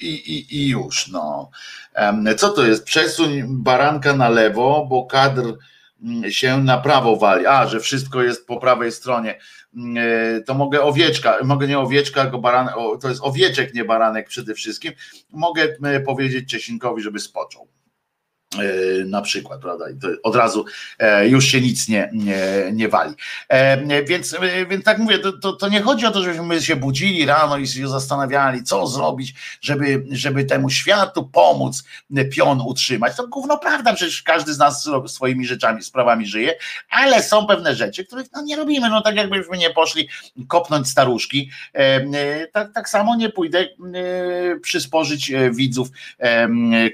[0.01, 1.51] I, i, I już, no.
[2.37, 2.85] Co to jest?
[2.85, 5.43] Przesuń baranka na lewo, bo kadr
[6.03, 7.47] mm, się na prawo wali.
[7.47, 9.39] A, że wszystko jest po prawej stronie.
[9.77, 14.29] Mm, e, to mogę owieczka, mogę nie owieczka, tylko baranek, to jest owieczek, nie baranek
[14.29, 14.93] przede wszystkim.
[15.31, 17.69] Mogę e, powiedzieć Ciesinkowi, żeby spoczął.
[18.59, 19.91] E, na przykład, prawda?
[19.91, 20.65] I to od razu
[20.99, 22.39] e, już się nic nie, nie,
[22.73, 23.15] nie wali.
[23.49, 24.37] E, więc,
[24.71, 27.89] więc tak mówię, to, to, nie chodzi o to, żebyśmy się budzili rano i się
[27.89, 31.85] zastanawiali, co zrobić, żeby, żeby temu światu pomóc
[32.33, 33.17] pion utrzymać.
[33.17, 36.55] To gówno prawda, przecież każdy z nas swoimi rzeczami, sprawami żyje,
[36.91, 38.91] ale są pewne rzeczy, których no, nie robimy.
[38.91, 40.09] No tak jakbyśmy nie poszli
[40.49, 41.51] kopnąć staruszki,
[42.53, 43.67] tak, tak samo nie pójdę
[44.63, 45.89] przysporzyć widzów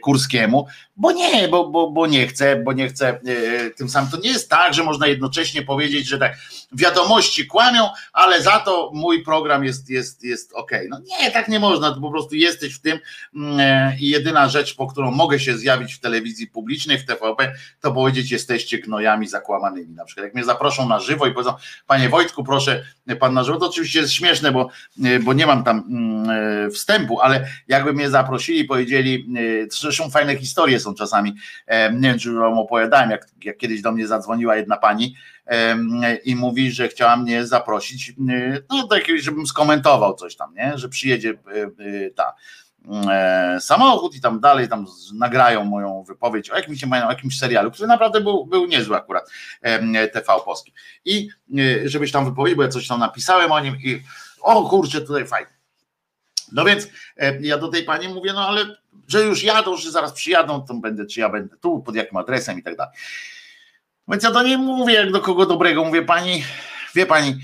[0.02, 0.66] Kurskiemu,
[1.00, 4.10] bo nie, bo, bo, bo nie chcę, bo nie chcę e, tym samym.
[4.10, 6.38] To nie jest tak, że można jednocześnie powiedzieć, że tak
[6.72, 10.70] wiadomości kłamią, ale za to mój program jest, jest, jest ok.
[10.88, 12.98] No nie, tak nie można, to po prostu jesteś w tym
[13.34, 17.52] mm, e, i jedyna rzecz, po którą mogę się zjawić w telewizji publicznej, w TVP,
[17.80, 19.94] to powiedzieć jesteście gnojami zakłamanymi.
[19.94, 21.54] Na przykład jak mnie zaproszą na żywo i powiedzą,
[21.86, 22.84] panie Wojtku, proszę
[23.20, 24.68] pan na żywo, to oczywiście jest śmieszne, bo,
[25.04, 29.26] e, bo nie mam tam mm, wstępu, ale jakby mnie zaprosili, powiedzieli,
[29.70, 31.34] zresztą fajne historie są czasami,
[31.92, 35.14] nie wiem, czy wam opowiadałem, jak, jak kiedyś do mnie zadzwoniła jedna pani
[36.24, 38.12] i mówi, że chciała mnie zaprosić,
[38.70, 40.72] no tak, żebym skomentował coś tam, nie?
[40.78, 42.34] że przyjedzie e, e, ta
[43.10, 47.88] e, samochód i tam dalej tam nagrają moją wypowiedź o jakimś, o jakimś serialu, który
[47.88, 49.30] naprawdę był, był niezły akurat
[50.12, 50.72] TV Polski.
[51.04, 51.28] I
[51.84, 54.02] żebyś tam wypowiedział, bo ja coś tam napisałem o nim i
[54.40, 55.52] o kurczę, tutaj fajnie.
[56.52, 56.88] No więc
[57.40, 58.76] ja do tej pani mówię, no ale
[59.08, 62.58] że już jadą, że zaraz przyjadą, to będę, czy ja będę tu, pod jakim adresem
[62.58, 62.92] i tak dalej.
[64.10, 66.44] Więc ja do niej mówię, jak do kogo dobrego, mówię, pani,
[66.94, 67.36] wie pani,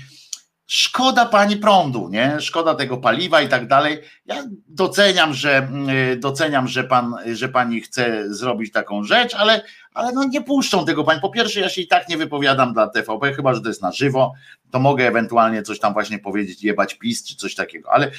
[0.65, 2.41] szkoda pani prądu, nie?
[2.41, 4.01] Szkoda tego paliwa i tak dalej.
[4.25, 9.61] Ja doceniam, że mm, doceniam, że pan, że pani chce zrobić taką rzecz, ale,
[9.93, 11.21] ale no nie puszczą tego pani.
[11.21, 13.91] Po pierwsze, ja się i tak nie wypowiadam dla TVP, chyba że to jest na
[13.91, 14.33] żywo,
[14.71, 18.11] to mogę ewentualnie coś tam właśnie powiedzieć, jebać PiS czy coś takiego, ale,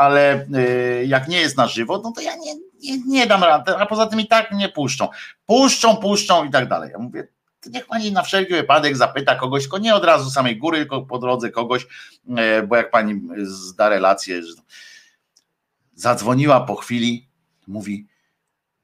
[0.00, 3.76] ale y, jak nie jest na żywo, no to ja nie, nie, nie dam rady,
[3.76, 5.08] a poza tym i tak nie puszczą.
[5.46, 6.90] Puszczą, puszczą i tak dalej.
[6.92, 7.28] Ja mówię,
[7.66, 11.18] niech pani na wszelki wypadek zapyta kogoś, tylko nie od razu samej góry, tylko po
[11.18, 11.86] drodze kogoś,
[12.36, 14.52] e, bo jak pani zda relację, że
[15.94, 17.28] zadzwoniła po chwili,
[17.66, 18.06] mówi,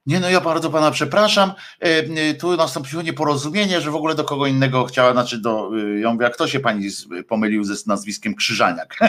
[0.07, 1.53] nie, no ja bardzo pana przepraszam.
[1.81, 5.71] E, tu nastąpiło nieporozumienie, że w ogóle do kogo innego chciała, znaczy do.
[6.01, 6.89] Ja mówię, a kto się pani
[7.29, 8.97] pomylił ze nazwiskiem Krzyżaniak?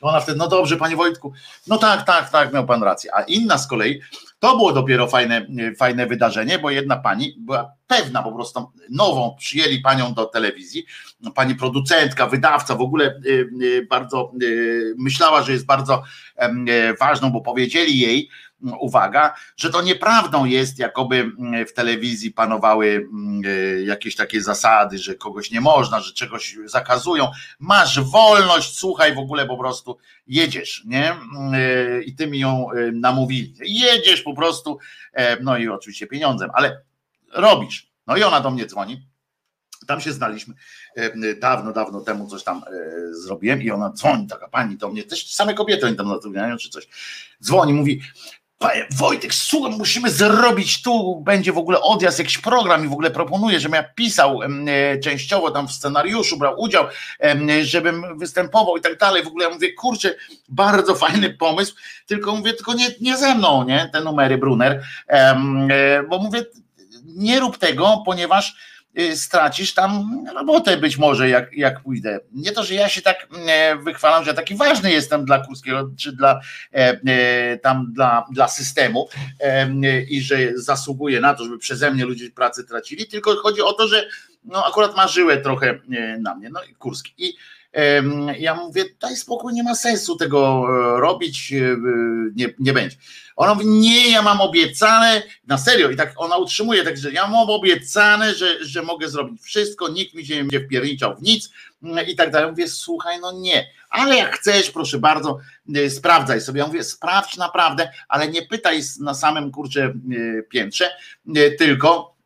[0.00, 1.32] Ona wtedy, no dobrze, panie Wojtku,
[1.66, 3.14] no tak, tak, tak, miał pan rację.
[3.14, 4.00] A inna z kolei
[4.38, 5.46] to było dopiero fajne,
[5.78, 10.86] fajne wydarzenie, bo jedna pani była pewna po prostu, nową, przyjęli panią do telewizji,
[11.34, 16.02] pani producentka, wydawca, w ogóle y, y, bardzo y, myślała, że jest bardzo
[17.00, 18.28] ważną, bo powiedzieli jej,
[18.62, 24.98] uwaga, że to nieprawdą jest, jakoby mm, w telewizji panowały mm, e, jakieś takie zasady,
[24.98, 27.30] że kogoś nie można, że czegoś zakazują.
[27.58, 31.10] Masz wolność, słuchaj, w ogóle po prostu jedziesz, nie?
[31.10, 33.54] Mm, e, I ty mi ją e, namówili.
[33.60, 34.78] Jedziesz po prostu,
[35.42, 36.82] no i oczywiście pieniądzem, ale
[37.32, 37.90] robisz.
[38.06, 39.06] No i ona do mnie dzwoni.
[39.86, 40.54] Tam się znaliśmy
[41.40, 42.62] dawno, dawno temu coś tam
[43.10, 46.68] zrobiłem i ona dzwoni, taka pani do mnie, też same kobiety oni tam zatrudniają czy
[46.70, 46.88] coś.
[47.42, 48.00] Dzwoni, mówi,
[48.96, 53.60] Wojtek, słuchaj, musimy zrobić tu, będzie w ogóle odjazd, jakiś program i w ogóle proponuję,
[53.60, 56.84] żebym ja pisał e, częściowo tam w scenariuszu, brał udział,
[57.62, 59.24] żebym występował i tak dalej.
[59.24, 60.14] W ogóle ja mówię, kurczę,
[60.48, 61.74] bardzo fajny pomysł,
[62.06, 66.44] tylko mówię, tylko nie, nie ze mną, nie, te numery Brunner, e, bo mówię,
[67.04, 68.56] nie rób tego, ponieważ
[69.14, 72.20] stracisz tam robotę być może, jak, jak pójdę.
[72.32, 76.12] Nie to, że ja się tak e, wychwalam, że taki ważny jestem dla Kurskiego, czy
[76.12, 76.40] dla
[76.74, 79.08] e, e, tam dla, dla systemu
[80.08, 83.88] i że zasługuję na to, żeby przeze mnie ludzie pracy tracili, tylko chodzi o to,
[83.88, 84.08] że
[84.44, 85.78] no akurat marzyłe trochę
[86.20, 87.14] na mnie, no i Kurski.
[87.18, 87.36] I
[88.38, 90.66] ja mówię, daj spokój, nie ma sensu tego
[91.00, 91.52] robić,
[92.36, 92.96] nie, nie będzie.
[93.38, 97.50] Ona mówi, nie, ja mam obiecane, na serio, i tak ona utrzymuje, także ja mam
[97.50, 101.50] obiecane, że, że mogę zrobić wszystko, nikt mi się nie będzie wpierniczał w nic
[101.82, 102.50] mm, i tak dalej.
[102.50, 105.38] Mówię, słuchaj, no nie, ale jak chcesz, proszę bardzo,
[105.76, 106.60] y, sprawdzaj sobie.
[106.60, 110.90] Ja mówię, sprawdź naprawdę, ale nie pytaj na samym kurcze y, piętrze,
[111.58, 112.17] tylko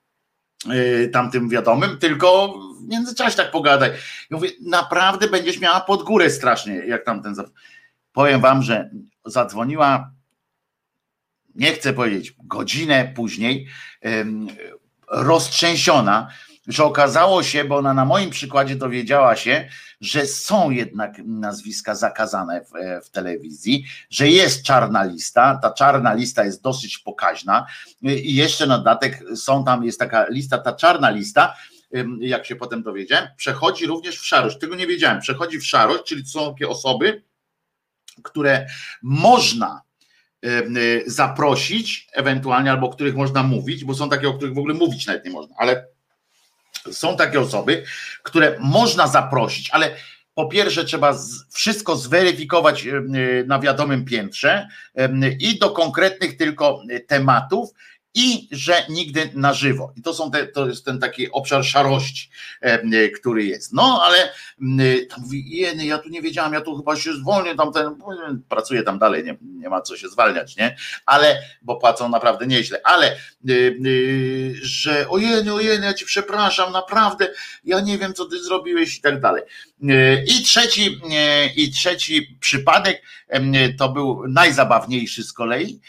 [1.12, 3.90] tamtym wiadomym, tylko w międzyczasie tak pogadaj.
[4.30, 7.34] Ja mówię, naprawdę będziesz miała pod górę strasznie, jak tamten
[8.12, 8.90] powiem wam, że
[9.24, 10.10] zadzwoniła,
[11.54, 13.68] nie chcę powiedzieć, godzinę później,
[15.08, 16.28] roztrzęsiona,
[16.66, 19.68] że okazało się, bo ona na moim przykładzie dowiedziała się,
[20.00, 25.58] że są jednak nazwiska zakazane w, w, telewizji, że jest czarna lista.
[25.62, 27.66] Ta czarna lista jest dosyć pokaźna
[28.02, 31.54] i jeszcze na dodatek są tam, jest taka lista, ta czarna lista,
[32.20, 34.58] jak się potem dowiedziałem, przechodzi również w szarość.
[34.58, 35.20] Tego nie wiedziałem.
[35.20, 37.22] Przechodzi w szarość, czyli są takie osoby,
[38.22, 38.66] które
[39.02, 39.82] można
[41.06, 45.06] zaprosić, ewentualnie, albo o których można mówić, bo są takie, o których w ogóle mówić
[45.06, 45.86] nawet nie można, ale
[46.90, 47.84] są takie osoby,
[48.22, 49.90] które można zaprosić, ale
[50.34, 51.18] po pierwsze trzeba
[51.50, 52.88] wszystko zweryfikować
[53.46, 54.68] na wiadomym piętrze
[55.40, 57.70] i do konkretnych tylko tematów
[58.14, 59.92] i że nigdy na żywo.
[59.96, 62.30] I to, są te, to jest ten taki obszar szarości,
[62.60, 63.72] e, który jest.
[63.72, 64.32] No ale
[65.10, 67.96] tam mówi, jeny, ja tu nie wiedziałam, ja tu chyba się zwolnię, tam ten,
[68.48, 70.76] pracuję tam dalej, nie, nie ma co się zwalniać, nie?
[71.06, 73.16] Ale, bo płacą naprawdę nieźle, ale
[74.62, 77.28] że ojeny, ojeny, ja ci przepraszam, naprawdę,
[77.64, 79.42] ja nie wiem, co ty zrobiłeś i tak dalej.
[80.26, 81.00] I trzeci,
[81.56, 83.02] i trzeci przypadek
[83.78, 85.80] to był najzabawniejszy z kolei,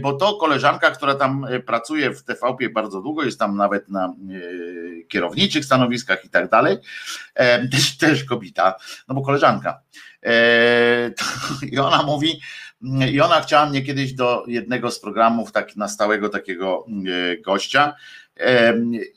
[0.00, 4.06] bo to koleżanka, która tam e, pracuje w TVP bardzo długo, jest tam nawet na
[4.06, 4.12] e,
[5.08, 6.78] kierowniczych stanowiskach i tak dalej,
[7.34, 8.74] e, też, też kobieta,
[9.08, 9.80] no bo koleżanka.
[11.72, 12.40] I ona mówi,
[13.12, 16.86] i ona chciała mnie kiedyś do jednego z programów tak, na stałego takiego
[17.44, 17.94] gościa.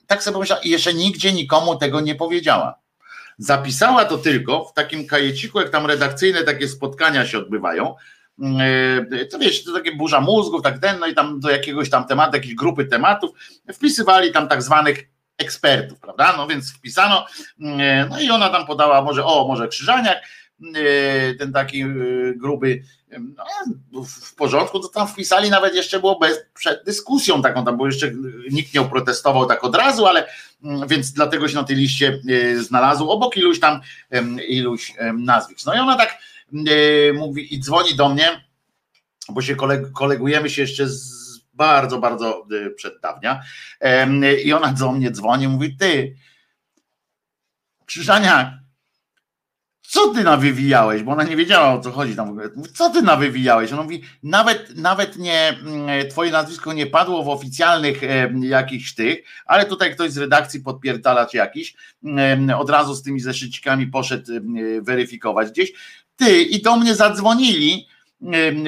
[0.07, 2.79] Tak sobie pomyślała, i jeszcze nigdzie nikomu tego nie powiedziała.
[3.37, 8.24] Zapisała to tylko w takim kajeciku, jak tam redakcyjne takie spotkania się odbywają, E,
[9.31, 12.35] to wiesz, to takie burza mózgów, tak ten, no i tam do jakiegoś tam tematu,
[12.35, 13.31] jakiejś grupy tematów
[13.73, 16.33] wpisywali tam tak zwanych ekspertów, prawda?
[16.37, 17.25] No więc wpisano,
[17.61, 20.17] e, no i ona tam podała może, o, może Krzyżaniak,
[20.75, 21.85] e, ten taki
[22.35, 22.81] gruby,
[23.91, 27.85] no, w porządku, to tam wpisali nawet jeszcze było bez, przed dyskusją taką, tam bo
[27.85, 28.11] jeszcze
[28.51, 30.27] nikt nie protestował tak od razu, ale
[30.63, 32.21] mm, więc dlatego się na tej liście
[32.55, 33.81] znalazł obok iluś tam,
[34.47, 35.65] iluś nazwisk.
[35.65, 36.17] No i ona tak
[37.13, 38.45] mówi i dzwoni do mnie,
[39.29, 39.55] bo się
[39.93, 41.25] kolegujemy się jeszcze z
[41.55, 43.43] bardzo, bardzo e, przed dawnia.
[44.45, 46.15] I ona do mnie dzwoni, mówi: Ty,
[47.85, 48.59] Krzyżania,
[49.81, 51.03] co ty nawywijałeś?
[51.03, 52.39] Bo ona nie wiedziała o co chodzi tam.
[52.73, 53.73] Co ty nawywijałeś?
[53.73, 58.01] Ona mówi, nawet, nawet nie, mm, twoje nazwisko nie padło w oficjalnych
[58.41, 61.75] jakichś tych, ale tutaj ktoś z redakcji podpierdalać jakiś,
[62.57, 64.31] od razu z tymi zeszycikami poszedł
[64.81, 65.73] weryfikować gdzieś
[66.15, 67.87] ty i do mnie zadzwonili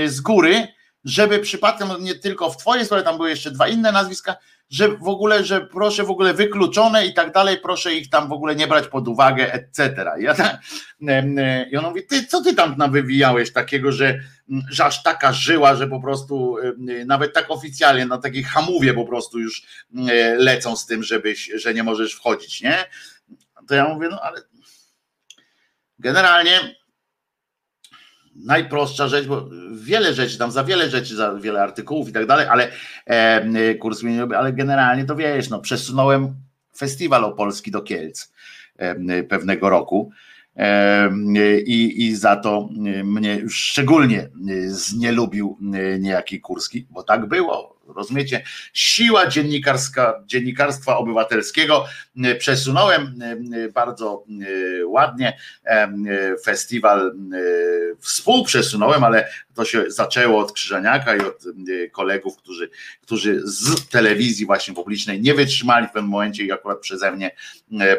[0.08, 0.68] z góry,
[1.04, 4.36] żeby przypadkiem nie tylko w twojej sprawie, tam były jeszcze dwa inne nazwiska,
[4.70, 8.32] że w ogóle, że proszę w ogóle wykluczone i tak dalej, proszę ich tam w
[8.32, 10.06] ogóle nie brać pod uwagę, etc.
[10.20, 10.62] Ja tak,
[11.72, 14.20] I on mówi, ty co ty tam nawywijałeś takiego, że,
[14.70, 16.58] że aż taka żyła, że po prostu
[17.06, 19.64] nawet tak oficjalnie na takiej hamówie po prostu już
[20.38, 22.86] lecą z tym, żebyś, że nie możesz wchodzić, nie?
[23.68, 24.42] To ja mówię, no ale
[26.00, 26.76] generalnie
[28.46, 32.48] najprostsza rzecz, bo wiele rzeczy, tam za wiele rzeczy, za wiele artykułów i tak dalej,
[32.50, 32.72] ale
[33.06, 36.36] e, kurs mnie nie robi, ale generalnie to wiesz, no przesunąłem
[36.78, 38.34] festiwal opolski do Kielc
[38.78, 40.12] e, pewnego roku
[40.56, 41.10] e,
[41.66, 42.70] i, i za to
[43.04, 44.30] mnie już szczególnie
[44.68, 45.58] znielubił
[46.00, 48.44] niejaki Kurski, bo tak było, Rozumiecie?
[48.74, 51.86] Siła dziennikarska, dziennikarstwa obywatelskiego.
[52.40, 54.26] Przesunąłem e, bardzo
[54.82, 55.90] e, ładnie e,
[56.44, 57.16] festiwal,
[58.00, 61.44] współprzesunąłem, ale to się zaczęło od Krzyżaniaka i od
[61.92, 62.70] kolegów, którzy,
[63.02, 67.32] którzy z telewizji właśnie publicznej nie wytrzymali w pewnym momencie i akurat przeze mnie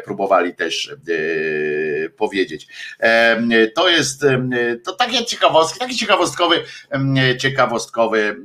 [0.05, 0.95] próbowali też
[2.17, 2.67] powiedzieć.
[3.75, 4.25] To jest
[4.83, 6.63] to takie ciekawostki, taki ciekawostkowy,
[7.39, 8.35] ciekawostkowy,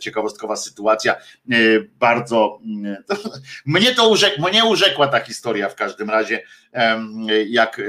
[0.00, 1.56] ciekawostkowa sytuacja sytuacja e,
[1.98, 2.60] bardzo.
[2.64, 2.96] Mm,
[3.66, 6.42] mnie to urzek, mnie urzekła ta historia w każdym razie,
[7.48, 7.82] jak, e,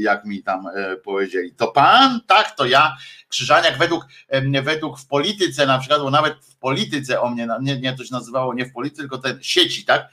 [0.00, 1.52] jak mi tam e, powiedzieli.
[1.54, 2.20] To pan?
[2.26, 2.96] Tak, to ja.
[3.28, 4.06] Krzyżaniak według,
[4.62, 8.14] według w polityce na przykład, bo nawet w polityce o mnie, nie, nie to się
[8.14, 10.08] nazywało nie w polityce, tylko te sieci, tak?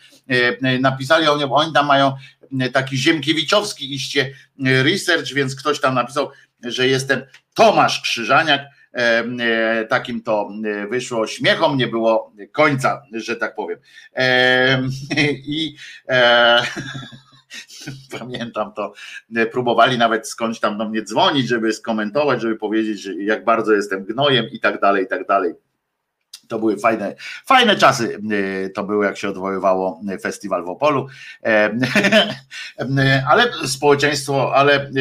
[0.79, 2.13] Napisali o mnie, bo oni tam mają
[2.73, 6.29] taki ziemkiewiczowski iście research, więc ktoś tam napisał,
[6.63, 7.21] że jestem
[7.53, 8.61] Tomasz Krzyżaniak,
[9.89, 11.27] takim to e, wyszło.
[11.27, 13.79] Śmiechom nie było końca, że tak powiem.
[15.47, 15.75] I
[16.09, 16.61] e,
[18.19, 18.93] pamiętam to,
[19.51, 24.45] próbowali nawet skądś tam do mnie dzwonić, żeby skomentować, żeby powiedzieć, jak bardzo jestem gnojem
[24.51, 25.53] i tak dalej, i tak dalej.
[26.49, 27.15] To były fajne,
[27.45, 28.19] fajne czasy.
[28.75, 31.07] To były, jak się odwoływało festiwal w Opolu.
[33.29, 34.91] Ale społeczeństwo, ale,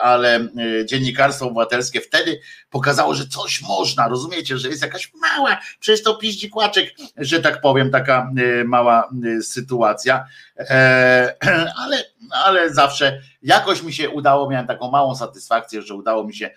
[0.00, 0.48] ale
[0.84, 2.40] dziennikarstwo obywatelskie wtedy
[2.70, 4.08] pokazało, że coś można.
[4.08, 8.30] Rozumiecie, że jest jakaś mała, przecież to piździ kłaczek, że tak powiem, taka
[8.64, 9.08] mała
[9.42, 10.24] sytuacja.
[11.84, 12.04] Ale,
[12.44, 16.50] ale zawsze jakoś mi się udało, miałem taką małą satysfakcję, że udało mi się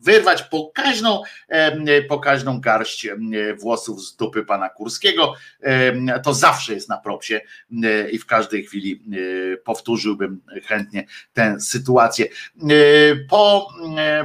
[0.00, 1.22] wyrwać pokaźną,
[2.08, 3.08] pokaźną garść
[3.60, 5.34] włosów z dupy pana Kurskiego.
[6.22, 7.40] To zawsze jest na propsie
[8.12, 9.02] i w każdej chwili
[9.64, 12.26] powtórzyłbym chętnie tę sytuację.
[13.28, 13.68] Po,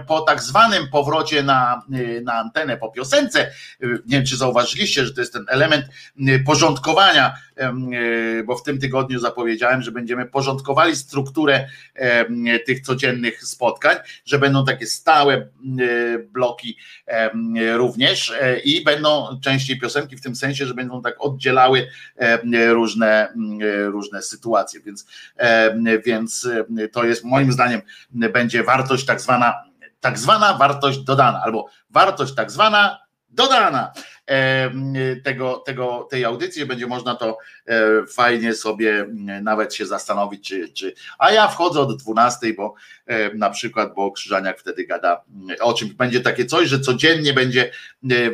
[0.07, 1.81] po tak zwanym powrocie na,
[2.23, 5.85] na antenę po piosence, nie wiem czy zauważyliście, że to jest ten element
[6.45, 7.35] porządkowania,
[8.45, 11.67] bo w tym tygodniu zapowiedziałem, że będziemy porządkowali strukturę
[12.65, 15.64] tych codziennych spotkań, że będą takie stałe E,
[16.33, 16.77] bloki
[17.73, 21.87] również e, i będą częściej piosenki w tym sensie, że będą tak oddzielały
[22.69, 23.33] różne,
[23.85, 25.05] różne sytuacje, więc,
[26.05, 26.49] więc
[26.91, 27.81] to jest moim zdaniem
[28.11, 29.63] będzie wartość tak zwana
[29.99, 33.91] tak zwana wartość dodana, albo wartość tak zwana dodana
[35.23, 37.37] tego, tego, tej audycji, będzie można to
[37.67, 39.05] e, fajnie sobie
[39.41, 42.73] nawet się zastanowić, czy, czy a ja wchodzę od 12, bo
[43.35, 45.23] na przykład, bo Krzyżaniak wtedy gada
[45.59, 47.71] o czym będzie takie coś, że codziennie będzie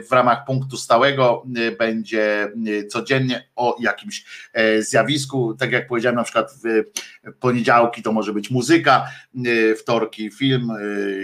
[0.09, 1.43] w ramach punktu stałego
[1.80, 2.51] będzie
[2.89, 6.84] codziennie o jakimś e, zjawisku, tak jak powiedziałem na przykład w
[7.39, 9.07] poniedziałki to może być muzyka,
[9.80, 10.69] wtorki film,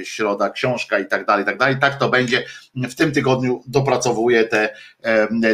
[0.03, 2.45] środa książka i tak dalej, i tak dalej, tak to będzie.
[2.75, 4.73] W tym tygodniu dopracowuję te te,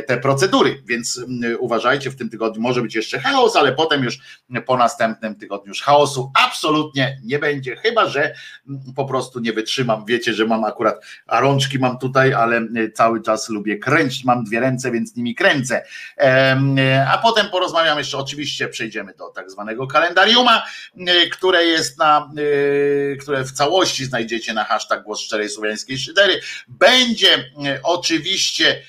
[0.07, 1.21] te procedury, więc
[1.59, 4.19] uważajcie, w tym tygodniu może być jeszcze chaos, ale potem już
[4.65, 8.35] po następnym tygodniu już chaosu absolutnie nie będzie, chyba że
[8.95, 10.05] po prostu nie wytrzymam.
[10.05, 12.61] Wiecie, że mam akurat, a rączki mam tutaj, ale
[12.93, 15.85] cały czas lubię kręcić, mam dwie ręce, więc nimi kręcę.
[17.07, 20.63] A potem porozmawiam jeszcze, oczywiście przejdziemy do tak zwanego kalendariuma,
[21.31, 22.31] które jest na,
[23.21, 26.39] które w całości znajdziecie na hashtag Głos Szczerej Słowiańskiej Szydery.
[26.67, 27.51] Będzie
[27.83, 28.81] oczywiście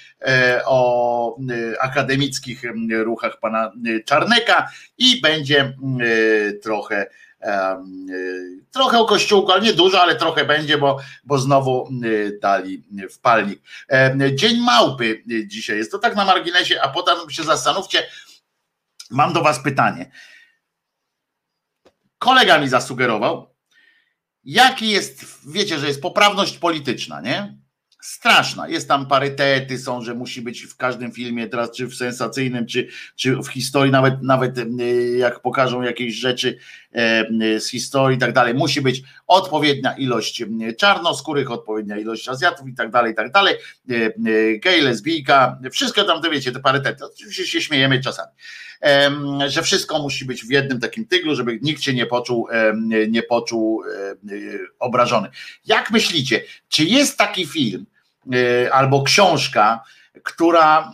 [0.65, 2.63] o e, akademickich
[3.05, 5.77] ruchach pana e, Czarneka i będzie
[6.63, 7.07] trochę
[8.71, 11.89] trochę o kościółku, ale nie dużo, ale trochę będzie, bo, bo znowu
[12.43, 13.63] dali wpalnik.
[14.35, 18.07] Dzień małpy dzisiaj jest, to tak na marginesie, a potem się zastanówcie,
[19.11, 20.11] mam do was pytanie.
[22.19, 23.55] Kolega mi zasugerował,
[24.45, 27.64] jaki jest, wiecie, że jest poprawność polityczna, nie?
[28.05, 28.69] Straszna.
[28.69, 32.89] Jest tam parytety, są, że musi być w każdym filmie, teraz czy w sensacyjnym, czy,
[33.17, 34.65] czy w historii, nawet, nawet e,
[35.19, 36.59] jak pokażą jakieś rzeczy
[36.93, 40.45] e, z historii i tak dalej, musi być odpowiednia ilość
[40.79, 43.55] czarnoskórych, odpowiednia ilość Azjatów i tak dalej, i tak dalej,
[43.91, 44.13] e,
[44.59, 48.33] gej, lesbijka, wszystko tam, to wiecie, te parytety, oczywiście się śmiejemy czasami,
[49.47, 52.49] że wszystko musi być w jednym takim tyglu, żeby nikt się nie poczuł,
[53.09, 53.83] nie poczuł
[54.79, 55.29] obrażony.
[55.67, 57.87] Jak myślicie, czy jest taki film,
[58.73, 59.85] albo książka,
[60.23, 60.93] która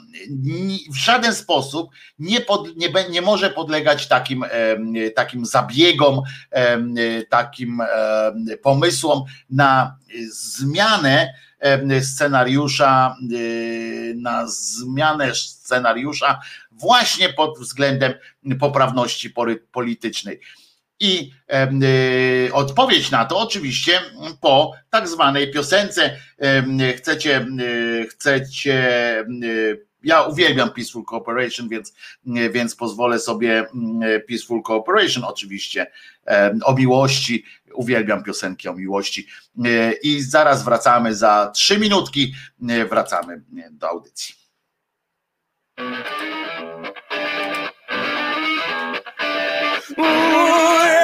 [0.91, 4.45] w żaden sposób nie, pod, nie, nie może podlegać takim,
[5.15, 6.23] takim zabiegom,
[7.29, 7.83] takim
[8.63, 9.97] pomysłom na
[10.33, 11.33] zmianę
[12.03, 16.41] scenariusza, y, na zmianę scenariusza
[16.73, 18.13] właśnie pod względem
[18.61, 19.35] poprawności
[19.73, 20.41] politycznej.
[21.01, 21.33] I
[22.49, 24.01] y, odpowiedź na to oczywiście
[24.41, 26.17] po tak zwanej piosence.
[26.97, 27.47] Chcecie,
[28.11, 29.25] chcecie
[30.03, 31.95] ja uwielbiam Peaceful Cooperation, więc,
[32.51, 33.67] więc pozwolę sobie
[34.29, 35.91] Peaceful Cooperation oczywiście
[36.65, 37.45] o miłości.
[37.75, 39.27] Uwielbiam piosenki o miłości.
[40.03, 42.35] I zaraz wracamy za trzy minutki.
[42.91, 44.35] Wracamy do audycji.
[50.01, 51.00] more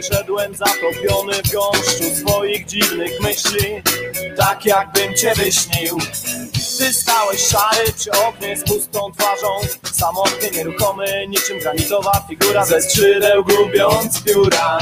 [0.00, 3.82] kiedy szedłem zatopiony w gąszczu swoich dziwnych myśli,
[4.36, 5.98] tak jakbym cię wyśnił.
[6.78, 9.48] Ty stałeś szary przy oknie z pustą twarzą.
[9.92, 12.64] Samotnie nieruchomy, niczym granitowa figura.
[12.64, 14.78] Ze skrzydeł gubiąc pióra.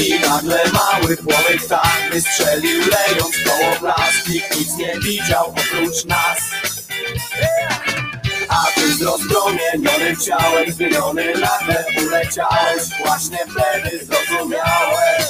[0.00, 6.38] I nagle mały płomyk tak wystrzelił Lejąc koło blask Nikt nic nie widział oprócz nas
[8.54, 12.82] A ty z rozpromienionym ciałem Zmieniony nagle uleciałeś.
[13.04, 15.26] Właśnie wtedy zrozumiałeś.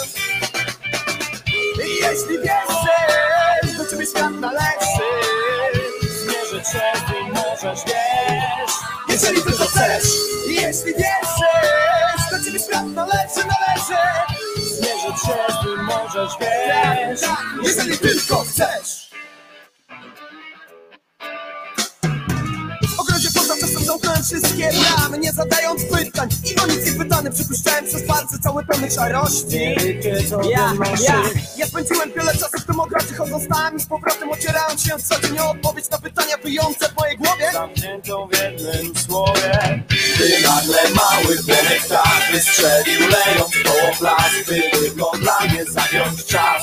[1.85, 5.09] I jeśli wierzysz Do ciebie świat należy.
[6.03, 8.73] Zmierzę cię, ty możesz wiesz.
[9.09, 10.05] Jeżeli tylko chcesz
[10.49, 14.03] I jeśli wierzysz Do ciebie świat należy, należy.
[14.57, 17.21] Zmierzę cię, ty możesz wiesz.
[17.63, 19.04] Jeżeli tylko chcesz
[24.25, 26.29] wszystkie bramy Nie zadając pytań.
[26.45, 29.75] I o nic nie pytany Przypuszczałem przez palce cały pełny szarości
[30.51, 30.73] Ja,
[31.09, 31.23] ja,
[31.57, 35.21] ja spędziłem wiele czasu w tym ogrodzie Chodząc tam i z powrotem ocierając się co
[35.21, 37.51] dzień odpowiedź na pytania wyjące w mojej głowie.
[37.53, 39.83] Zamkniętą w jednym słowie.
[40.19, 46.63] Ty nagle mały człowiek tak wystrzelił lejąc koło plac By tylko dla mnie zagiąć czas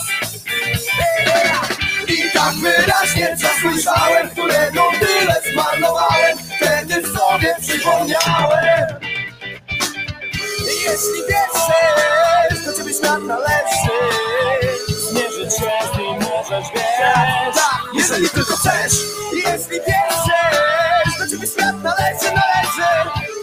[2.07, 6.37] i tak wyraźnie zasłyszałem, którego tyle zmarnowałem.
[6.57, 8.87] Wtedy sobie przypomniałem.
[10.65, 13.97] Jeśli wierzysz, to ciebie świat należy.
[14.87, 17.55] Zmierzyć się z nim możesz, wiesz.
[17.55, 18.93] Tak, jeżeli tylko chcesz.
[19.33, 22.91] Jeśli wierzysz, to ciebie świat należy, należy.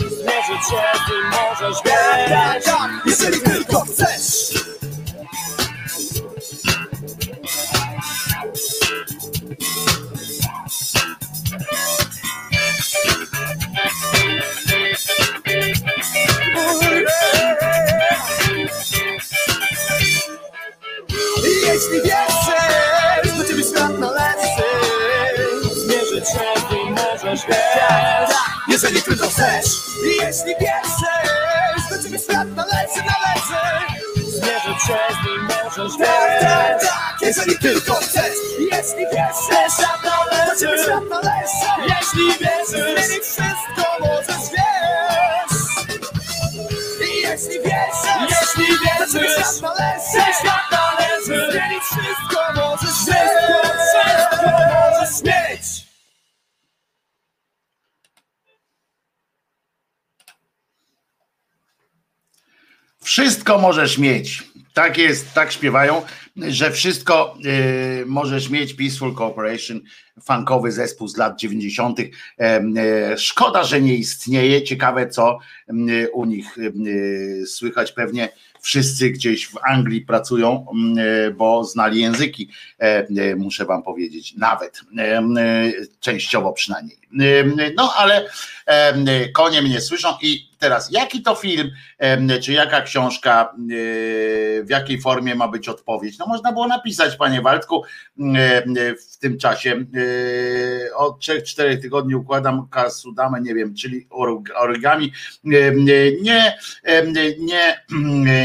[0.00, 3.77] Zmierzyć się z nim możesz, wiesz Tak, tak, jeżeli tylko
[21.66, 24.64] Jeśli wierzysz, to ciebie świat należy.
[25.74, 28.36] Zmierzyć się nim możesz, wiesz.
[28.68, 29.66] Jeżeli tylko chcesz.
[30.04, 36.80] I Jeśli wierzysz, to ciebie świat należy, należy Zmierzyć się z nim możesz, wiesz tak,
[36.80, 41.66] tak, Jeżeli tylko chcesz Jeśli wierzysz, świat należy, ciebie świat należy.
[41.82, 45.58] Jeśli wierzysz, zmienić wszystko możesz, wiesz
[47.30, 51.50] jeśli wierzysz, jeśli wierzysz, świat należy, świat należy.
[51.52, 54.77] Zmienić wszystko możesz, wszystko, wszystko
[63.08, 64.42] Wszystko możesz mieć.
[64.74, 66.02] Tak jest, tak śpiewają,
[66.36, 67.36] że wszystko
[68.02, 68.74] y, możesz mieć.
[68.74, 69.80] Peaceful Corporation,
[70.24, 72.00] funkowy zespół z lat 90.
[72.00, 72.10] E,
[72.40, 74.62] e, szkoda, że nie istnieje.
[74.62, 75.38] Ciekawe, co
[75.90, 77.92] y, u nich y, słychać.
[77.92, 78.28] Pewnie
[78.60, 80.66] wszyscy gdzieś w Anglii pracują,
[81.28, 82.48] y, bo znali języki,
[82.80, 85.22] e, e, muszę wam powiedzieć, nawet e, e,
[86.00, 86.98] częściowo przynajmniej.
[87.20, 88.28] E, No ale
[88.66, 91.70] e, konie mnie słyszą i teraz jaki to film,
[92.42, 93.54] czy jaka książka, e,
[94.62, 96.18] w jakiej formie ma być odpowiedź?
[96.18, 97.84] No można było napisać, panie Waldku,
[98.34, 98.62] e,
[98.94, 99.72] w tym czasie.
[99.72, 104.06] e, Od 3-4 tygodni układam kasudamę, nie wiem, czyli
[104.54, 105.12] origami.
[105.44, 105.72] Nie,
[106.22, 106.56] nie,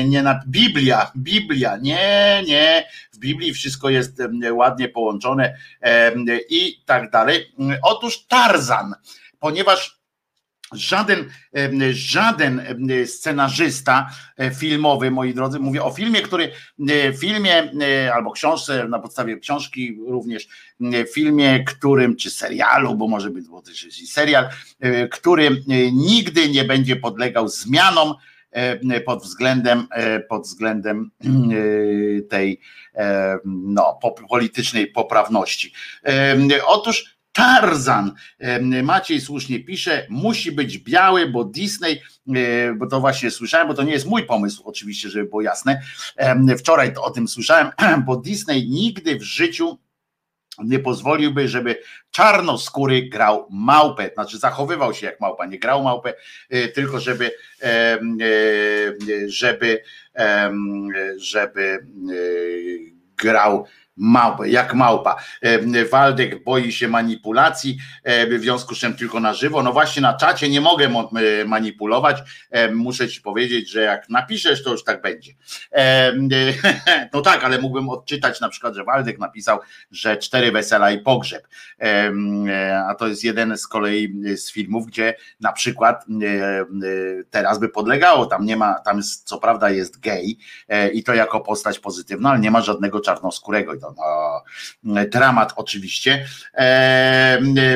[0.07, 2.87] nie na Biblia, Biblia, nie, nie.
[3.13, 4.21] W Biblii wszystko jest
[4.51, 5.57] ładnie połączone
[6.49, 7.53] i tak dalej.
[7.83, 8.93] Otóż Tarzan,
[9.39, 10.02] ponieważ
[10.73, 11.29] Żaden,
[11.91, 12.61] żaden
[13.05, 16.51] scenarzysta e, filmowy, moi drodzy, mówię o filmie, który
[16.89, 20.47] e, filmie e, albo książce na podstawie książki również
[21.13, 24.49] filmie, którym czy serialu, bo może być bo też jest i serial,
[25.11, 25.63] który
[25.93, 28.13] nigdy nie będzie podlegał zmianom
[29.05, 29.87] pod względem
[30.29, 31.11] pod względem
[32.29, 32.59] tej
[33.45, 35.73] no, politycznej poprawności.
[36.65, 38.13] Otóż Tarzan,
[38.83, 42.01] Maciej słusznie pisze, musi być biały, bo Disney,
[42.35, 45.81] e, bo to właśnie słyszałem, bo to nie jest mój pomysł, oczywiście, żeby było jasne.
[46.57, 47.71] Wczoraj o tym słyszałem,
[48.05, 49.77] bo Disney nigdy w życiu
[50.57, 51.75] nie pozwoliłby, żeby
[52.11, 56.13] czarnoskóry grał małpę, znaczy zachowywał się jak małpa, nie grał małpę,
[56.49, 57.31] e, tylko żeby
[57.61, 57.99] e,
[59.27, 59.83] żeby
[61.17, 61.87] żeby
[63.17, 63.65] grał
[63.97, 65.15] małpę, jak małpa.
[65.41, 69.63] E, Waldek boi się manipulacji, e, w związku z czym tylko na żywo.
[69.63, 71.11] No właśnie na czacie nie mogę mo-
[71.41, 72.17] e, manipulować.
[72.51, 75.31] E, Muszę ci powiedzieć, że jak napiszesz, to już tak będzie.
[75.71, 76.13] E,
[77.13, 79.59] No tak, ale mógłbym odczytać na przykład, że Waldek napisał,
[79.91, 81.47] że cztery wesela i pogrzeb.
[81.81, 82.11] E,
[82.87, 86.25] A to jest jeden z kolei z filmów, gdzie na przykład e,
[86.59, 86.65] e,
[87.29, 90.37] teraz by podlegało, tam nie ma, tam jest, co prawda jest gej
[90.67, 93.82] e, i to jako postać pozytywna, ale nie ma żadnego czarnoskórego.
[93.83, 94.43] To,
[94.83, 96.25] no, Dramat oczywiście.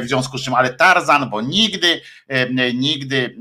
[0.01, 2.01] W związku z czym, ale Tarzan, bo nigdy,
[2.73, 3.35] nigdy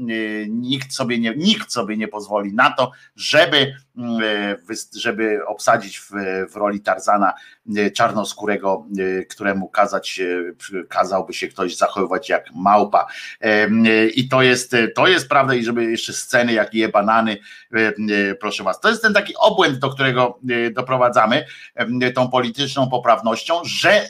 [0.48, 3.74] nikt sobie nie, nikt sobie nie pozwoli na to, żeby,
[4.96, 6.10] żeby obsadzić w,
[6.52, 7.34] w roli Tarzana
[7.94, 8.86] czarnoskórego,
[9.30, 10.20] któremu kazać,
[10.88, 13.06] kazałby się ktoś zachowywać jak małpa.
[14.14, 17.36] I to jest, to jest prawda, i żeby jeszcze sceny jak je banany,
[18.40, 18.80] proszę was.
[18.80, 20.38] To jest ten taki obłęd, do którego
[20.72, 21.44] doprowadzamy
[22.14, 24.08] tą polityczną poprawnością, że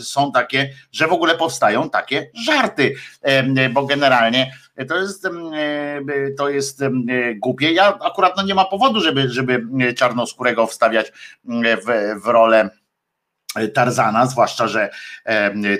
[0.00, 2.94] są takie, że w ogóle powstają takie żarty,
[3.72, 4.52] bo generalnie
[4.88, 5.28] to jest,
[6.38, 6.82] to jest
[7.36, 7.72] głupie.
[7.72, 11.12] Ja akurat no nie ma powodu, żeby, żeby czarnoskórego wstawiać
[11.44, 12.70] w, w rolę
[13.74, 14.90] Tarzana, zwłaszcza, że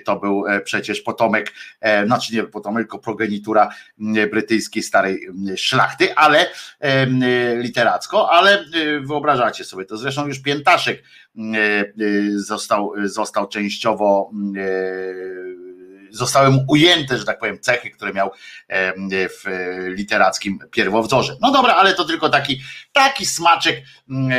[0.05, 3.69] to był e, przecież potomek, e, znaczy nie potomek, tylko progenitura
[4.31, 6.47] brytyjskiej starej szlachty, ale
[7.56, 8.64] literacko, ale e,
[9.01, 9.97] wyobrażacie sobie to.
[9.97, 11.02] Zresztą już Piętaszek
[12.35, 14.31] został, został częściowo
[16.13, 18.31] zostały mu ujęte, że tak powiem, cechy, które miał
[19.09, 19.45] w
[19.89, 21.37] literackim pierwowzorze.
[21.41, 22.61] No dobra, ale to tylko taki,
[22.93, 24.33] taki smaczek, mm,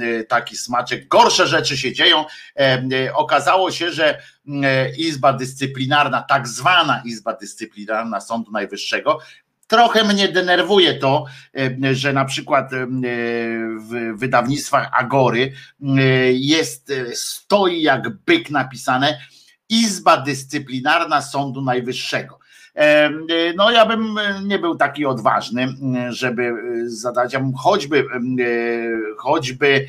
[0.00, 1.08] e, taki smaczek.
[1.08, 2.24] Gorsze rzeczy się dzieją.
[2.58, 4.64] E, okazało się, że mm,
[4.96, 9.18] Izba Dyscyplinarna, tak zwana Izba Dyscyplinarna Sądu Najwyższego,
[9.68, 11.24] Trochę mnie denerwuje to,
[11.92, 12.70] że na przykład
[13.80, 15.52] w wydawnictwach Agory
[16.32, 19.18] jest, stoi jak byk napisane,
[19.68, 22.38] Izba Dyscyplinarna Sądu Najwyższego.
[23.56, 25.68] No, ja bym nie był taki odważny,
[26.08, 26.52] żeby
[26.86, 28.04] zadać, ja choćby,
[29.16, 29.86] choćby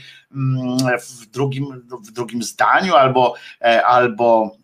[1.02, 4.59] w drugim, w drugim zdaniu albo, e, albo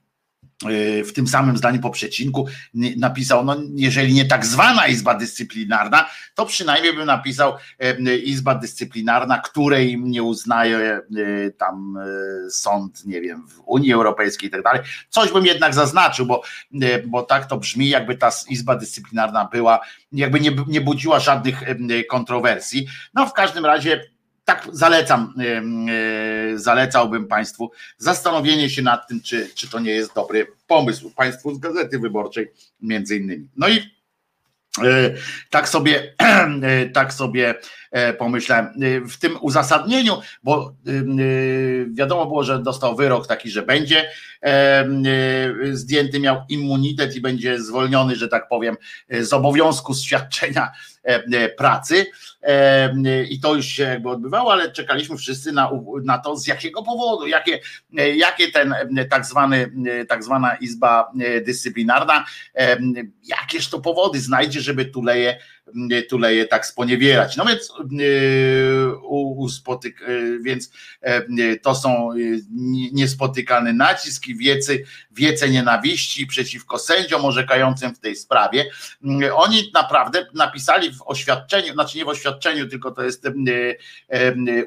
[1.05, 6.45] w tym samym zdaniu po przecinku napisał, no jeżeli nie tak zwana Izba Dyscyplinarna, to
[6.45, 7.53] przynajmniej bym napisał
[8.23, 11.01] Izba Dyscyplinarna, której nie uznaje e,
[11.51, 14.81] tam e, sąd, nie wiem, w Unii Europejskiej i tak dalej.
[15.09, 16.41] Coś bym jednak zaznaczył, bo,
[17.05, 19.79] bo tak to brzmi, jakby ta Izba Dyscyplinarna była,
[20.11, 21.63] jakby nie, nie budziła żadnych
[22.09, 22.87] kontrowersji.
[23.13, 24.14] No w każdym razie
[24.45, 30.47] tak zalecam, e, zalecałbym Państwu zastanowienie się nad tym, czy, czy to nie jest dobry
[30.67, 31.11] pomysł.
[31.15, 32.51] Państwu z Gazety Wyborczej
[32.81, 33.47] między innymi.
[33.57, 33.77] No i
[34.83, 35.13] e,
[35.49, 36.13] tak sobie,
[36.61, 37.55] e, tak sobie
[38.17, 38.73] pomyślałem
[39.09, 40.73] w tym uzasadnieniu, bo
[41.93, 44.09] wiadomo było, że dostał wyrok taki, że będzie
[45.71, 48.77] zdjęty, miał immunitet i będzie zwolniony, że tak powiem,
[49.09, 50.71] z obowiązku świadczenia
[51.57, 52.05] pracy.
[53.29, 55.71] I to już się jakby odbywało, ale czekaliśmy wszyscy na,
[56.03, 57.59] na to, z jakiego powodu, jakie,
[58.15, 58.75] jakie ten
[59.09, 59.71] tak zwany,
[60.07, 61.11] tak zwana izba
[61.45, 62.25] dyscyplinarna,
[63.23, 65.37] jakież to powody znajdzie, żeby Tuleje,
[66.09, 67.37] Tuleje tak sponiewierać.
[67.37, 67.73] No więc,
[69.37, 70.07] uspotyk,
[70.41, 70.71] więc
[71.61, 72.09] to są
[72.93, 78.65] niespotykany nacisk i wiecy, wiece nienawiści przeciwko sędziom orzekającym w tej sprawie.
[79.33, 83.27] Oni naprawdę napisali w oświadczeniu, znaczy nie w oświadczeniu, oświadczeniu, tylko to jest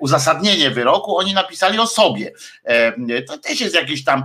[0.00, 2.32] uzasadnienie wyroku, oni napisali o sobie.
[3.26, 4.24] To też jest jakiś tam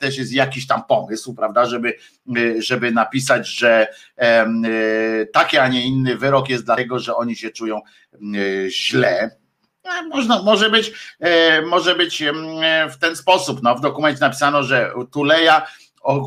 [0.00, 1.94] też jest jakiś tam pomysł, prawda, żeby,
[2.58, 3.86] żeby napisać, że
[5.32, 7.80] taki, a nie inny wyrok jest dlatego, że oni się czują
[8.68, 9.30] źle.
[10.08, 10.92] Można, może być,
[11.66, 12.22] może być
[12.90, 13.62] w ten sposób.
[13.62, 15.66] No, w dokumencie napisano, że Tuleja,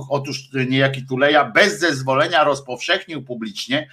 [0.09, 3.89] otóż niejaki Tuleja bez zezwolenia rozpowszechnił publicznie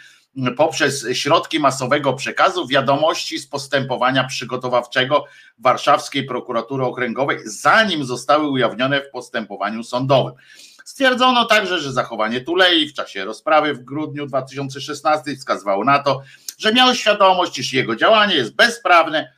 [0.57, 5.25] poprzez środki masowego przekazu wiadomości z postępowania przygotowawczego
[5.59, 10.35] Warszawskiej Prokuratury Okręgowej, zanim zostały ujawnione w postępowaniu sądowym.
[10.85, 16.23] Stwierdzono także, że zachowanie Tulei w czasie rozprawy w grudniu 2016 wskazywało na to,
[16.59, 19.33] że miał świadomość, iż jego działanie jest bezprawne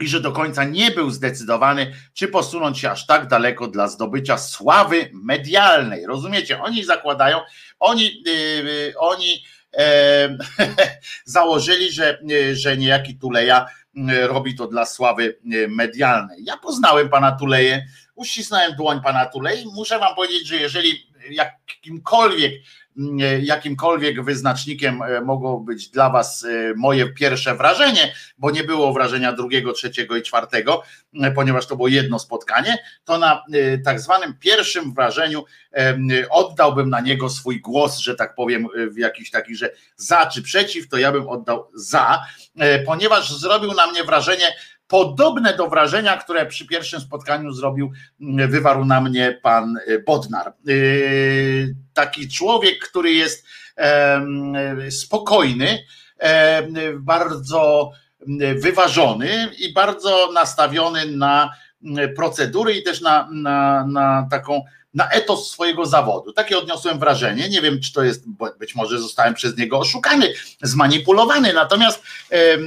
[0.00, 4.38] i że do końca nie był zdecydowany, czy posunąć się aż tak daleko dla zdobycia
[4.38, 6.06] sławy medialnej.
[6.06, 6.62] Rozumiecie?
[6.62, 7.40] Oni zakładają,
[7.80, 9.44] oni, yy, oni
[11.24, 12.18] założyli, że,
[12.52, 13.66] że niejaki Tuleja
[14.26, 15.38] robi to dla sławy
[15.68, 16.44] medialnej.
[16.44, 19.64] Ja poznałem pana Tuleję, uścisnąłem dłoń pana Tulei.
[19.74, 22.52] Muszę wam powiedzieć, że jeżeli jakimkolwiek
[23.40, 29.32] jakimkolwiek wyznacznikiem e, mogło być dla Was e, moje pierwsze wrażenie, bo nie było wrażenia
[29.32, 30.82] drugiego, trzeciego i czwartego,
[31.22, 33.44] e, ponieważ to było jedno spotkanie, to na
[33.84, 35.44] tak zwanym pierwszym wrażeniu
[36.30, 40.88] oddałbym na niego swój głos, że tak powiem, w jakiś taki, że za czy przeciw,
[40.88, 42.24] to ja bym oddał za,
[42.86, 44.46] ponieważ zrobił na mnie wrażenie
[44.86, 50.52] podobne do wrażenia, które przy pierwszym spotkaniu zrobił, mm, wywarł na mnie pan y, Bodnar.
[50.68, 53.46] Y, taki człowiek, który jest
[54.90, 55.78] spokojny,
[56.94, 57.90] bardzo
[58.28, 61.50] mm, wyważony i bardzo nastawiony na
[62.16, 64.62] procedury i też na, na, na taką
[64.94, 66.32] na etos swojego zawodu.
[66.32, 67.48] Takie odniosłem wrażenie.
[67.48, 68.24] Nie wiem, czy to jest,
[68.58, 72.02] być może zostałem przez niego oszukany, zmanipulowany, natomiast
[72.32, 72.58] e, e,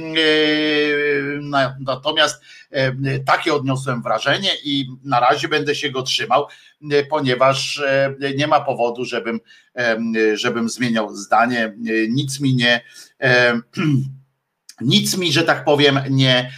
[1.80, 6.46] natomiast e, takie odniosłem wrażenie i na razie będę się go trzymał,
[7.10, 7.82] ponieważ
[8.36, 9.40] nie ma powodu, żebym,
[10.34, 11.74] żebym zmieniał zdanie.
[12.08, 12.80] Nic mi nie
[14.80, 16.50] nic mi, że tak powiem, nie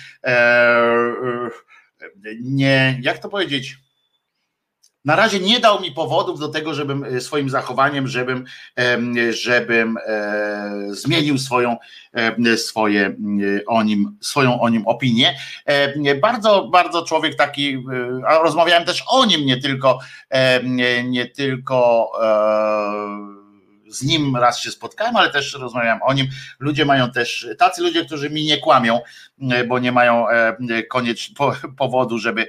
[2.41, 3.79] nie, jak to powiedzieć,
[5.05, 8.45] na razie nie dał mi powodów do tego, żebym e, swoim zachowaniem, żebym,
[9.31, 11.77] żebym e, zmienił swoją,
[12.57, 13.15] swoje e,
[13.67, 15.35] o nim, swoją o nim opinię.
[16.23, 17.85] Bardzo, bardzo człowiek taki,
[18.27, 19.99] a rozmawiałem też o nim, nie tylko,
[21.05, 22.11] nie tylko
[23.91, 26.27] z nim raz się spotkałem, ale też rozmawiałem o nim.
[26.59, 29.01] Ludzie mają też, tacy ludzie, którzy mi nie kłamią,
[29.51, 31.33] e, bo nie mają e, koniecz,
[31.77, 32.49] powodu, żeby,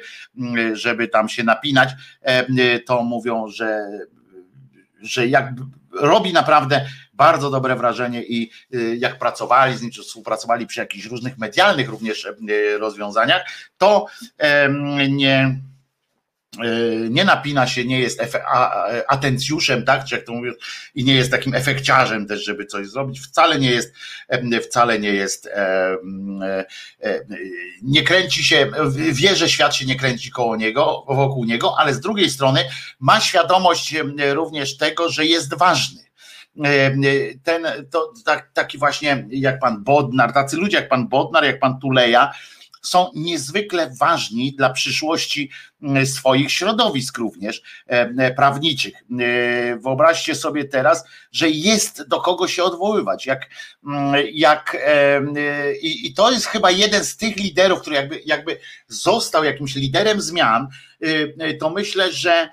[0.74, 1.90] żeby tam się napinać,
[2.22, 3.88] e, to mówią, że,
[5.02, 5.54] że jak
[5.94, 8.52] robi naprawdę bardzo dobre wrażenie i
[8.98, 12.28] jak pracowali z nim, czy współpracowali przy jakichś różnych medialnych również
[12.80, 13.46] rozwiązaniach,
[13.78, 14.06] to
[15.10, 15.62] nie
[17.10, 18.22] nie napina się, nie jest
[19.08, 20.52] atencjuszem, tak, czy jak to mówię,
[20.96, 23.94] i nie jest takim efekciarzem też, żeby coś zrobić, wcale nie jest,
[24.64, 25.98] wcale nie jest, e,
[27.02, 27.20] e,
[27.82, 28.72] nie kręci się,
[29.12, 32.64] wie, że świat się nie kręci koło niego, wokół niego, ale z drugiej strony
[33.00, 33.96] ma świadomość
[34.34, 36.02] również tego, że jest ważny.
[37.44, 41.80] Ten, to tak, taki właśnie jak pan Bodnar, tacy ludzie jak pan Bodnar, jak pan
[41.80, 42.32] Tuleja,
[42.82, 45.50] są niezwykle ważni dla przyszłości
[45.82, 48.94] mm, swoich środowisk również e, e, prawniczych.
[48.94, 53.26] E, wyobraźcie sobie teraz, że jest do kogo się odwoływać.
[53.26, 53.50] Jak,
[53.88, 54.78] mm, jak,
[55.82, 60.22] i, i to jest chyba jeden z tych liderów, który jakby, jakby został jakimś liderem
[60.22, 60.68] zmian,
[61.60, 62.50] to myślę, że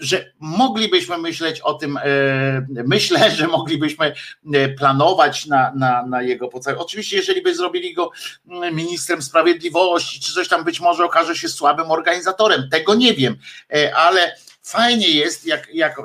[0.00, 4.14] że moglibyśmy myśleć o tym, e, myślę, że moglibyśmy
[4.54, 6.78] e, planować na, na, na jego podstawie.
[6.78, 8.10] Oczywiście, jeżeli by zrobili go
[8.48, 13.36] mm, ministrem sprawiedliwości, czy coś tam być może okaże się słabym organizatorem, tego nie wiem,
[13.74, 15.96] e, ale fajnie jest, jak, jak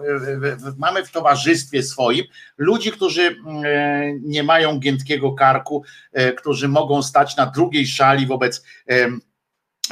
[0.77, 2.26] mamy w towarzystwie swoim
[2.57, 3.64] ludzi, którzy mm,
[4.23, 5.84] nie mają giętkiego karku,
[6.38, 8.64] którzy mogą stać na drugiej szali wobec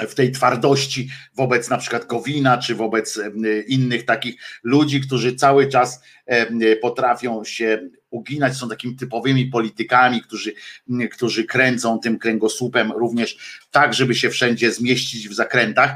[0.09, 3.19] w tej twardości wobec na przykład Gowina, czy wobec
[3.67, 6.01] innych takich ludzi, którzy cały czas
[6.81, 10.53] potrafią się uginać, są takimi typowymi politykami, którzy,
[11.11, 13.37] którzy kręcą tym kręgosłupem również
[13.71, 15.91] tak, żeby się wszędzie zmieścić w zakrętach,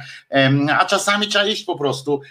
[0.80, 2.22] a czasami trzeba iść po prostu,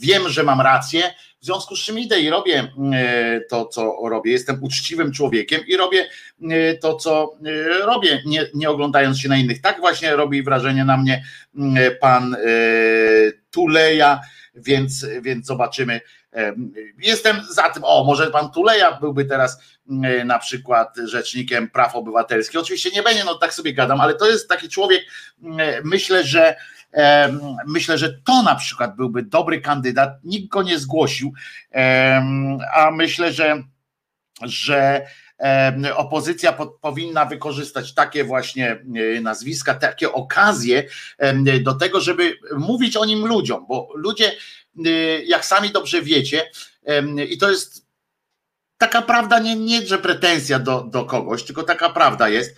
[0.00, 1.14] wiem, że mam rację,
[1.44, 4.32] w związku z czym idę i robię e, to, co robię.
[4.32, 6.08] Jestem uczciwym człowiekiem i robię
[6.50, 9.60] e, to, co e, robię, nie, nie oglądając się na innych.
[9.60, 11.24] Tak właśnie robi wrażenie na mnie
[12.00, 12.36] pan
[13.50, 14.20] Tuleja,
[14.54, 16.00] więc, więc zobaczymy.
[16.98, 19.58] Jestem za tym, o, może pan Tuleja byłby teraz
[20.24, 22.60] na przykład rzecznikiem praw obywatelskich.
[22.60, 25.02] Oczywiście nie będzie, no tak sobie gadam, ale to jest taki człowiek,
[25.84, 26.56] myślę, że
[27.66, 30.10] Myślę, że to na przykład byłby dobry kandydat.
[30.24, 31.32] Nikt go nie zgłosił,
[32.74, 33.62] a myślę, że,
[34.42, 35.06] że
[35.96, 38.70] opozycja powinna wykorzystać takie właśnie
[39.16, 40.84] e, nazwiska, takie okazje
[41.62, 44.32] do tego, żeby mówić o nim ludziom, bo ludzie,
[44.86, 44.90] e,
[45.24, 46.50] jak sami dobrze wiecie,
[47.30, 47.84] i to jest
[48.78, 52.56] taka prawda, nie, nie że pretensja do, do kogoś, tylko taka prawda jest,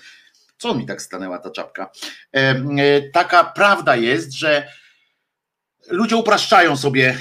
[0.59, 1.91] co mi tak stanęła ta czapka?
[2.33, 4.69] E, taka prawda jest, że
[5.91, 7.19] ludzie upraszczają sobie,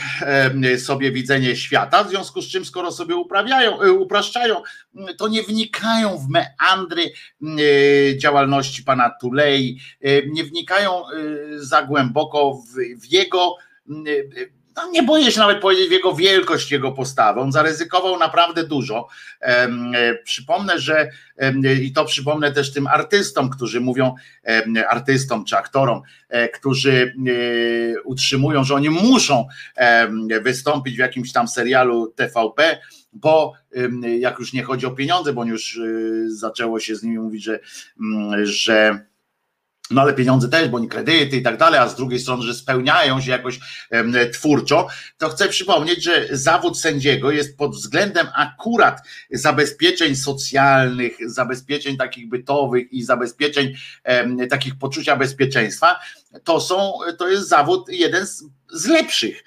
[0.78, 4.62] sobie widzenie świata, w związku z czym, skoro sobie uprawiają, e, upraszczają,
[5.18, 9.80] to nie wnikają w meandry e, działalności pana Tulei,
[10.28, 11.04] nie wnikają
[11.58, 13.56] za głęboko w, w jego
[14.76, 17.42] no nie boję się nawet powiedzieć jego wielkość, jego postawę.
[17.42, 19.08] On zaryzykował naprawdę dużo.
[19.42, 19.68] E,
[20.24, 21.10] przypomnę, że
[21.82, 24.16] i to przypomnę też tym artystom, którzy mówią,
[24.90, 29.48] artystom czy aktorom, e, którzy e, utrzymują, że oni muszą
[30.42, 32.78] wystąpić w jakimś tam serialu TVP,
[33.14, 33.54] bo
[34.20, 35.80] jak już nie chodzi o pieniądze, bo już
[36.28, 37.60] zaczęło się z nimi mówić, że,
[38.44, 39.06] że
[39.92, 42.54] no ale pieniądze też, bo nie kredyty i tak dalej, a z drugiej strony, że
[42.54, 43.60] spełniają się jakoś
[44.34, 44.88] twórczo,
[45.18, 49.02] to chcę przypomnieć, że zawód sędziego jest pod względem akurat
[49.32, 53.74] zabezpieczeń socjalnych, zabezpieczeń takich bytowych i zabezpieczeń
[54.50, 56.00] takich poczucia bezpieczeństwa,
[56.44, 58.44] to są, to jest zawód jeden z,
[58.74, 59.44] z lepszych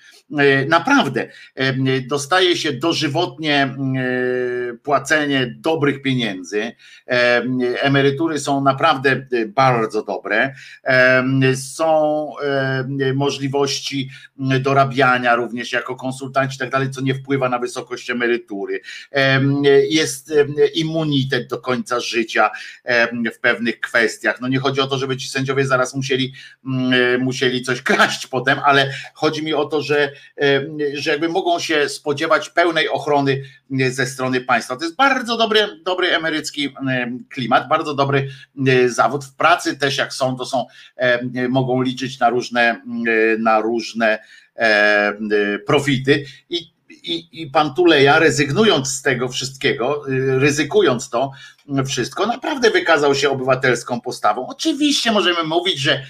[0.69, 1.29] naprawdę
[2.07, 3.77] dostaje się dożywotnie
[4.83, 6.73] płacenie dobrych pieniędzy.
[7.81, 10.55] Emerytury są naprawdę bardzo dobre.
[11.55, 12.33] Są
[13.15, 14.11] możliwości
[14.61, 18.81] dorabiania również jako konsultanci i tak dalej, co nie wpływa na wysokość emerytury.
[19.91, 20.33] Jest
[20.75, 22.51] immunitet do końca życia
[23.35, 24.41] w pewnych kwestiach.
[24.41, 26.33] No nie chodzi o to, żeby ci sędziowie zaraz musieli,
[27.19, 30.13] musieli coś kraść potem, ale chodzi mi o to, że,
[30.95, 33.43] że jakby mogą się spodziewać pełnej ochrony
[33.91, 34.77] ze strony państwa.
[34.77, 36.75] To jest bardzo dobry, dobry emerycki
[37.29, 38.29] klimat, bardzo dobry
[38.87, 39.25] zawód.
[39.25, 40.67] W pracy też jak są, to są,
[41.49, 42.83] mogą liczyć na różne,
[43.39, 44.19] na różne
[45.67, 50.03] profity i i, i pan Tuleja, rezygnując z tego wszystkiego,
[50.39, 51.31] ryzykując to
[51.87, 54.47] wszystko, naprawdę wykazał się obywatelską postawą.
[54.47, 56.05] Oczywiście możemy mówić, że,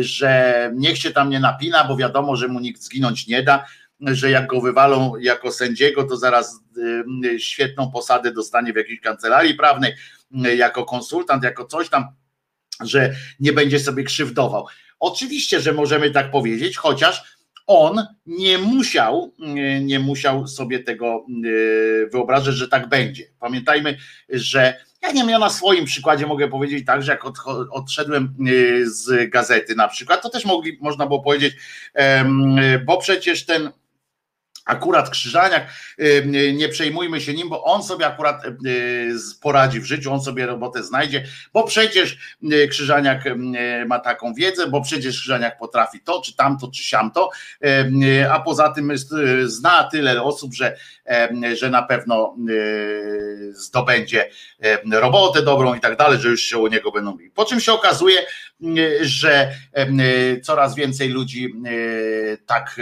[0.00, 3.64] że niech się tam nie napina, bo wiadomo, że mu nikt zginąć nie da
[4.00, 6.60] że jak go wywalą jako sędziego, to zaraz
[7.24, 9.94] y, świetną posadę dostanie w jakiejś kancelarii prawnej,
[10.46, 12.04] y, jako konsultant, jako coś tam,
[12.80, 14.66] że nie będzie sobie krzywdował.
[15.00, 17.39] Oczywiście, że możemy tak powiedzieć, chociaż
[17.70, 21.26] on nie musiał, y, nie musiał sobie tego
[22.12, 23.24] wyobrażać, że tak będzie.
[23.40, 23.96] Pamiętajmy,
[24.28, 27.24] że ja nie wiem, na swoim przykładzie mogę powiedzieć tak, że jak
[27.70, 28.34] odszedłem
[28.84, 31.56] z gazety na przykład, to też mogli, można było powiedzieć,
[32.86, 33.70] bo przecież ten
[34.70, 35.66] akurat Krzyżaniak,
[36.52, 38.42] nie przejmujmy się nim, bo on sobie akurat
[39.42, 42.38] poradzi w życiu, on sobie robotę znajdzie, bo przecież
[42.70, 43.24] Krzyżaniak
[43.86, 47.30] ma taką wiedzę, bo przecież Krzyżaniak potrafi to, czy tamto, czy siamto,
[48.30, 48.92] a poza tym
[49.44, 50.76] zna tyle osób, że,
[51.58, 52.36] że na pewno
[53.52, 54.30] zdobędzie
[54.92, 57.32] robotę dobrą i tak dalej, że już się u niego będą mówić.
[57.34, 58.26] Po czym się okazuje,
[59.00, 59.52] że
[60.42, 61.54] coraz więcej ludzi
[62.46, 62.80] tak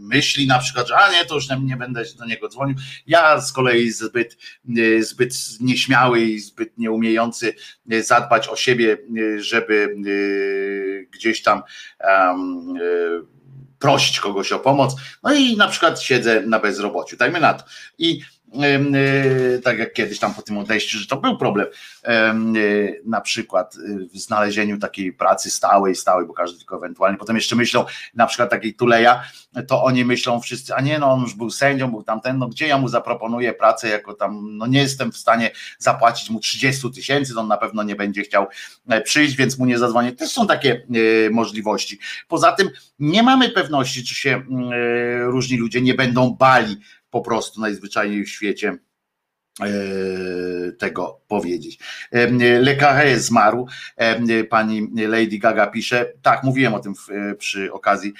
[0.00, 2.76] myśli na przykład, że a nie, to już nie będę do niego dzwonił.
[3.06, 4.36] Ja z kolei zbyt,
[5.00, 7.54] zbyt nieśmiały i zbyt nieumiejący
[8.00, 8.98] zadbać o siebie,
[9.36, 9.96] żeby
[11.10, 11.62] gdzieś tam
[12.00, 12.78] um,
[13.78, 14.96] prosić kogoś o pomoc.
[15.22, 17.64] No i na przykład siedzę na bezrobociu, dajmy na to.
[17.98, 18.20] I
[19.64, 21.66] tak jak kiedyś tam po tym odejściu, że to był problem
[22.04, 22.34] e,
[23.04, 23.78] na przykład e,
[24.14, 28.50] w znalezieniu takiej pracy stałej, stałej, bo każdy tylko ewentualnie, potem jeszcze myślą na przykład
[28.50, 29.22] takiej Tuleja,
[29.68, 32.66] to oni myślą wszyscy, a nie no on już był sędzią, był tamten, no gdzie
[32.66, 37.34] ja mu zaproponuję pracę jako tam, no nie jestem w stanie zapłacić mu 30 tysięcy,
[37.36, 38.46] on na pewno nie będzie chciał
[39.04, 40.12] przyjść, więc mu nie zadzwonię.
[40.12, 40.86] Też są takie
[41.30, 41.98] możliwości.
[42.28, 44.42] Poza tym nie mamy pewności, czy się
[45.20, 46.76] różni ludzie nie będą bali
[47.10, 48.76] po prostu najzwyczajniej w świecie
[49.60, 49.66] e,
[50.72, 51.78] tego powiedzieć.
[52.12, 52.30] E,
[52.60, 53.66] Le zmarł,
[53.96, 56.94] e, pani Lady Gaga pisze, tak, mówiłem o tym
[57.38, 58.12] przy okazji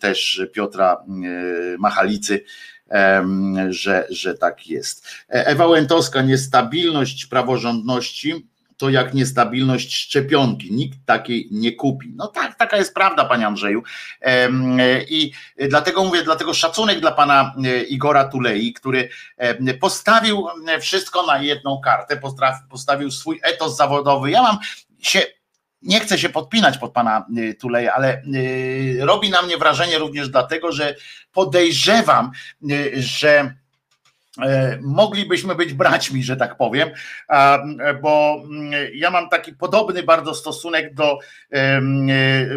[0.00, 1.04] też Piotra
[1.78, 2.44] Machalicy,
[3.68, 5.08] że, że tak jest.
[5.28, 10.72] Ewa Łętowska, niestabilność praworządności to jak niestabilność szczepionki.
[10.72, 12.12] Nikt takiej nie kupi.
[12.16, 13.82] No tak, taka jest prawda, panie Andrzeju.
[15.08, 15.32] I
[15.68, 19.08] dlatego mówię, dlatego szacunek dla pana e, Igora Tulei, który
[19.80, 20.46] postawił
[20.80, 22.20] wszystko na jedną kartę,
[22.70, 24.30] postawił swój etos zawodowy.
[24.30, 24.58] Ja mam
[24.98, 25.22] się
[25.82, 28.22] nie chcę się podpinać pod pana e, Tuleja, ale e,
[29.06, 30.94] robi na mnie wrażenie również dlatego, że
[31.32, 32.30] podejrzewam,
[32.96, 33.65] że E,
[34.82, 36.88] moglibyśmy być braćmi, że tak powiem,
[38.02, 41.18] bo mm, ja mam taki podobny bardzo stosunek do,
[41.50, 41.80] e,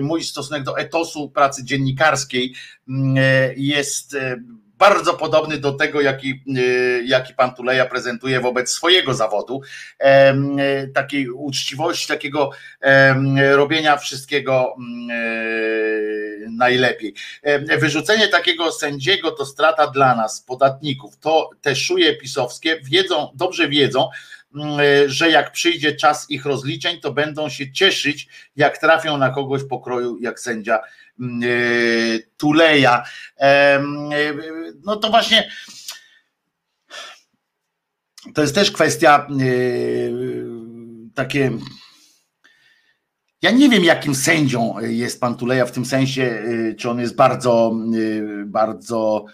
[0.01, 2.53] mój stosunek do etosu pracy dziennikarskiej
[2.89, 4.17] mm, e, jest
[4.79, 6.43] bardzo podobny do tego, jaki,
[7.03, 9.61] jaki pan Tuleja prezentuje wobec swojego zawodu.
[10.93, 12.51] Takiej uczciwości, takiego
[13.51, 15.09] robienia wszystkiego mm,
[16.57, 17.13] najlepiej.
[17.79, 21.17] Wyrzucenie takiego sędziego to strata dla nas, podatników.
[21.17, 24.09] To te szuje pisowskie wiedzą, dobrze wiedzą,
[25.07, 30.17] że jak przyjdzie czas ich rozliczeń, to będą się cieszyć, jak trafią na kogoś pokroju,
[30.21, 30.79] jak sędzia
[31.19, 31.47] mm, e,
[32.37, 33.03] Tuleja.
[33.39, 33.83] E,
[34.85, 35.51] no to właśnie
[38.33, 39.43] to jest też kwestia e,
[41.15, 41.51] takie
[43.41, 47.15] ja nie wiem, jakim sędzią jest pan Tuleja w tym sensie, y, czy on jest
[47.15, 49.25] bardzo, y, bardzo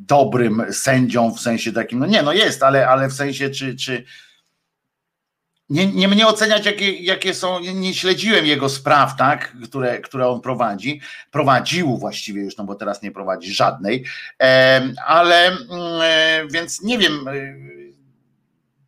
[0.00, 4.04] dobrym sędzią w sensie takim, no nie, no jest, ale, ale w sensie, czy, czy
[5.68, 10.40] nie, nie mnie oceniać, jakie, jakie są, nie śledziłem jego spraw, tak, które, które on
[10.40, 14.04] prowadzi, prowadził właściwie już, no bo teraz nie prowadzi żadnej,
[15.06, 15.62] ale mm,
[16.02, 17.28] e, więc nie wiem,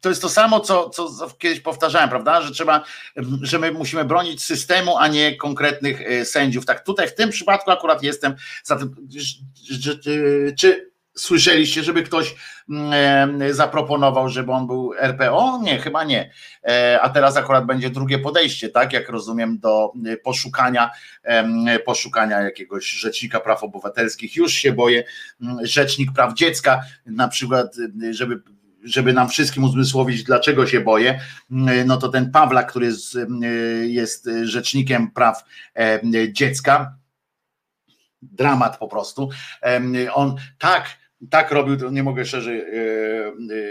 [0.03, 2.85] to jest to samo, co, co kiedyś powtarzałem, prawda, że trzeba,
[3.43, 6.67] że my musimy bronić systemu, a nie konkretnych sędziów.
[6.67, 8.35] Tak tutaj w tym przypadku akurat jestem
[8.65, 8.95] za tym,
[10.59, 12.35] czy Słyszeliście, żeby ktoś
[12.93, 15.61] e, zaproponował, żeby on był RPO?
[15.63, 16.31] Nie, chyba nie.
[16.65, 20.91] E, a teraz akurat będzie drugie podejście, tak, jak rozumiem, do e, poszukania,
[21.85, 24.37] poszukania jakiegoś rzecznika praw obywatelskich.
[24.37, 25.05] Już się boję,
[25.63, 27.77] rzecznik praw dziecka, na przykład,
[28.11, 28.43] żeby
[28.85, 33.19] żeby nam wszystkim uzmysłowić, dlaczego się boję, mm, no to ten Pawla, który jest,
[33.83, 35.45] jest rzecznikiem praw
[36.33, 36.97] dziecka,
[38.23, 39.31] dramat po prostu.
[40.15, 42.65] On tak tak robił, nie mogę szerzej, e,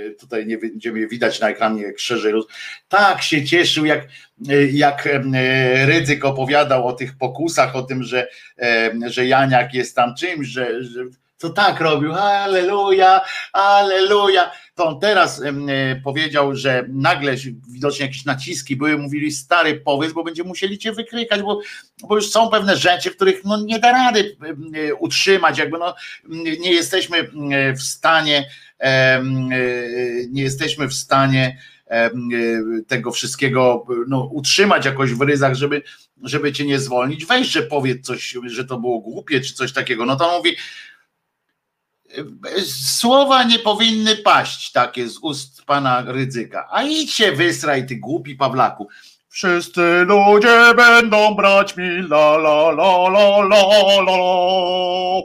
[0.07, 2.33] e, tutaj nie będziemy widać na ekranie, jak szerzej,
[2.88, 4.07] tak się cieszył, jak,
[4.49, 5.09] e, jak
[5.85, 8.27] Rydzyk opowiadał o tych pokusach, o tym, że,
[9.05, 11.03] że Janiak jest tam czymś, że, że
[11.41, 13.22] to tak robił, aleluja,
[13.53, 14.51] aleluja.
[14.76, 15.51] To on teraz e,
[16.03, 17.35] powiedział, że nagle
[17.69, 21.59] widocznie jakieś naciski były, mówili stary powiedz, bo będziemy musieli cię wykrykać, bo,
[22.03, 24.38] bo już są pewne rzeczy, których no, nie da rady
[24.73, 25.95] e, utrzymać, jakby no,
[26.59, 27.31] nie jesteśmy
[27.77, 28.49] w stanie,
[28.80, 29.23] e,
[30.30, 31.57] nie jesteśmy w stanie
[32.88, 35.81] tego wszystkiego no, utrzymać jakoś w ryzach, żeby,
[36.23, 37.26] żeby cię nie zwolnić.
[37.26, 40.05] Weź, że powiedz coś, że to było głupie, czy coś takiego.
[40.05, 40.55] No to on mówi,
[42.97, 46.67] Słowa nie powinny paść takie z ust pana Rydzyka.
[46.71, 48.88] A idź się wysraj, ty głupi Pawlaku.
[49.29, 55.21] Wszyscy ludzie będą brać mi la la la la la la.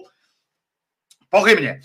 [1.31, 1.81] Po hymnie.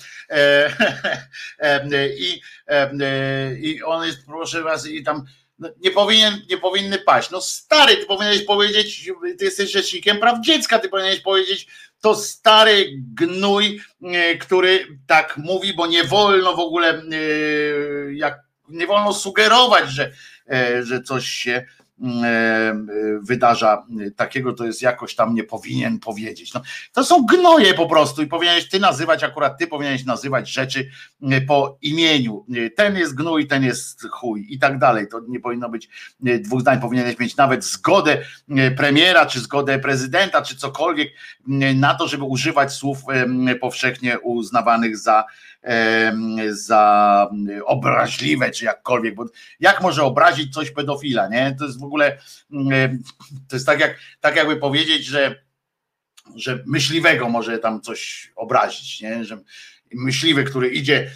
[1.63, 5.25] E, e, i, e, I on jest, proszę was, i tam
[5.59, 7.29] no, nie, powinien, nie powinny paść.
[7.29, 11.67] No stary, ty powinieneś powiedzieć, ty jesteś rzecznikiem praw dziecka, ty powinieneś powiedzieć,
[12.01, 17.03] to stary gnój, e, który tak mówi, bo nie wolno w ogóle, e,
[18.13, 20.11] jak nie wolno sugerować, że,
[20.49, 21.65] e, że coś się
[23.21, 26.53] wydarza takiego, to jest jakoś tam nie powinien powiedzieć.
[26.53, 26.61] No,
[26.93, 30.89] to są gnoje po prostu i powinieneś ty nazywać, akurat ty powinieneś nazywać rzeczy
[31.31, 32.45] e, po imieniu.
[32.55, 35.07] E, ten jest gnój, ten jest chuj i tak dalej.
[35.07, 38.17] To nie powinno być dwóch zdań, powinieneś mieć nawet zgodę
[38.77, 41.09] premiera, czy zgodę prezydenta, czy cokolwiek
[41.75, 42.99] na to, żeby używać słów
[43.61, 45.25] powszechnie uznawanych za
[46.49, 47.29] za
[47.65, 49.25] obraźliwe, czy jakkolwiek, bo
[49.59, 51.55] jak może obrazić coś pedofila, nie?
[51.59, 52.17] To jest w ogóle,
[53.47, 55.43] to jest tak, jak, tak jakby powiedzieć, że,
[56.35, 59.25] że myśliwego może tam coś obrazić, nie?
[59.25, 59.37] Że
[59.93, 61.11] myśliwy, który idzie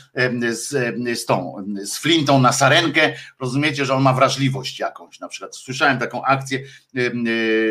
[0.50, 5.56] z, z tą, z flintą na sarenkę, rozumiecie, że on ma wrażliwość jakąś, na przykład
[5.56, 6.60] słyszałem taką akcję,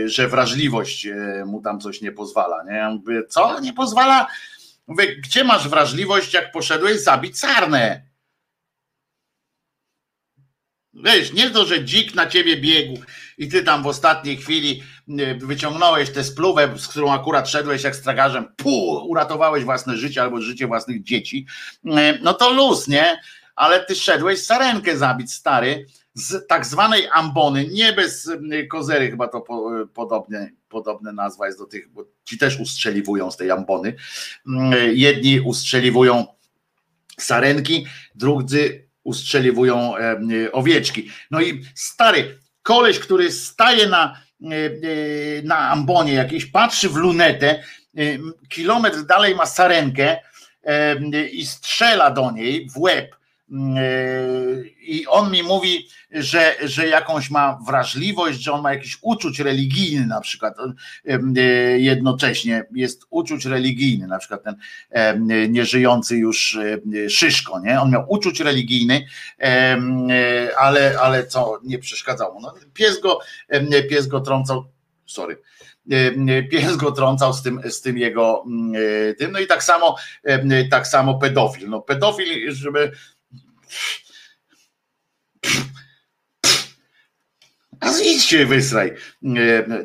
[0.05, 1.09] że wrażliwość
[1.47, 2.77] mu tam coś nie pozwala, nie?
[2.77, 4.27] Ja mówię, co nie pozwala?
[4.87, 8.15] Mówię, gdzie masz wrażliwość, jak poszedłeś zabić sarnę?
[10.95, 13.03] Wiesz, nie to, że dzik na ciebie biegł
[13.39, 14.83] i ty tam w ostatniej chwili
[15.19, 20.41] e, wyciągnąłeś tę spluwę, z którą akurat szedłeś jak stragarzem, pół, uratowałeś własne życie albo
[20.41, 21.47] życie własnych dzieci,
[21.87, 23.21] e, no to luz, nie?
[23.57, 29.29] Ale ty szedłeś sarenkę zabić, stary, z tak zwanej ambony, nie bez e, kozery, chyba
[29.29, 33.95] to po, podobnie, podobna nazwa jest do tych, bo ci też ustrzeliwują z tej ambony.
[34.93, 36.27] Jedni ustrzeliwują
[37.19, 39.95] sarenki, drudzy ustrzeliwują
[40.53, 41.11] owieczki.
[41.31, 44.21] No i stary, koleś, który staje na,
[45.45, 47.63] na ambonie jakiejś, patrzy w lunetę,
[48.49, 50.17] kilometr dalej ma sarenkę
[51.33, 53.17] i strzela do niej w łeb.
[54.81, 60.07] I on mi mówi, że, że jakąś ma wrażliwość, że on ma jakiś uczuć religijny
[60.07, 60.55] na przykład
[61.77, 64.57] jednocześnie jest uczuć religijny, na przykład ten
[65.53, 66.59] nieżyjący już
[67.09, 67.81] Szyszko, nie?
[67.81, 69.07] On miał uczuć religijny,
[70.59, 72.41] ale, ale co nie przeszkadzało.
[72.41, 73.19] No, pies, go,
[73.91, 74.65] pies go trącał,
[75.07, 75.39] sorry,
[76.51, 78.45] pies go trącał z tym, z tym jego
[79.19, 79.97] tym, no i tak samo
[80.71, 81.69] tak samo pedofil.
[81.69, 82.93] No pedofil, żeby
[87.85, 88.95] a idź się wysraj.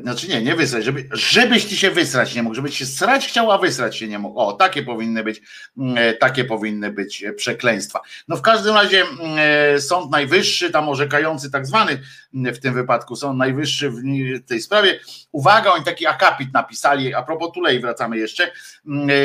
[0.02, 3.52] Znaczy nie, nie wysraj, żeby, żebyś ty się wysrać nie mógł, żebyś się srać chciał,
[3.52, 4.40] a wysrać się nie mógł.
[4.40, 5.41] O, takie powinny być,
[5.78, 8.02] mm, takie powinny być przekleństwa.
[8.28, 12.02] No w każdym razie mm, Sąd Najwyższy, tam orzekający tak zwany
[12.34, 14.99] mm, w tym wypadku Sąd Najwyższy w tej sprawie,
[15.32, 18.52] uwaga, oni taki akapit napisali, a propos Tulei wracamy jeszcze,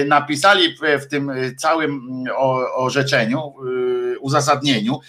[0.06, 2.24] napisali w tym całym
[2.76, 3.93] orzeczeniu, y,
[4.24, 5.00] uzasadnieniu,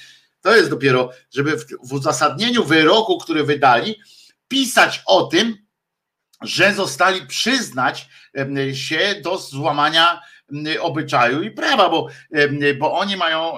[0.41, 3.99] to jest dopiero, żeby w, w uzasadnieniu wyroku, który wydali,
[4.47, 5.57] pisać o tym,
[6.41, 8.09] że zostali przyznać
[8.73, 10.21] się do złamania
[10.81, 12.07] obyczaju i prawa, bo,
[12.79, 13.53] bo oni mają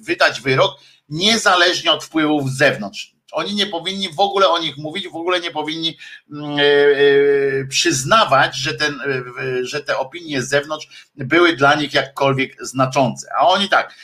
[0.00, 3.17] wydać wyrok niezależnie od wpływów z zewnątrz.
[3.32, 5.98] Oni nie powinni w ogóle o nich mówić, w ogóle nie powinni
[6.30, 11.94] mm, e, e, przyznawać, że, ten, e, że te opinie z zewnątrz były dla nich
[11.94, 13.28] jakkolwiek znaczące.
[13.38, 13.94] A oni tak,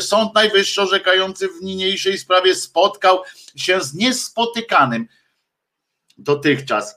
[0.00, 3.22] Sąd Najwyższy orzekający w niniejszej sprawie spotkał
[3.56, 5.08] się z niespotykanym
[6.18, 6.96] dotychczas.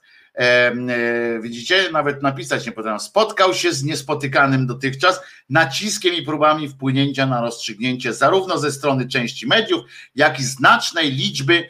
[1.41, 2.99] Widzicie, nawet napisać nie potrafię.
[2.99, 9.47] Spotkał się z niespotykanym dotychczas naciskiem i próbami wpłynięcia na rozstrzygnięcie zarówno ze strony części
[9.47, 9.81] mediów,
[10.15, 11.69] jak i znacznej liczby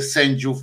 [0.00, 0.58] sędziów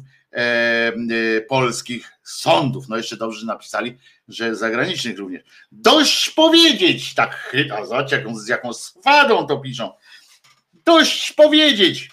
[1.49, 2.89] polskich sądów.
[2.89, 3.97] No jeszcze dobrze napisali,
[4.27, 5.43] że zagranicznych również.
[5.71, 9.91] Dość powiedzieć, tak chyba, zobacz jaką, z jaką swadą to piszą.
[10.85, 12.09] Dość powiedzieć.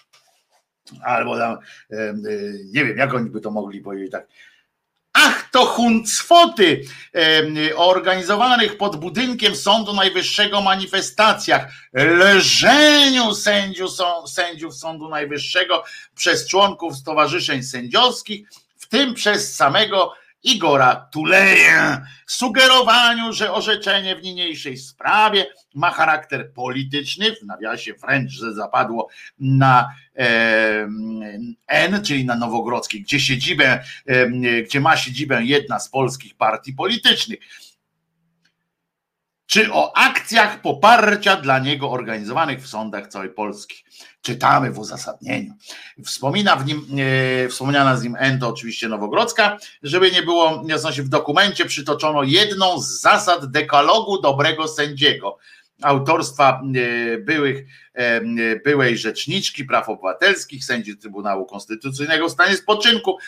[1.03, 1.59] Albo tam,
[2.65, 4.29] nie wiem, jak oni by to mogli powiedzieć tak.
[5.13, 6.85] Ach, to huncwoty
[7.77, 13.35] organizowanych pod budynkiem Sądu Najwyższego manifestacjach, leżeniu
[14.27, 15.85] sędziów Sądu Najwyższego
[16.15, 24.77] przez członków stowarzyszeń sędziowskich, w tym przez samego Igora Tuleja, sugerowaniu, że orzeczenie w niniejszej
[24.77, 29.09] sprawie ma charakter polityczny, w nawiasie wręcz, że zapadło
[29.39, 30.89] na e,
[31.67, 34.31] N, czyli na Nowogrodzkiej, gdzie siedzibę, e,
[34.63, 37.39] gdzie ma siedzibę jedna z polskich partii politycznych
[39.51, 43.85] czy o akcjach poparcia dla niego organizowanych w sądach całej Polski.
[44.23, 45.55] Czytamy w uzasadnieniu.
[46.05, 46.87] Wspomina w nim,
[47.45, 52.81] e, wspomniana z nim Ento, oczywiście Nowogrodzka, żeby nie było jasności, w dokumencie przytoczono jedną
[52.81, 55.39] z zasad dekalogu dobrego sędziego
[55.83, 58.21] autorstwa e, byłych, e,
[58.65, 63.19] byłej rzeczniczki praw obywatelskich, sędzi Trybunału Konstytucyjnego w stanie spoczynku,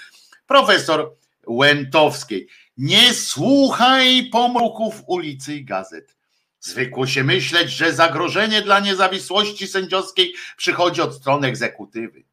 [0.47, 1.15] profesor
[1.47, 2.49] Łętowskiej.
[2.83, 6.17] Nie słuchaj pomruków ulicy i gazet.
[6.61, 12.25] Zwykło się myśleć, że zagrożenie dla niezawisłości sędziowskiej przychodzi od strony egzekutywy.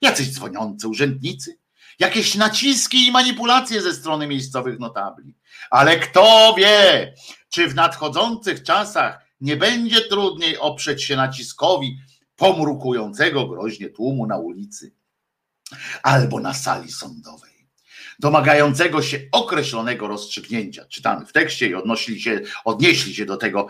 [0.00, 1.58] Jacyś dzwoniący urzędnicy,
[1.98, 5.34] jakieś naciski i manipulacje ze strony miejscowych notabli.
[5.70, 7.14] Ale kto wie,
[7.48, 11.98] czy w nadchodzących czasach nie będzie trudniej oprzeć się naciskowi
[12.36, 14.92] pomrukującego groźnie tłumu na ulicy
[16.02, 17.53] albo na sali sądowej
[18.18, 20.84] domagającego się określonego rozstrzygnięcia.
[20.88, 23.68] Czytamy w tekście i odnosili się, odnieśli się do tego,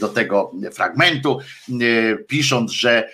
[0.00, 1.38] do tego fragmentu,
[2.28, 3.08] pisząc, że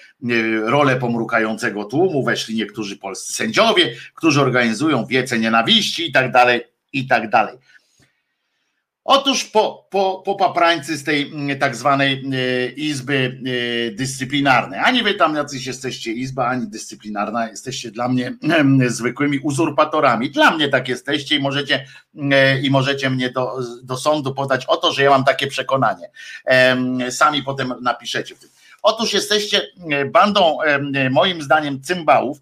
[0.64, 6.60] rolę pomrukającego tłumu weszli niektórzy polscy sędziowie, którzy organizują wiece nienawiści i tak dalej,
[6.92, 7.58] i tak dalej.
[9.12, 15.02] Otóż po, po, po paprańcy z tej mm, tak zwanej e, izby e, dyscyplinarnej, ani
[15.02, 18.34] wy tam jacyś jesteście izba, ani dyscyplinarna, jesteście dla mnie
[18.86, 20.30] zwykłymi uzurpatorami.
[20.30, 21.86] Dla mnie tak jesteście i możecie,
[22.32, 26.10] e, i możecie mnie do, do sądu podać o to, że ja mam takie przekonanie.
[27.10, 28.48] Sami potem napiszecie w tym.
[28.82, 29.62] Otóż jesteście
[30.12, 30.58] bandą,
[31.10, 32.38] moim zdaniem, cymbałów,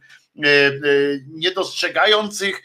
[1.29, 2.63] nie dostrzegających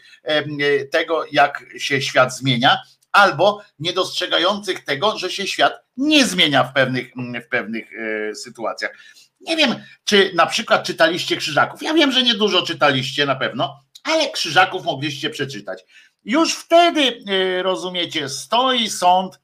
[0.90, 2.78] tego, jak się świat zmienia
[3.14, 7.12] albo niedostrzegających tego, że się świat nie zmienia w pewnych,
[7.46, 8.92] w pewnych e, sytuacjach.
[9.40, 9.74] Nie wiem,
[10.04, 11.82] czy na przykład czytaliście Krzyżaków.
[11.82, 15.84] Ja wiem, że niedużo czytaliście na pewno, ale Krzyżaków mogliście przeczytać.
[16.24, 19.40] Już wtedy, e, rozumiecie, stoi sąd,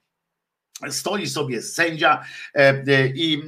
[0.91, 2.25] stoi sobie sędzia
[2.55, 3.43] e, i,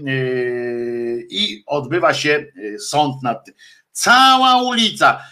[1.31, 2.47] i odbywa się
[2.79, 3.55] sąd nad tym.
[3.93, 5.25] Cała ulica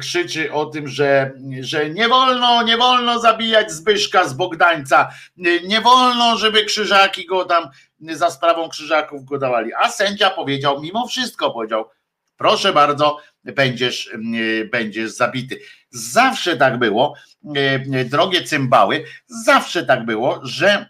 [0.00, 5.10] krzyczy o tym, że, że nie wolno, nie wolno zabijać Zbyszka z Bogdańca,
[5.46, 7.68] y, nie wolno, żeby krzyżaki go tam
[8.00, 9.70] za sprawą krzyżaków go dawali.
[9.74, 11.84] A sędzia powiedział, mimo wszystko powiedział,
[12.36, 15.60] proszę bardzo, będziesz, y, będziesz zabity.
[15.90, 17.14] Zawsze tak było,
[18.04, 20.86] drogie cymbały, zawsze tak było, że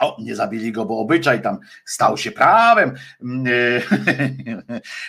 [0.00, 3.46] o, nie zabili go, bo obyczaj tam stał się prawem, mm,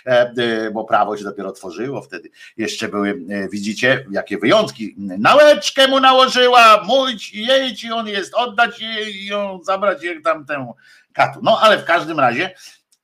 [0.06, 2.30] e, e, bo prawo się dopiero tworzyło wtedy.
[2.58, 4.96] Jeszcze były, e, widzicie, jakie wyjątki.
[4.98, 10.76] Nałeczkę mu nałożyła, mówić jej ci on jest, oddać jej ją zabrać jej tam temu
[11.14, 11.40] katu.
[11.44, 12.54] No ale w każdym razie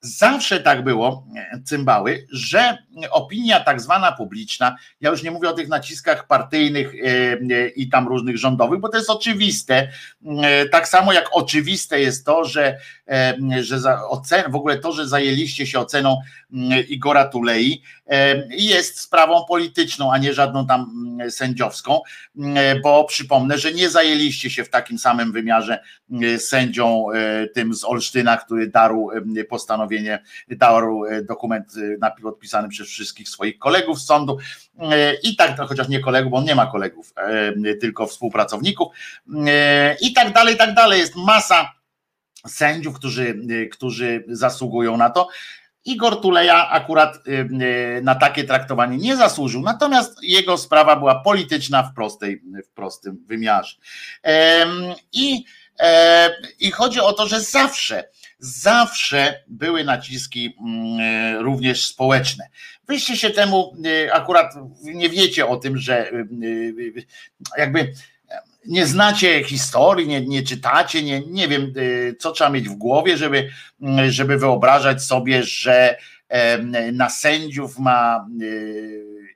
[0.05, 1.27] Zawsze tak było,
[1.65, 2.77] cymbały, że
[3.11, 7.07] opinia tak zwana publiczna, ja już nie mówię o tych naciskach partyjnych e,
[7.56, 9.88] e, i tam różnych rządowych, bo to jest oczywiste.
[10.44, 12.78] E, tak samo jak oczywiste jest to, że,
[13.60, 16.18] że za ocen, w ogóle to, że zajęliście się oceną
[16.90, 17.82] Igora Tulei,
[18.49, 22.02] jest sprawą polityczną, a nie żadną tam sędziowską,
[22.84, 25.80] bo przypomnę, że nie zajęliście się w takim samym wymiarze
[26.38, 27.06] sędzią
[27.53, 29.10] tym z Olsztyna, który darł
[29.49, 31.74] postanowienie e, dokument
[32.22, 34.38] podpisany przez wszystkich swoich kolegów z sądu
[34.80, 37.14] e, i tak, chociaż nie kolegów, bo on nie ma kolegów,
[37.81, 38.93] tylko współpracowników
[40.01, 40.99] i tak dalej, i tak dalej.
[40.99, 41.73] Jest masa
[42.47, 43.39] sędziów, którzy,
[43.72, 45.27] którzy zasługują na to.
[45.85, 47.19] Igor Tuleja akurat
[48.01, 53.76] na takie traktowanie nie zasłużył, natomiast jego sprawa była polityczna w, prostej, w prostym wymiarze.
[55.14, 55.43] I,
[56.60, 58.10] I chodzi o to, że zawsze,
[58.40, 60.56] zawsze były naciski
[61.40, 62.48] również społeczne.
[62.88, 63.76] Wyście się temu
[64.12, 66.12] akurat nie wiecie o tym, że
[67.58, 67.94] jakby
[68.66, 71.74] nie znacie historii, nie, nie czytacie, nie, nie wiem,
[72.20, 73.50] co trzeba mieć w głowie, żeby,
[73.82, 75.98] mm, żeby wyobrażać sobie, że
[76.94, 78.28] na sędziów ma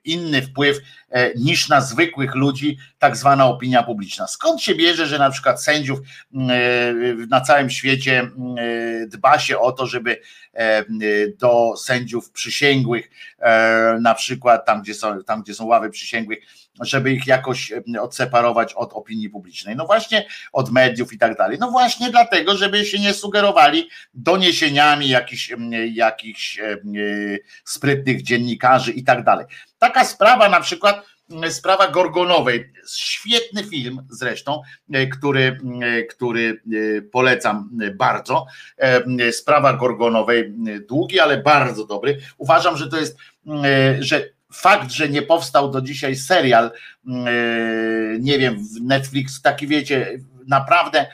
[0.08, 0.78] inny wpływ
[1.10, 4.26] e, niż na zwykłych ludzi tak zwana opinia publiczna.
[4.26, 6.94] Skąd się bierze, że na przykład sędziów e,
[7.28, 10.20] na całym świecie e, dba się o to, żeby
[11.38, 13.10] do sędziów przysięgłych,
[14.00, 16.38] na przykład tam, gdzie są, tam, gdzie są ławy przysięgłych,
[16.80, 19.76] żeby ich jakoś odseparować od opinii publicznej.
[19.76, 21.58] No właśnie od mediów i tak dalej.
[21.60, 25.52] No właśnie dlatego, żeby się nie sugerowali doniesieniami jakichś,
[25.92, 26.60] jakichś
[27.64, 29.46] sprytnych dziennikarzy i tak dalej.
[29.78, 31.06] Taka sprawa na przykład
[31.50, 32.72] sprawa Gorgonowej.
[32.96, 34.62] Świetny film zresztą,
[35.12, 35.58] który,
[36.10, 36.62] który
[37.12, 38.46] polecam bardzo.
[39.32, 40.54] Sprawa Gorgonowej,
[40.88, 42.18] długi, ale bardzo dobry.
[42.38, 43.18] Uważam, że to jest,
[43.98, 46.70] że fakt, że nie powstał do dzisiaj serial,
[48.20, 50.18] nie wiem, Netflix, taki wiecie,
[50.48, 51.06] naprawdę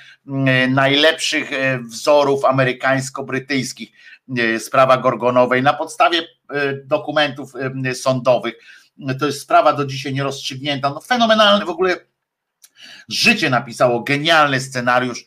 [0.69, 1.51] najlepszych
[1.81, 3.93] wzorów amerykańsko-brytyjskich
[4.59, 6.23] sprawa Gorgonowej na podstawie
[6.85, 7.53] dokumentów
[7.95, 8.55] sądowych
[9.21, 10.91] to jest sprawa do dzisiaj nierozstrzygnięta.
[10.91, 11.97] No fenomenalny w ogóle
[13.09, 15.25] życie napisało, genialny scenariusz.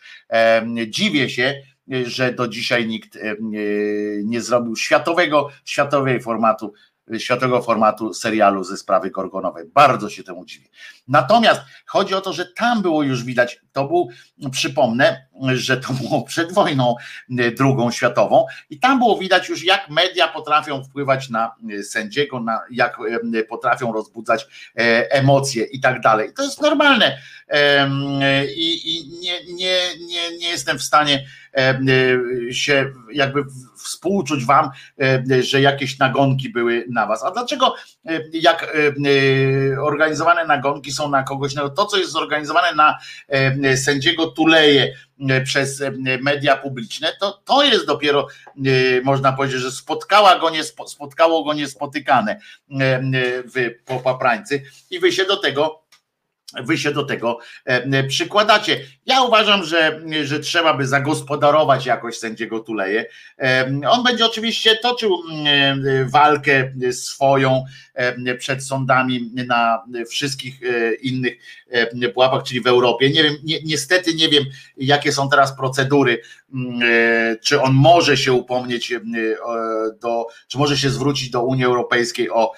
[0.88, 3.18] Dziwię się, że do dzisiaj nikt
[4.24, 6.74] nie zrobił światowego, światowej formatu
[7.18, 9.66] światowego formatu serialu ze sprawy Gorgonowej.
[9.74, 10.68] Bardzo się temu dziwię.
[11.08, 14.10] Natomiast chodzi o to, że tam było już widać, to był,
[14.52, 16.96] przypomnę, że to było przed wojną
[17.40, 22.40] e, drugą światową i tam było widać już jak media potrafią wpływać na e, sędziego,
[22.40, 22.98] na, jak
[23.34, 24.48] e, potrafią rozbudzać
[25.10, 26.34] emocje i tak dalej.
[26.34, 27.18] To jest normalne
[28.56, 31.26] i, i nie, nie, nie, nie jestem w stanie
[32.52, 33.44] się jakby
[33.78, 34.70] współczuć wam,
[35.40, 37.24] że jakieś nagonki były na was.
[37.24, 37.76] A dlaczego
[38.34, 38.78] jak
[39.82, 42.98] organizowane nagonki są na kogoś, no to co jest zorganizowane na
[43.76, 44.94] sędziego Tuleje
[45.44, 45.84] przez
[46.22, 48.28] media publiczne, to to jest dopiero,
[49.04, 52.40] można powiedzieć, że spotkała go nie, spotkało go niespotykane
[53.56, 55.87] w Popaprańcy i wy się do tego
[56.54, 58.80] wy się do tego e, przykładacie.
[59.06, 63.06] Ja uważam, że, że trzeba by zagospodarować jakoś sędziego Tuleje.
[63.40, 67.64] E, on będzie oczywiście toczył e, walkę swoją
[68.40, 70.60] przed sądami na wszystkich
[71.02, 71.34] innych
[72.14, 73.10] pułapach, czyli w Europie.
[73.10, 74.44] Nie wiem, ni niestety nie wiem,
[74.78, 76.22] jakie są teraz procedury,
[77.42, 78.94] czy on może się upomnieć
[80.02, 82.52] do, czy może się zwrócić do Unii Europejskiej o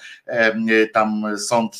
[0.92, 1.78] tam sąd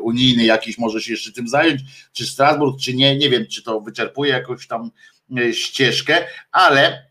[0.00, 1.80] unijny jakiś, może się jeszcze tym zająć,
[2.12, 4.90] czy Strasburg, czy nie, nie wiem, czy to wyczerpuje jakąś tam
[5.38, 7.06] e, ścieżkę, ale,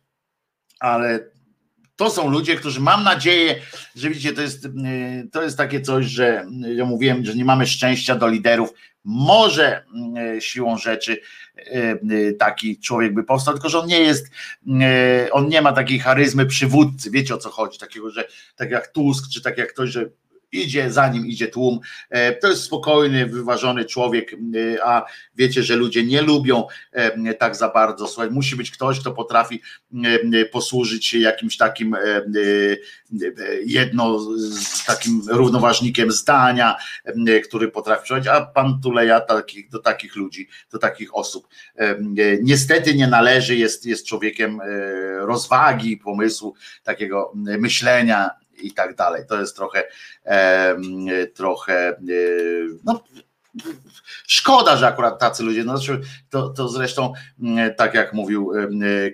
[0.79, 1.19] ale
[1.95, 3.55] to są ludzie, którzy mam nadzieję,
[3.95, 4.69] że widzicie, to jest, e,
[5.31, 6.45] to jest takie coś, że
[6.75, 8.73] ja mówiłem, że nie mamy szczęścia do liderów.
[9.03, 9.85] Może
[10.17, 11.21] e, siłą rzeczy
[12.39, 14.31] taki człowiek by powstał, tylko że on nie jest,
[15.31, 19.29] on nie ma takiej charyzmy przywódcy, wiecie o co chodzi, takiego, że tak jak Tusk,
[19.33, 20.09] czy tak jak ktoś, że
[20.51, 21.79] idzie, za nim idzie tłum.
[22.09, 25.05] E, to jest spokojny, wyważony człowiek, e, a
[25.35, 28.07] wiecie, że ludzie nie lubią e, tak za bardzo.
[28.07, 29.61] Słuchaj, musi być ktoś, kto potrafi
[30.51, 31.95] posłużyć się jakimś takim
[33.65, 34.19] jedno
[34.87, 36.75] takim równoważnikiem zdania,
[37.43, 41.47] który potrafi przyjąć, a pan Tuleja takich, do takich ludzi, do takich osób
[42.41, 44.59] niestety nie należy, jest, jest człowiekiem
[45.19, 48.29] rozwagi, pomysłu, takiego myślenia
[48.61, 49.23] i tak dalej.
[49.29, 49.83] To jest trochę,
[51.33, 51.95] trochę e,
[52.83, 53.03] no,
[54.27, 55.75] Szkoda, że akurat tacy ludzie, no
[56.29, 57.13] to, to zresztą
[57.77, 58.51] tak jak mówił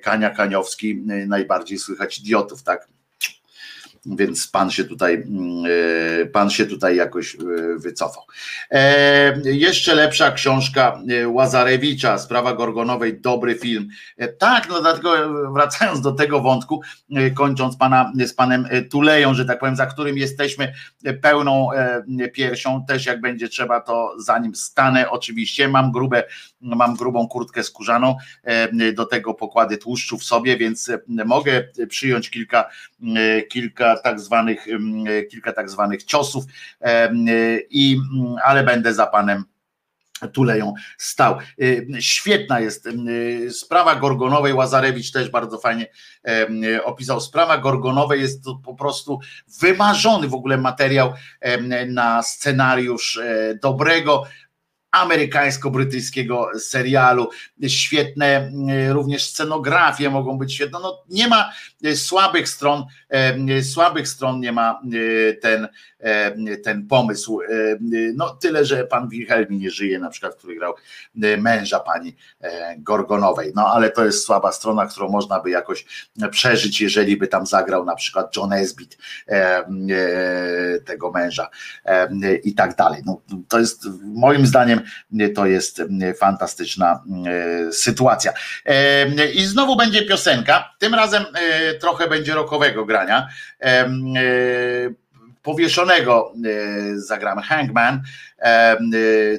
[0.04, 2.88] Kania Kaniowski, najbardziej słychać idiotów, tak?
[4.16, 5.64] Więc pan się tutaj, mm,
[6.22, 7.38] e, pan się tutaj jakoś e,
[7.78, 8.24] wycofał.
[8.72, 13.88] E, jeszcze lepsza książka Łazarewicza, sprawa Gorgonowej, dobry film.
[14.38, 15.14] Tak, no dlatego
[15.54, 16.82] wracając do tego wątku,
[17.36, 20.74] kończąc pana, z panem Tuleją, że tak powiem, za którym jesteśmy
[21.22, 21.70] pełną
[22.34, 26.24] piersią, też jak będzie trzeba, to zanim stanę, oczywiście, mam grube,
[26.62, 28.16] mam grubą kurtkę skórzaną,
[28.94, 32.70] do tego pokłady tłuszczu w sobie, więc mogę przyjąć kilka,
[33.50, 34.68] kilka tak zwanych,
[35.32, 36.44] kilka tak zwanych ciosów,
[37.70, 37.98] i,
[38.44, 39.44] ale będę za panem
[40.34, 41.38] tuleją stał.
[42.00, 42.90] Świetna jest
[43.52, 45.88] sprawa Gorgonowej, Łazarewicz też bardzo fajnie
[46.84, 47.22] opisał.
[47.22, 49.20] Sprawa Gorgonowej jest to po prostu
[49.60, 51.14] wymarzony w ogóle materiał
[51.88, 54.24] na scenariusz e, dobrego,
[54.92, 57.30] amerykańsko-brytyjskiego serialu.
[57.68, 60.80] Świetne mm, również scenografie mogą być świetne.
[60.82, 61.52] No, nie ma
[61.84, 65.68] e, słabych stron, e, słabych stron nie ma e, ten,
[66.64, 67.40] ten pomysł.
[68.16, 70.74] No tyle, że pan Wilhelmi nie żyje, na przykład, który grał
[71.38, 72.16] męża pani
[72.78, 73.52] Gorgonowej.
[73.56, 77.86] No ale to jest słaba strona, którą można by jakoś przeżyć, jeżeli by tam zagrał
[77.86, 78.98] na przykład John Esbit
[80.86, 81.50] tego męża
[82.44, 83.02] i tak dalej.
[83.06, 84.77] No, to jest moim zdaniem
[85.36, 85.82] to jest
[86.20, 88.34] fantastyczna e, sytuacja.
[88.66, 93.28] E, I znowu będzie piosenka, tym razem e, trochę będzie rokowego grania.
[95.42, 96.34] Powieszonego
[96.96, 98.02] zagramy Hangman,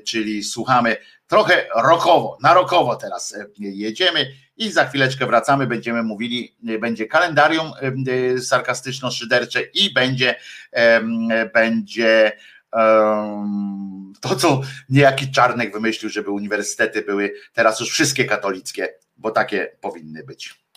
[0.05, 0.97] czyli słuchamy
[1.27, 7.73] trochę rokowo, na rokowo teraz jedziemy i za chwileczkę wracamy, będziemy mówili, będzie kalendarium
[8.41, 10.35] sarkastyczno-szydercze i będzie,
[11.55, 12.33] będzie
[14.21, 20.25] to, co niejaki Czarnek wymyślił, żeby uniwersytety były teraz już wszystkie katolickie, bo takie powinny
[20.25, 20.69] być.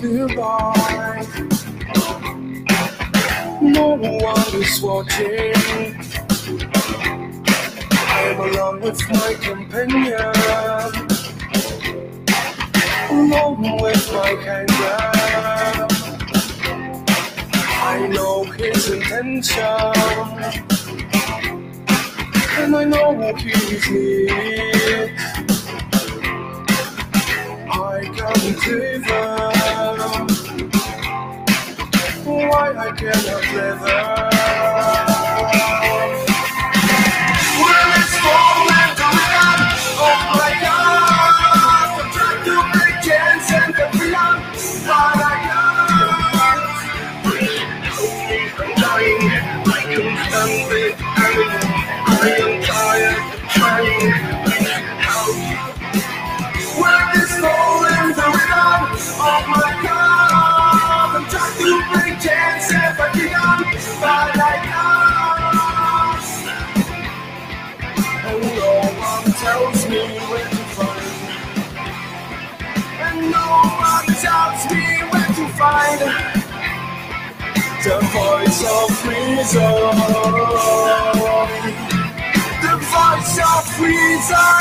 [0.00, 1.26] Goodbye.
[3.60, 5.52] No one is watching.
[7.92, 10.16] I'm alone with my companion.
[13.10, 15.10] Alone with my camera.
[17.82, 19.64] I know his intention.
[22.58, 23.52] And I know what he
[23.90, 25.29] needs
[28.08, 29.10] come driven.
[32.24, 34.29] Why I cannot live
[69.40, 71.06] tells me where to find.
[73.06, 73.46] And no
[73.88, 76.00] one tells me where to find
[77.84, 79.74] the voice of reason.
[82.62, 84.60] The voice of reason.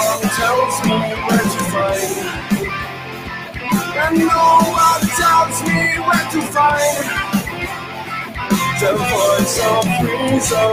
[0.00, 2.12] one tells me where to find.
[4.02, 4.46] And no
[4.84, 7.06] one tells me where to find.
[8.80, 10.72] The voice of reason.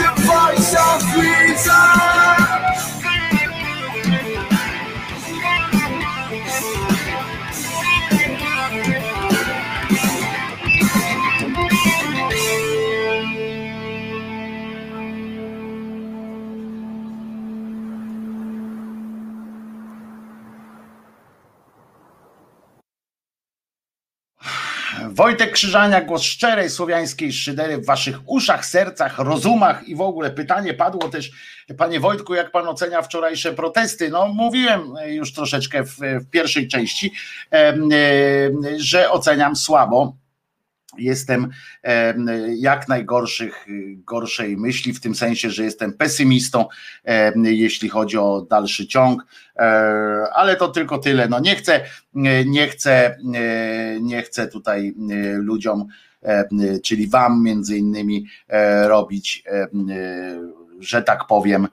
[0.00, 2.69] The voice of reason.
[25.20, 30.74] Wojtek Krzyżania, głos szczerej słowiańskiej szydery w waszych uszach, sercach, rozumach i w ogóle pytanie
[30.74, 31.30] padło też,
[31.78, 34.10] panie Wojtku, jak pan ocenia wczorajsze protesty?
[34.10, 37.12] No mówiłem już troszeczkę w, w pierwszej części,
[38.76, 40.16] że oceniam słabo
[41.00, 41.48] jestem
[42.56, 46.64] jak najgorszych, gorszej myśli, w tym sensie, że jestem pesymistą,
[47.34, 49.60] jeśli chodzi o dalszy ciąg, e,
[50.32, 51.28] ale to tylko tyle.
[51.28, 51.80] No nie chcę,
[52.46, 53.18] nie chcę,
[54.00, 54.94] nie chcę tutaj
[55.34, 55.86] ludziom,
[56.82, 59.44] czyli wam między innymi e, robić,
[60.80, 61.68] że tak powiem,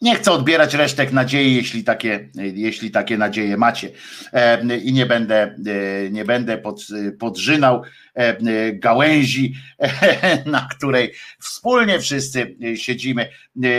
[0.00, 3.90] nie chcę odbierać resztek nadziei, jeśli takie, jeśli takie nadzieje macie.
[4.32, 6.86] E, I nie będę, e, nie będę pod,
[7.18, 7.82] podrzynał
[8.14, 9.54] e, gałęzi,
[10.46, 13.28] na której wspólnie wszyscy siedzimy.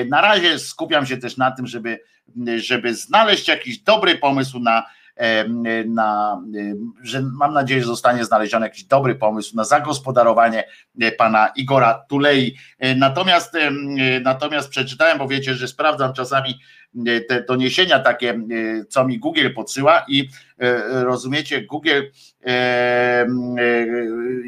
[0.10, 2.00] Na razie skupiam się też na tym, żeby,
[2.58, 4.86] żeby znaleźć jakiś dobry pomysł na
[5.88, 6.42] na,
[7.04, 10.64] że mam nadzieję, że zostanie znaleziony jakiś dobry pomysł na zagospodarowanie
[11.02, 12.58] e, pana Igora Tulei.
[12.80, 13.54] E, natomiast,
[14.22, 16.60] natomiast przeczytałem, bo wiecie, że sprawdzam czasami
[17.08, 18.40] e, te doniesienia takie,
[18.90, 20.30] co mi Google podsyła i
[20.92, 22.02] rozumiecie, Google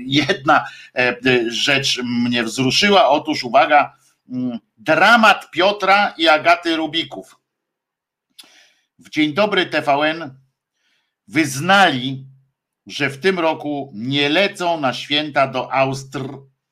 [0.06, 0.66] jedna
[1.48, 3.94] rzecz mnie wzruszyła, otóż uwaga,
[4.78, 7.36] dramat Piotra i Agaty Rubików.
[9.00, 10.43] W Dzień Dobry TVN
[11.28, 12.26] wyznali,
[12.88, 16.30] że w tym roku nie lecą na święta do Austrii.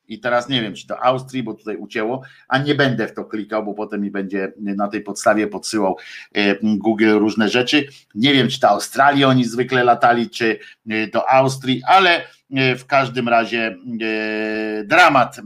[0.08, 3.24] I teraz nie wiem, czy do Austrii, bo tutaj ucięło, a nie będę w to
[3.24, 5.96] klikał, bo potem mi będzie na tej podstawie podsyłał
[6.32, 7.88] e, Google różne rzeczy.
[8.14, 10.58] Nie wiem, czy do Australii oni zwykle latali, czy
[10.88, 12.24] e, do Austrii, ale
[12.78, 13.76] w każdym razie
[14.84, 15.40] dramat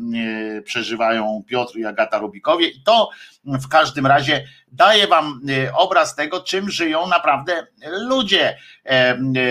[0.65, 3.11] przeżywają Piotr i Agata Rubikowie i to
[3.45, 5.41] w każdym razie daje wam
[5.75, 7.67] obraz tego, czym żyją naprawdę
[8.09, 8.57] ludzie.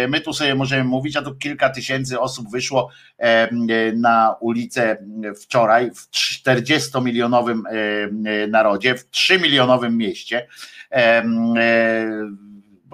[0.08, 2.90] My tu sobie możemy mówić, a tu kilka tysięcy osób wyszło
[3.94, 4.98] na ulicę
[5.42, 7.62] wczoraj w 40-milionowym
[8.50, 10.48] narodzie, w 3-milionowym mieście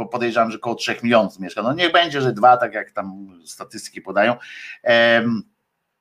[0.06, 1.62] podejrzewam, że około 3 milionów mieszka.
[1.62, 4.36] No niech będzie, że dwa, tak jak tam statystyki podają.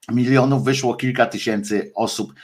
[0.08, 2.34] Milionów wyszło kilka tysięcy osób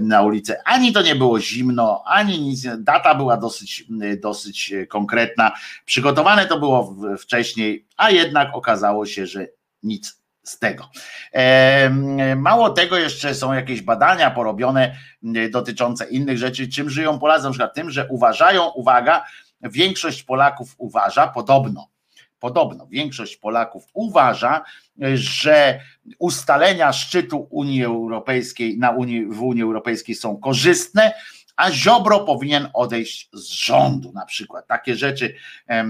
[0.00, 0.62] na ulicę.
[0.64, 2.66] Ani to nie było zimno, ani nic.
[2.78, 3.84] Data była dosyć,
[4.20, 5.52] dosyć konkretna.
[5.84, 9.46] Przygotowane to było wcześniej, a jednak okazało się, że
[9.82, 10.90] nic z tego.
[12.36, 14.96] Mało tego, jeszcze są jakieś badania porobione
[15.50, 19.24] dotyczące innych rzeczy, czym żyją Polacy, na przykład tym, że uważają, uwaga,
[19.62, 21.88] większość Polaków uważa, podobno,
[22.38, 24.62] podobno większość Polaków uważa,
[25.14, 25.80] że
[26.18, 31.12] ustalenia szczytu Unii Europejskiej na Unii, w Unii Europejskiej są korzystne,
[31.60, 34.66] a Ziobro powinien odejść z rządu, na przykład.
[34.66, 35.34] Takie rzeczy
[35.68, 35.84] e,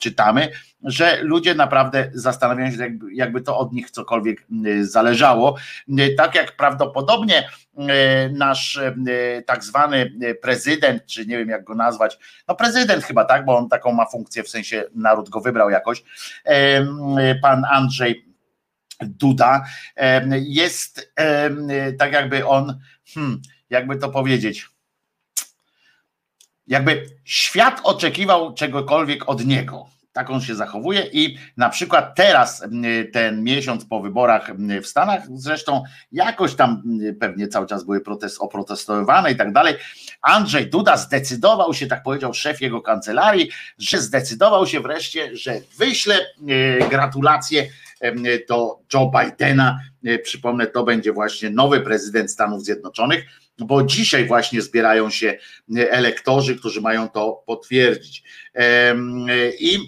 [0.00, 0.50] czytamy,
[0.84, 4.46] że ludzie naprawdę zastanawiają się, jakby, to od nich cokolwiek
[4.82, 5.56] zależało.
[6.16, 8.94] Tak jak prawdopodobnie e, nasz e,
[9.46, 12.18] tak zwany prezydent, czy nie wiem jak go nazwać,
[12.48, 16.04] no prezydent chyba tak, bo on taką ma funkcję, w sensie naród go wybrał jakoś,
[17.42, 18.24] pan Andrzej
[19.00, 19.64] Duda,
[20.30, 21.12] jest
[21.98, 22.78] tak jakby on,
[23.14, 24.69] hmm, jakby to powiedzieć,
[26.70, 29.86] jakby świat oczekiwał czegokolwiek od niego.
[30.12, 32.64] Tak on się zachowuje i na przykład teraz,
[33.12, 34.50] ten miesiąc po wyborach
[34.82, 35.82] w Stanach, zresztą
[36.12, 36.82] jakoś tam
[37.20, 39.74] pewnie cały czas były protest, oprotestowane i tak dalej.
[40.22, 46.14] Andrzej Duda zdecydował się, tak powiedział szef jego kancelarii, że zdecydował się wreszcie, że wyśle
[46.90, 47.66] gratulacje
[48.48, 49.80] do Joe Bidena.
[50.22, 53.24] Przypomnę, to będzie właśnie nowy prezydent Stanów Zjednoczonych
[53.60, 55.38] bo dzisiaj właśnie zbierają się
[55.76, 58.22] elektorzy, którzy mają to potwierdzić.
[59.60, 59.78] I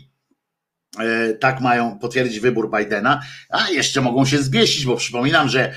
[0.99, 5.75] e, tak mają potwierdzić wybór Bidena, a jeszcze mogą się zbiesić, bo przypominam, że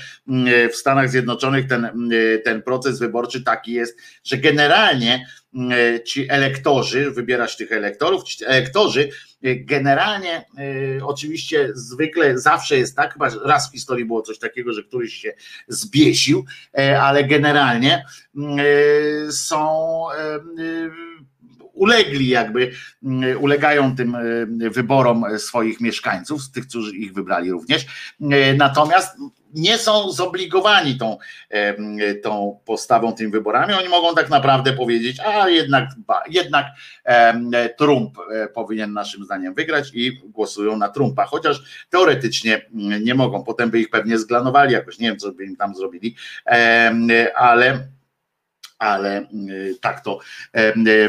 [0.72, 2.10] w Stanach Zjednoczonych ten,
[2.44, 5.26] ten proces wyborczy taki jest, że generalnie
[6.04, 9.08] ci elektorzy, wybierasz tych elektorów, ci elektorzy
[9.54, 10.44] generalnie
[11.02, 15.32] oczywiście zwykle zawsze jest tak, chyba raz w historii było coś takiego, że któryś się
[15.68, 16.44] zbiesił,
[16.78, 18.04] e, ale generalnie
[19.30, 20.02] są
[21.72, 22.72] ulegli jakby,
[23.38, 24.16] ulegają tym
[24.70, 27.86] wyborom swoich mieszkańców, tych, którzy ich wybrali również.
[28.56, 29.16] Natomiast
[29.56, 31.18] nie są zobligowani tą,
[32.22, 33.74] tą postawą, tymi wyborami.
[33.74, 35.90] Oni mogą tak naprawdę powiedzieć, a jednak,
[36.30, 36.66] jednak
[37.78, 42.66] Trump e, powinien naszym zdaniem wygrać i głosują na Trumpa, chociaż teoretycznie
[43.02, 43.44] nie mogą.
[43.44, 46.16] Potem by ich pewnie zglanowali jakoś, nie wiem, co by im tam zrobili,
[47.34, 47.88] ale
[48.78, 49.26] ale
[49.80, 50.18] tak to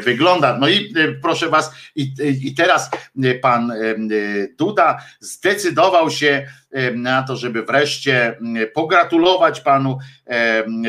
[0.02, 0.58] wygląda.
[0.58, 2.90] No i proszę Was, i, i teraz
[3.42, 3.74] pan
[4.58, 6.48] Duda zdecydował się
[6.96, 8.40] na to, żeby wreszcie
[8.74, 9.98] pogratulować panu,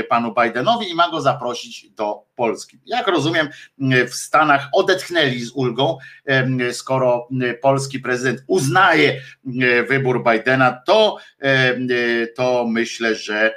[0.09, 2.79] panu Bidenowi i ma go zaprosić do Polski.
[2.87, 3.49] Jak rozumiem,
[4.09, 5.99] w Stanach odetchnęli z ulgą,
[6.73, 7.29] skoro
[7.63, 9.21] polski prezydent uznaje
[9.89, 11.17] wybór Bidena, to,
[12.37, 13.55] to myślę, że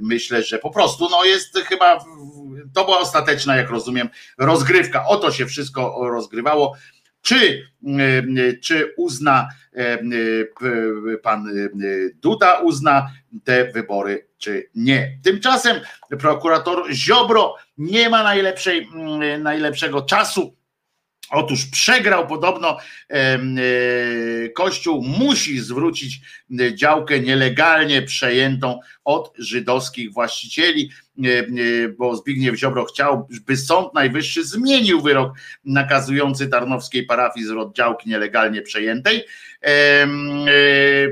[0.00, 2.04] myślę, że po prostu no jest chyba
[2.74, 4.08] to była ostateczna, jak rozumiem,
[4.38, 5.06] rozgrywka.
[5.06, 6.76] O to się wszystko rozgrywało.
[7.22, 7.66] Czy,
[8.62, 9.48] czy uzna
[11.22, 11.48] pan
[12.14, 13.10] Duda uzna
[13.44, 15.18] te wybory, czy nie.
[15.24, 15.80] Tymczasem
[16.18, 18.88] prokurator Ziobro nie ma najlepszej,
[19.38, 20.59] najlepszego czasu
[21.30, 22.78] Otóż przegrał podobno
[23.10, 23.38] e,
[24.48, 26.20] Kościół musi zwrócić
[26.74, 30.90] działkę nielegalnie przejętą od żydowskich właścicieli,
[31.24, 31.44] e, e,
[31.88, 35.32] bo Zbigniew Ziobro chciał, by Sąd Najwyższy zmienił wyrok
[35.64, 39.24] nakazujący Tarnowskiej parafii zwrot działki nielegalnie przejętej,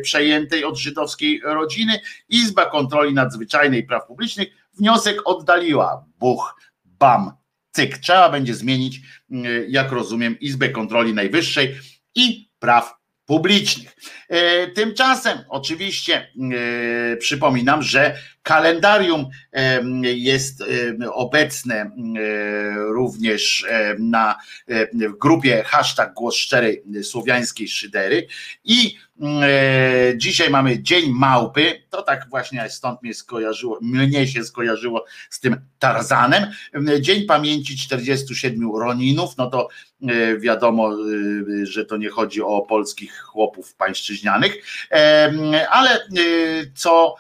[0.02, 2.00] przejętej od żydowskiej rodziny.
[2.28, 4.48] Izba Kontroli Nadzwyczajnej Praw Publicznych
[4.78, 6.04] wniosek oddaliła.
[6.18, 7.37] Buch, bam,
[7.78, 7.98] cyk.
[7.98, 9.00] Trzeba będzie zmienić,
[9.30, 11.76] mm, jak rozumiem, Izbę Kontroli Najwyższej
[12.14, 12.94] i Praw
[13.26, 13.96] Publicznych.
[14.28, 19.26] E, tymczasem, oczywiście, e, przypominam, że kalendarium
[20.02, 20.64] jest
[21.12, 21.90] obecne
[22.76, 23.66] również
[23.98, 24.36] na
[24.92, 28.26] w grupie hashtag głos szczerej słowiańskiej szydery
[28.64, 28.96] i
[30.16, 35.56] dzisiaj mamy Dzień Małpy, to tak właśnie stąd mnie skojarzyło, mnie się skojarzyło z tym
[35.78, 36.50] Tarzanem.
[37.00, 39.68] Dzień pamięci 47 Roninów, no to
[40.38, 40.96] wiadomo,
[41.62, 44.54] że to nie chodzi o polskich chłopów pańszczyźnianych,
[45.70, 46.08] ale
[46.74, 47.14] co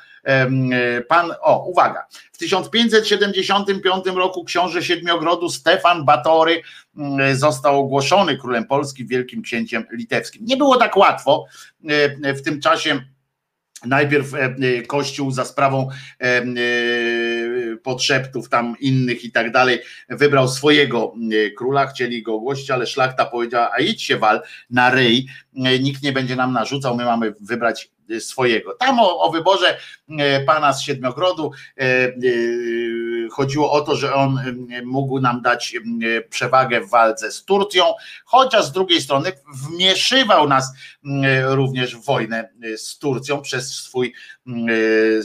[1.08, 6.62] pan, o uwaga, w 1575 roku książę Siedmiogrodu Stefan Batory
[6.96, 10.44] mm, został ogłoszony królem Polski, wielkim księciem litewskim.
[10.44, 11.44] Nie było tak łatwo
[12.22, 13.00] e, w tym czasie
[13.86, 15.88] Najpierw e, e, Kościół za sprawą
[16.20, 16.42] e,
[17.82, 21.14] podszeptów tam innych i tak dalej wybrał swojego
[21.56, 25.26] króla, chcieli go ogłosić, ale szlachta powiedziała, a idź się wal na ryj,
[25.80, 28.74] nikt nie będzie nam narzucał, my mamy wybrać swojego.
[28.74, 29.78] Tam o, o wyborze
[30.46, 31.50] pana z Siedmiogrodu
[33.30, 34.40] chodziło o to, że on
[34.84, 35.76] mógł nam dać
[36.30, 37.84] przewagę w walce z Turcją,
[38.24, 40.72] chociaż z drugiej strony wmieszywał nas
[41.44, 44.14] również w wojnę z Turcją przez swój,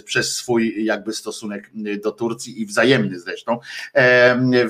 [0.05, 1.71] przez swój jakby stosunek
[2.03, 3.59] do Turcji i wzajemny zresztą.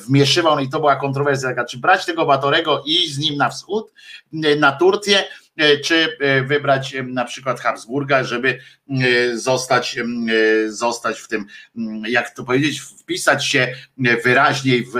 [0.07, 3.93] Wmieszywał, no i to była kontrowersja, czy brać tego Batorego i z nim na wschód,
[4.59, 5.42] na Turcję, E,
[5.83, 8.59] czy e, wybrać e, na przykład Habsburga, żeby
[9.33, 9.99] zostać,
[10.67, 11.45] zostać w tym,
[12.07, 13.75] jak to powiedzieć, wpisać się
[14.23, 14.91] wyraźniej w,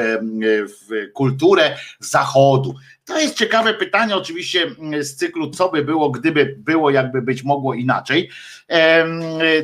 [0.67, 2.75] w kulturę Zachodu.
[3.06, 7.73] To jest ciekawe pytanie, oczywiście z cyklu, co by było, gdyby było, jakby być mogło
[7.73, 8.30] inaczej.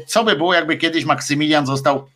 [0.08, 2.08] Co by było, jakby kiedyś Maksymilian został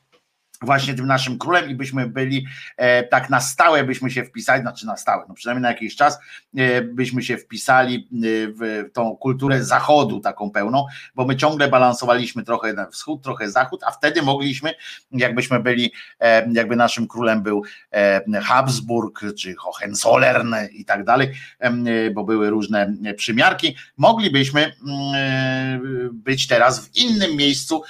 [0.64, 2.46] właśnie tym naszym królem i byśmy byli
[2.78, 6.20] e, tak na stałe, byśmy się wpisali, znaczy na stałe, no przynajmniej na jakiś czas,
[6.58, 8.18] e, byśmy się wpisali e,
[8.48, 10.86] w tą kulturę zachodu taką pełną,
[11.16, 14.74] bo my ciągle balansowaliśmy trochę na wschód, trochę zachód, a wtedy mogliśmy,
[15.12, 21.72] jakbyśmy byli, e, jakby naszym królem był e, Habsburg czy Hohenzollern i tak dalej, e,
[22.12, 27.84] bo były różne przymiarki, moglibyśmy mm, być teraz w innym miejscu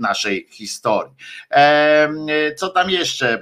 [0.00, 1.14] naszej historii.
[2.56, 3.34] Co tam jeszcze?
[3.34, 3.40] E,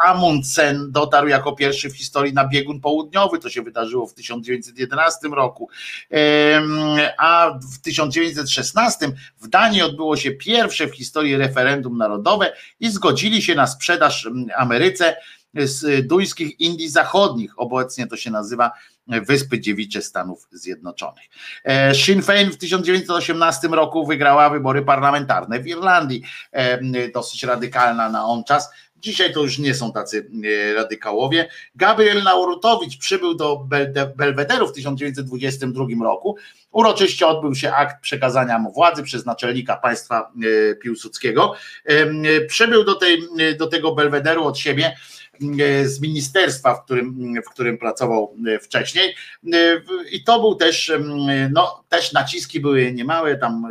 [0.00, 5.68] Amundsen dotarł jako pierwszy w historii na biegun południowy, to się wydarzyło w 1911 roku.
[7.18, 13.54] A w 1916 w Danii odbyło się pierwsze w historii referendum narodowe i zgodzili się
[13.54, 15.16] na sprzedaż Ameryce
[15.54, 17.52] z duńskich Indii Zachodnich.
[17.56, 18.70] Obecnie to się nazywa
[19.06, 21.24] Wyspy Dziewicze Stanów Zjednoczonych.
[21.64, 26.22] E, Sinn Féin w 1918 roku wygrała wybory parlamentarne w Irlandii.
[26.52, 28.70] E, dosyć radykalna na on czas.
[28.96, 31.48] Dzisiaj to już nie są tacy e, radykałowie.
[31.74, 33.66] Gabriel Naurutowicz przybył do
[34.16, 36.36] Belwederu w 1922 roku.
[36.70, 40.32] Uroczyście odbył się akt przekazania mu władzy przez naczelnika państwa
[40.82, 41.54] Piłsudskiego.
[42.48, 43.22] Przybył do, tej,
[43.58, 44.96] do tego Belwederu od siebie
[45.84, 49.14] z ministerstwa, w którym, w którym pracował wcześniej.
[50.12, 50.92] I to był też,
[51.50, 53.68] no też naciski były niemałe, tam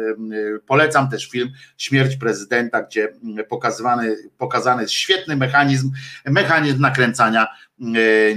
[0.68, 3.14] polecam też film Śmierć prezydenta, gdzie
[3.50, 5.92] pokazywany, pokazany jest świetny mechanizm,
[6.26, 7.48] mechanizm nakręcania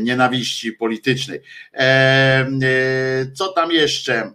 [0.00, 1.40] nienawiści politycznej.
[3.34, 4.32] Co tam jeszcze?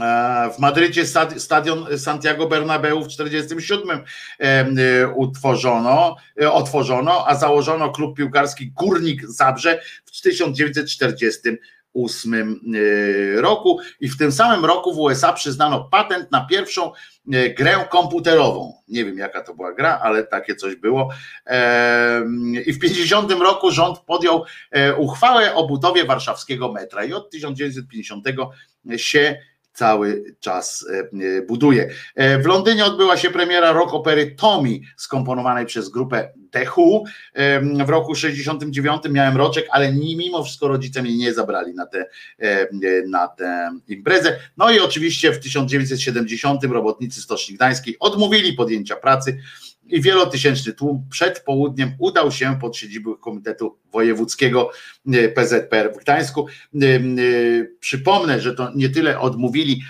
[0.00, 1.06] E, w Madrycie
[1.38, 4.04] stadion Santiago Bernabeu w 1947
[4.38, 12.60] e, utworzono, e, otworzono, a założono klub piłkarski Górnik Zabrze w 1948
[13.36, 16.92] roku i w tym samym roku w USA przyznano patent na pierwszą
[17.58, 18.72] grę komputerową.
[18.88, 21.10] Nie wiem jaka to była gra, ale takie coś było.
[22.66, 24.44] I w 50 roku rząd podjął
[24.96, 28.26] uchwałę o budowie warszawskiego metra i od 1950
[28.96, 29.36] się
[29.76, 30.98] cały czas e,
[31.38, 31.88] e, buduje.
[32.14, 37.04] E, w Londynie odbyła się premiera rock opery Tommy, skomponowanej przez grupę The Who.
[37.86, 42.06] W roku 69 miałem roczek, ale mimo wszystko rodzice mnie nie zabrali na tę,
[43.08, 44.38] na tę imprezę.
[44.56, 49.38] No i oczywiście w 1970 robotnicy Stoczni Gdańskiej odmówili podjęcia pracy
[49.88, 54.70] i wielotysięczny tłum przed południem udał się pod siedzibę Komitetu Wojewódzkiego
[55.12, 56.46] e, PZPR w Gdańsku.
[56.82, 57.00] E, e,
[57.80, 59.82] przypomnę, że to nie tyle odmówili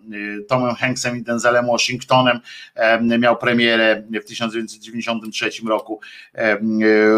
[0.48, 2.40] Tomem Hanksem i Denzelem Washingtonem
[3.20, 6.00] miał premierę w 1993 roku.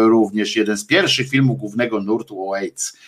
[0.04, 2.98] Również jeden z pierwszych filmów głównego nurtu o AIDS.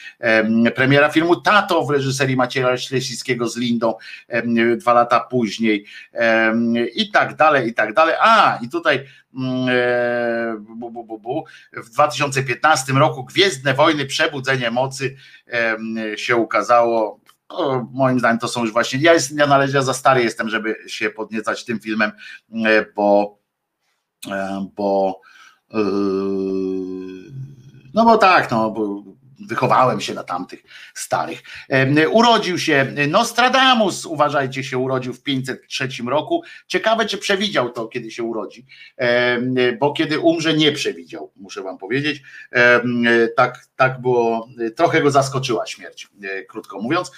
[0.75, 3.95] Premiera filmu Tato w reżyserii Macieja Ślesickiego z Lindą
[4.77, 5.87] dwa lata później
[6.95, 8.15] i tak dalej, i tak dalej.
[8.21, 9.05] A, i tutaj
[9.35, 11.45] Mm, e, bu, bu, bu, bu.
[11.73, 15.17] W 2015 roku Gwiezdne Wojny Przebudzenie Mocy
[16.17, 17.21] się ukazało.
[17.93, 19.01] Moim zdaniem to są już właśnie.
[19.01, 22.13] Ja, jest, ja należę za stary jestem, żeby się podniecać tym filmem,
[22.67, 23.39] e, bo
[24.31, 25.21] e, bo
[27.95, 29.03] no bo tak, no bo
[29.47, 30.63] wychowałem się na tamtych
[30.95, 31.43] starych.
[32.11, 36.43] Urodził się Nostradamus, uważajcie, się urodził w 503 roku.
[36.67, 38.67] Ciekawe, czy przewidział to, kiedy się urodzi,
[39.81, 42.23] bo kiedy umrze, nie przewidział, muszę wam powiedzieć.
[43.37, 47.13] Tak, tak było, trochę go zaskoczyła śmierć, e, krótko mówiąc.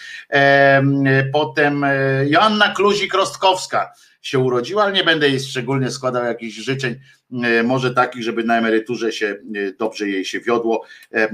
[1.32, 1.94] Potem e,
[2.28, 3.86] Joanna Kluzik-Rostkowska
[4.24, 6.94] się urodziła, ale nie będę jej szczególnie składał jakichś życzeń,
[7.42, 11.28] e, może takich, żeby na emeryturze się e, dobrze jej się wiodło, e,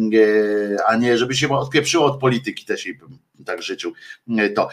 [0.87, 3.93] a nie żeby się odpieprzyło od polityki, też jej bym tak życzył
[4.55, 4.69] to.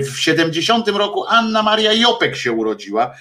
[0.00, 3.14] W 70 roku Anna Maria Jopek się urodziła,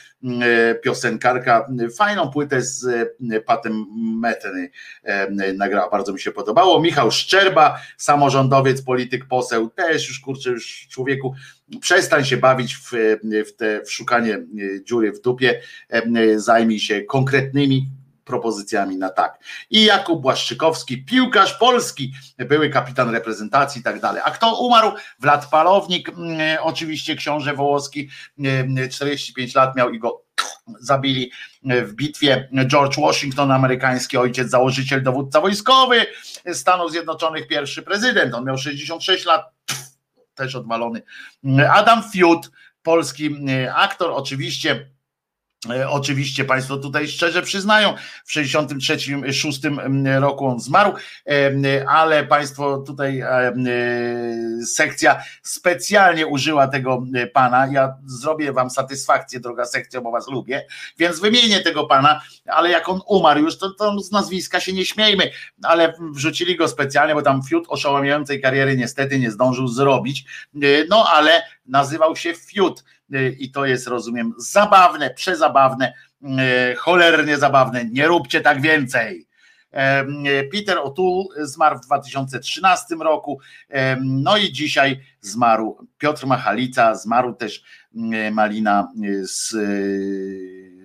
[0.84, 3.10] piosenkarka, fajną płytę z
[3.46, 3.86] Patem
[4.20, 4.70] Meteny
[5.54, 6.82] nagrała, bardzo mi się podobało.
[6.82, 11.36] Michał Szczerba, samorządowiec, polityk, poseł, też już kurczę, już człowieku
[11.80, 12.92] przestań się bawić w,
[13.48, 14.46] w, te, w szukanie e,
[14.84, 17.88] dziury w dupie, e, zajmij się konkretnymi
[18.32, 19.40] propozycjami na tak.
[19.70, 24.22] I Jakub Błaszczykowski, piłkarz polski, były kapitan reprezentacji i tak dalej.
[24.26, 24.92] A kto umarł?
[25.20, 26.12] Wlad Palownik,
[26.62, 28.10] oczywiście książę Wołoski,
[28.92, 30.24] 45 lat miał i go
[30.80, 31.32] zabili
[31.64, 36.06] w bitwie George Washington, amerykański ojciec, założyciel, dowódca wojskowy
[36.54, 38.34] Stanów Zjednoczonych, pierwszy prezydent.
[38.34, 39.52] On miał 66 lat,
[40.36, 41.02] też odwalony.
[41.74, 42.52] Adam Fiut,
[42.84, 43.36] polski
[43.76, 44.91] aktor, oczywiście
[45.90, 47.94] oczywiście Państwo tutaj szczerze przyznają,
[48.26, 50.94] w 63-6 roku on zmarł,
[51.30, 53.54] e, ale Państwo tutaj e,
[54.66, 57.68] sekcja specjalnie użyła tego pana.
[57.72, 60.66] Ja zrobię Wam satysfakcję, droga sekcja, bo Was lubię,
[60.98, 64.86] więc wymienię tego pana, ale jak on umarł już, to, to z nazwiska się nie
[64.86, 65.32] śmiejmy,
[65.64, 70.26] ale wrzucili go specjalnie, bo tam fiut oszałamiającej kariery niestety nie zdążył zrobić,
[70.90, 72.84] no ale nazywał się fiut
[73.40, 77.86] i to jest, rozumiem, zabawne, przezabawne, e, cholernie zabawne.
[77.86, 79.28] Nie róbcie tak więcej.
[79.72, 80.06] E,
[80.44, 83.40] Peter O'Toole zmarł w 2013 roku,
[84.02, 87.64] no i dzisiaj zmarł Piotr Machalica, zmarł też
[88.32, 88.92] Malina
[89.22, 89.50] z,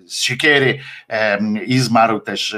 [0.07, 0.79] z Siekiery
[1.67, 2.57] i zmarł też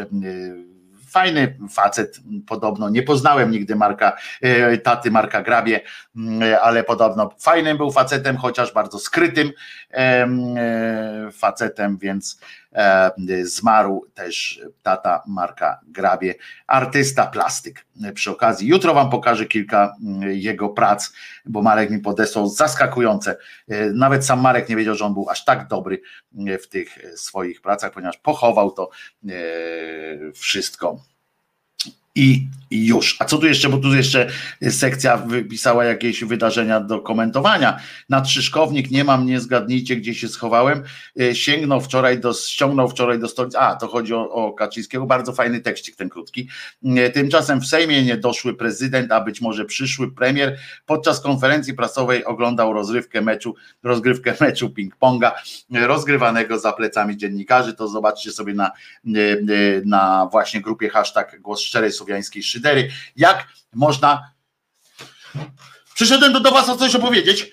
[1.09, 2.89] fajny facet, podobno.
[2.89, 5.81] Nie poznałem nigdy Marka, e, taty Marka Grabie,
[6.17, 9.53] mm, ale podobno fajnym był facetem, chociaż bardzo skrytym
[9.91, 10.29] e,
[11.33, 12.68] facetem, więc e,
[13.43, 16.35] zmarł też tata Marka Grabie,
[16.67, 17.87] artysta plastyk.
[18.15, 21.13] Przy okazji, jutro wam pokażę kilka mm, jego prac,
[21.47, 23.37] bo Marek mi podesłał zaskakujące.
[23.95, 26.01] Nawet sam Marek nie wiedział, że on był aż tak dobry
[26.63, 28.91] w tych swoich pracach, ponieważ pochował to
[30.35, 30.99] wszystko
[32.19, 33.17] i już.
[33.19, 34.29] A co tu jeszcze, bo tu jeszcze
[34.71, 37.81] sekcja wypisała jakieś wydarzenia do komentowania.
[38.09, 40.83] Na Trzyszkownik nie mam, nie zgadnijcie, gdzie się schowałem.
[41.21, 43.59] E, sięgnął wczoraj do, ściągnął wczoraj do stolicy.
[43.59, 45.07] A, to chodzi o, o Kaczyńskiego.
[45.07, 46.49] Bardzo fajny tekścik ten krótki.
[46.85, 50.59] E, tymczasem w Sejmie nie doszły prezydent, a być może przyszły premier.
[50.87, 55.31] Podczas konferencji prasowej oglądał rozrywkę meczu, rozgrywkę meczu ping-ponga,
[55.75, 57.75] e, rozgrywanego za plecami dziennikarzy.
[57.75, 58.71] To zobaczcie sobie na,
[59.85, 62.91] na właśnie grupie hashtag głos szczerej słowiańskiej szydery.
[63.17, 64.33] Jak można.
[65.95, 67.53] Przyszedłem do, Was o coś opowiedzieć.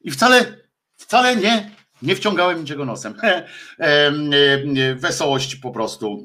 [0.00, 0.56] I wcale,
[0.96, 1.70] wcale nie,
[2.02, 3.14] nie wciągałem niczego nosem.
[4.96, 6.24] Wesołość po prostu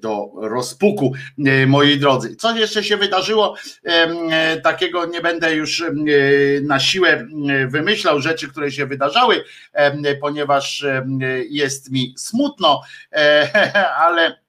[0.00, 1.12] do rozpuku,
[1.66, 2.36] moi drodzy.
[2.36, 3.54] Co jeszcze się wydarzyło?
[4.62, 5.84] Takiego nie będę już
[6.62, 7.26] na siłę
[7.68, 9.44] wymyślał rzeczy, które się wydarzały,
[10.20, 10.84] ponieważ
[11.48, 12.82] jest mi smutno,
[14.06, 14.47] ale E,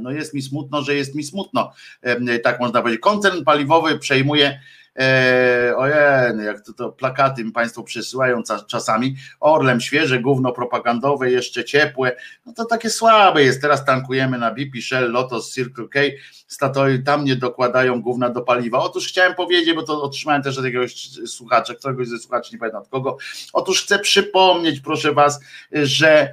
[0.00, 1.72] no jest mi smutno, że jest mi smutno,
[2.02, 3.00] e, tak można powiedzieć.
[3.00, 4.60] Koncern paliwowy przejmuje
[4.98, 9.16] E, ojej, jak to, to plakaty mi Państwo przesyłają czasami.
[9.40, 12.16] Orlem świeże, gówno propagandowe, jeszcze ciepłe.
[12.46, 13.60] No to takie słabe jest.
[13.60, 16.00] Teraz tankujemy na BP, Shell, Lotos, Circle K,
[16.46, 18.78] Statoil, tam nie dokładają gówna do paliwa.
[18.78, 22.82] Otóż chciałem powiedzieć, bo to otrzymałem też od jakiegoś słuchacza, któregoś ze słuchaczy, nie pamiętam
[22.82, 23.16] od kogo.
[23.52, 25.40] Otóż chcę przypomnieć, proszę Was,
[25.72, 26.32] że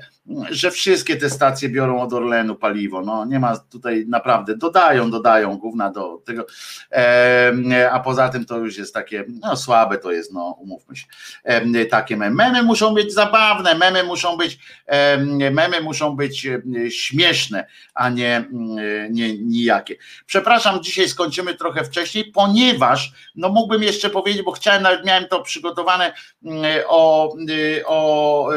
[0.49, 3.01] że wszystkie te stacje biorą od Orlenu paliwo.
[3.01, 6.45] No nie ma tutaj naprawdę, dodają, dodają gówna do tego,
[6.91, 11.05] e, a poza tym to już jest takie, no słabe to jest, no umówmy się.
[11.43, 12.35] E, takie memy.
[12.35, 15.17] Memy muszą być zabawne, memy muszą być, e,
[15.51, 16.47] memy muszą być
[16.89, 18.45] śmieszne, a nie,
[19.09, 19.95] nie nijakie.
[20.25, 25.41] Przepraszam, dzisiaj skończymy trochę wcześniej, ponieważ, no mógłbym jeszcze powiedzieć, bo chciałem, nawet miałem to
[25.41, 26.13] przygotowane
[26.87, 27.33] o,
[27.85, 28.49] o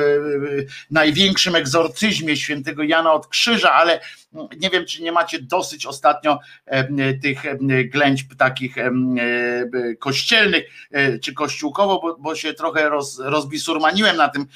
[0.90, 4.00] największym egzorcyzmie świętego Jana od Krzyża, ale
[4.32, 6.38] nie wiem, czy nie macie dosyć ostatnio
[7.22, 7.42] tych
[7.90, 8.76] ględźb takich
[9.98, 10.64] kościelnych
[11.22, 14.46] czy kościółkowo, bo, bo się trochę roz, rozbisurmaniłem na tym,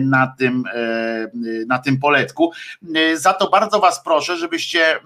[0.00, 0.64] na, tym,
[1.66, 2.52] na tym poletku.
[3.14, 4.98] Za to bardzo Was proszę, żebyście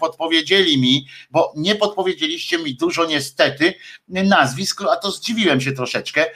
[0.00, 3.74] podpowiedzieli mi, bo nie podpowiedzieliście mi dużo niestety
[4.08, 6.26] nazwisk, a to zdziwiłem się troszeczkę,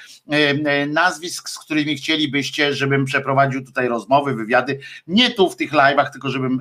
[0.88, 6.30] nazwisk, z którymi chcielibyście, żebym przeprowadził tutaj rozmowy, wywiady, nie tu w tych live'ach, tylko
[6.30, 6.58] żebym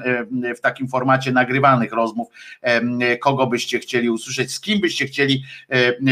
[0.57, 2.27] w takim formacie nagrywanych rozmów,
[3.21, 5.43] kogo byście chcieli usłyszeć, z kim byście chcieli,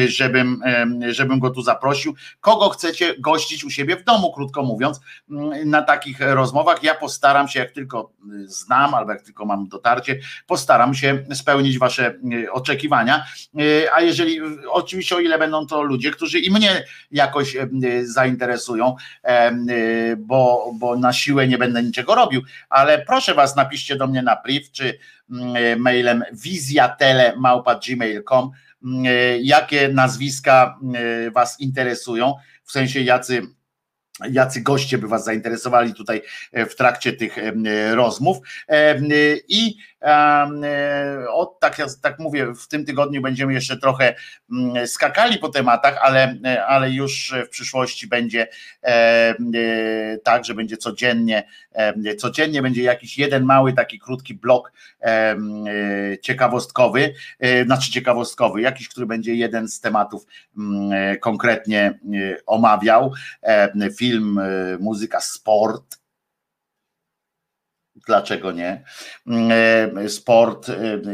[0.07, 0.61] żebym,
[1.09, 4.99] żebym go tu zaprosił, kogo chcecie gościć u siebie w domu, krótko mówiąc,
[5.65, 6.83] na takich rozmowach.
[6.83, 8.11] Ja postaram się, jak tylko
[8.45, 12.19] znam, albo jak tylko mam dotarcie, postaram się spełnić wasze
[12.51, 13.25] oczekiwania.
[13.93, 17.57] A jeżeli, oczywiście, o ile będą to ludzie, którzy i mnie jakoś
[18.03, 18.95] zainteresują,
[20.17, 24.35] bo, bo na siłę nie będę niczego robił, ale proszę was, napiszcie do mnie na
[24.35, 24.99] priv, czy
[25.29, 28.51] mm, mailem wizjatele.gmail.com
[28.83, 29.03] mm,
[29.41, 32.33] jakie nazwiska mm, was interesują,
[32.63, 33.41] w sensie jacy
[34.31, 36.21] jacy goście by Was zainteresowali tutaj
[36.53, 37.35] w trakcie tych
[37.93, 38.37] rozmów.
[39.47, 39.75] I
[41.29, 44.15] od, tak, tak mówię, w tym tygodniu będziemy jeszcze trochę
[44.51, 46.35] mm, skakali po tematach, ale,
[46.67, 48.47] ale już w przyszłości będzie
[50.23, 51.43] tak, że będzie codziennie,
[52.17, 54.71] codziennie będzie jakiś jeden mały taki krótki blok
[56.21, 57.13] ciekawostkowy,
[57.65, 60.25] znaczy ciekawostkowy, jakiś, który będzie jeden z tematów
[60.57, 61.99] mm, konkretnie
[62.45, 63.13] omawiał.
[63.97, 64.39] Film,
[64.79, 65.99] muzyka, sport,
[68.09, 68.83] dlaczego nie,
[69.27, 70.71] mm, sport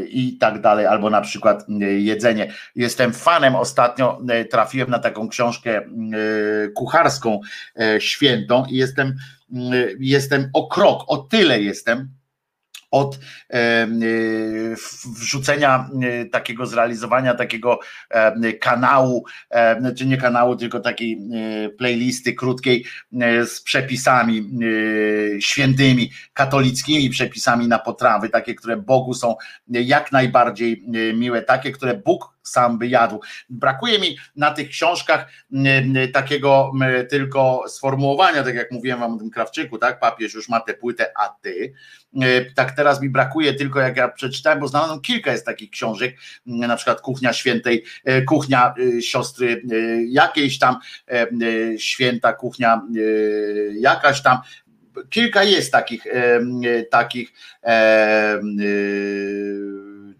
[0.08, 1.64] i tak dalej, albo na przykład
[1.98, 2.52] jedzenie.
[2.76, 5.82] Jestem fanem, ostatnio trafiłem na taką książkę
[6.74, 7.40] kucharską
[7.98, 9.14] świętą i jestem,
[10.00, 12.15] jestem o krok, o tyle jestem
[12.90, 13.18] od
[13.52, 13.86] e,
[15.18, 17.78] wrzucenia e, takiego, zrealizowania takiego
[18.10, 19.24] e, kanału,
[19.96, 21.20] czy nie kanału, tylko takiej
[21.78, 22.84] playlisty krótkiej
[23.46, 24.50] z przepisami
[25.40, 29.36] świętymi, katolickimi przepisami na potrawy, takie, które Bogu są
[29.68, 30.84] jak najbardziej
[31.14, 33.20] miłe, takie, które Bóg sam by jadł.
[33.50, 35.26] Brakuje mi na tych książkach
[36.12, 36.72] takiego
[37.10, 41.12] tylko sformułowania, tak jak mówiłem wam o tym Krawczyku, tak, papież już ma tę płytę,
[41.16, 41.72] a ty,
[42.54, 46.16] tak teraz mi brakuje tylko jak ja przeczytałem, bo znalazłem kilka jest takich książek,
[46.46, 49.76] na przykład Kuchnia Świętej, e, Kuchnia e, siostry e,
[50.08, 50.76] jakiejś tam,
[51.78, 52.82] święta kuchnia
[53.80, 54.38] jakaś tam,
[55.10, 56.04] kilka jest takich
[56.90, 57.32] takich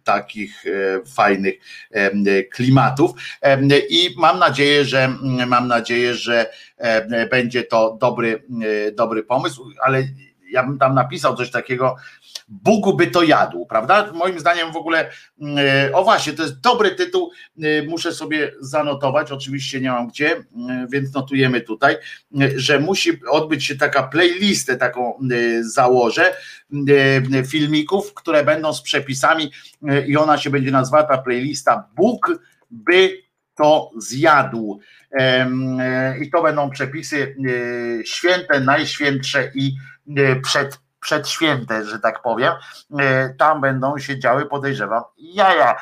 [0.07, 0.65] takich
[1.15, 1.55] fajnych
[2.52, 3.10] klimatów.
[3.91, 5.12] I mam nadzieję, że
[5.47, 6.51] mam nadzieję, że
[7.31, 8.43] będzie to dobry,
[8.93, 10.02] dobry pomysł, ale
[10.50, 11.97] ja bym tam napisał coś takiego,
[12.49, 14.12] Bóg by to jadł, prawda?
[14.12, 15.10] Moim zdaniem w ogóle,
[15.41, 15.58] mm,
[15.94, 17.31] o właśnie, to jest dobry tytuł,
[17.65, 20.44] y, muszę sobie zanotować, oczywiście nie mam gdzie, y,
[20.89, 21.97] więc notujemy tutaj,
[22.57, 25.18] że musi odbyć się taka playlistę, taką
[25.60, 26.34] założę
[27.47, 29.52] filmików, które będą z przepisami
[30.07, 33.23] i ona się będzie nazwała ta playlista Bóg by
[33.57, 34.81] to zjadł.
[36.23, 37.36] I to będą przepisy
[38.05, 39.76] święte, najświętsze i
[40.43, 42.52] przed przedświęte, że tak powiem,
[42.99, 45.76] e, tam będą się działy, podejrzewam, jaja.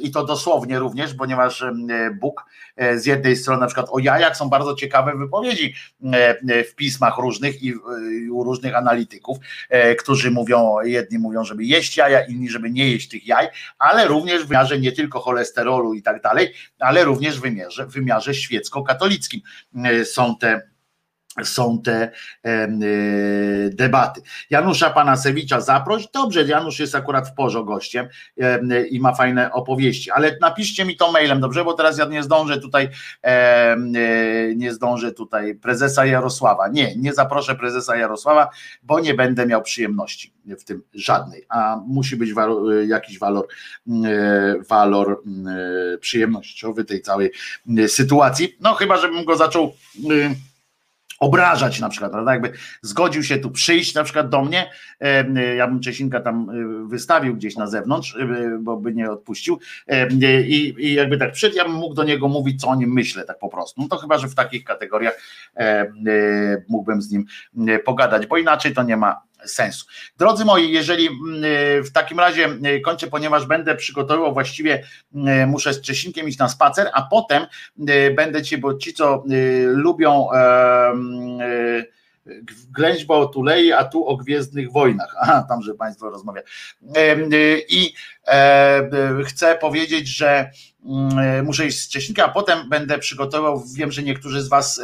[0.00, 1.64] I to dosłownie również, ponieważ
[2.20, 2.44] Bóg
[2.76, 5.74] e, z jednej strony, na przykład o jajach są bardzo ciekawe wypowiedzi
[6.12, 7.74] e, w pismach różnych i
[8.30, 9.38] u różnych analityków,
[9.98, 13.48] którzy mówią, jedni mówią, żeby jeść jaja, inni, żeby nie jeść tych jaj,
[13.78, 17.92] ale również w wymiarze nie tylko cholesterolu i tak dalej, ale również w wymiarze, w
[17.92, 19.40] wymiarze świecko-katolickim
[20.04, 20.62] są te
[21.44, 22.10] są te
[22.44, 22.68] e,
[23.70, 24.20] debaty.
[24.50, 26.08] Janusza Panasewicza zaproś.
[26.14, 28.08] Dobrze, Janusz jest akurat w porzo gościem
[28.40, 32.22] e, i ma fajne opowieści, ale napiszcie mi to mailem, dobrze, bo teraz ja nie
[32.22, 32.88] zdążę tutaj
[33.22, 33.76] e,
[34.56, 36.68] nie zdążę tutaj prezesa Jarosława.
[36.68, 38.48] Nie, nie zaproszę prezesa Jarosława,
[38.82, 42.30] bo nie będę miał przyjemności w tym żadnej, a musi być
[42.86, 43.46] jakiś walor
[44.68, 45.22] walor
[46.00, 47.30] przyjemnościowy tej całej
[47.86, 48.56] sytuacji.
[48.60, 49.74] No chyba, żebym go zaczął
[51.18, 52.32] obrażać na przykład, prawda?
[52.32, 54.70] Jakby zgodził się tu przyjść na przykład do mnie,
[55.56, 59.58] ja bym Czesinka tam e, wystawił gdzieś na zewnątrz, e, bo by nie odpuścił
[60.46, 63.24] i, i jakby tak przyszedł, ja bym mógł do niego mówić, co o nim myślę,
[63.24, 63.82] tak po prostu.
[63.82, 65.20] No to chyba, że w takich kategoriach
[65.56, 65.92] e,
[66.68, 67.24] mógłbym z nim
[67.84, 69.86] pogadać, bo inaczej to nie ma sensu.
[70.18, 74.82] Drodzy moi, jeżeli mm, e, w takim razie e, kończę, ponieważ będę przygotowywał właściwie,
[75.14, 77.46] e, muszę z Czesinkiem iść na spacer, a potem
[78.16, 79.24] będę ci, bo ci, co
[79.66, 80.28] lubią
[82.70, 85.14] Ględźba o Tulei, a tu o Gwiezdnych Wojnach.
[85.20, 86.42] Aha, tam, że Państwo rozmawia.
[87.68, 87.94] I
[89.24, 90.50] chcę powiedzieć, że
[91.44, 94.80] muszę iść z Cześnika, a potem będę przygotował, wiem, że niektórzy z Was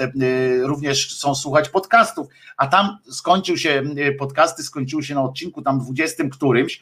[0.62, 2.26] również chcą słuchać podcastów,
[2.56, 3.82] a tam skończył się,
[4.18, 6.80] podcasty skończyły się na odcinku tam dwudziestym którymś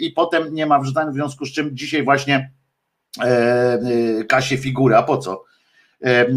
[0.00, 2.50] i potem nie ma wrzucania, w związku z czym dzisiaj właśnie
[4.28, 5.44] Kasię figurę, a po co?
[6.04, 6.34] E, e,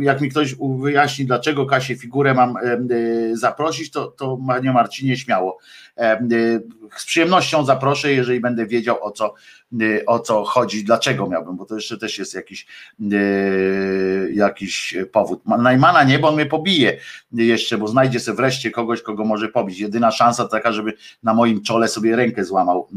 [0.00, 2.60] jak mi ktoś wyjaśni, dlaczego Kasię figurę mam e,
[3.36, 5.58] zaprosić, to, to Panie Marcinie śmiało.
[6.96, 9.34] Z przyjemnością zaproszę, jeżeli będę wiedział o co,
[10.06, 12.66] o co chodzi, dlaczego miałbym, bo to jeszcze też jest jakiś,
[14.32, 15.42] jakiś powód.
[15.46, 16.98] Najmana nie, bo on mnie pobije
[17.32, 19.78] jeszcze, bo znajdzie sobie wreszcie kogoś, kogo może pobić.
[19.78, 20.92] Jedyna szansa taka, żeby
[21.22, 22.88] na moim czole sobie rękę złamał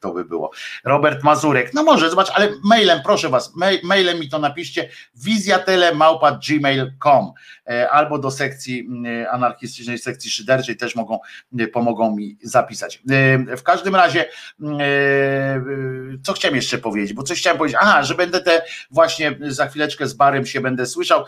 [0.00, 0.50] to by było.
[0.84, 7.32] Robert Mazurek, no może, zobacz, ale mailem, proszę was, mailem mi to napiszcie, wizjatele.gmail.com e,
[7.90, 8.88] albo do sekcji
[9.30, 11.18] anarchistycznej, sekcji szyderczej też mogą,
[11.72, 13.02] pomogą mi zapisać.
[13.56, 14.28] W każdym razie,
[16.22, 20.06] co chciałem jeszcze powiedzieć, bo coś chciałem powiedzieć, aha, że będę te właśnie za chwileczkę
[20.06, 21.24] z Barem się będę słyszał,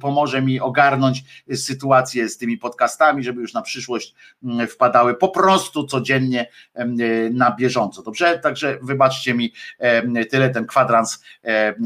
[0.00, 4.14] pomoże mi ogarnąć sytuację z tymi podcastami, żeby już na przyszłość
[4.68, 6.48] wpadały po prostu codziennie
[7.30, 8.02] na bieżąco.
[8.02, 8.38] Dobrze?
[8.38, 9.52] Także wybaczcie mi
[10.30, 11.24] tyle ten kwadrans,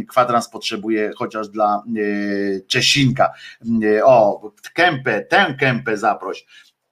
[0.09, 1.83] kwadrans potrzebuje chociaż dla
[2.67, 3.31] Czesinka.
[4.05, 6.47] O, Kępę, tę Kępę zaproś.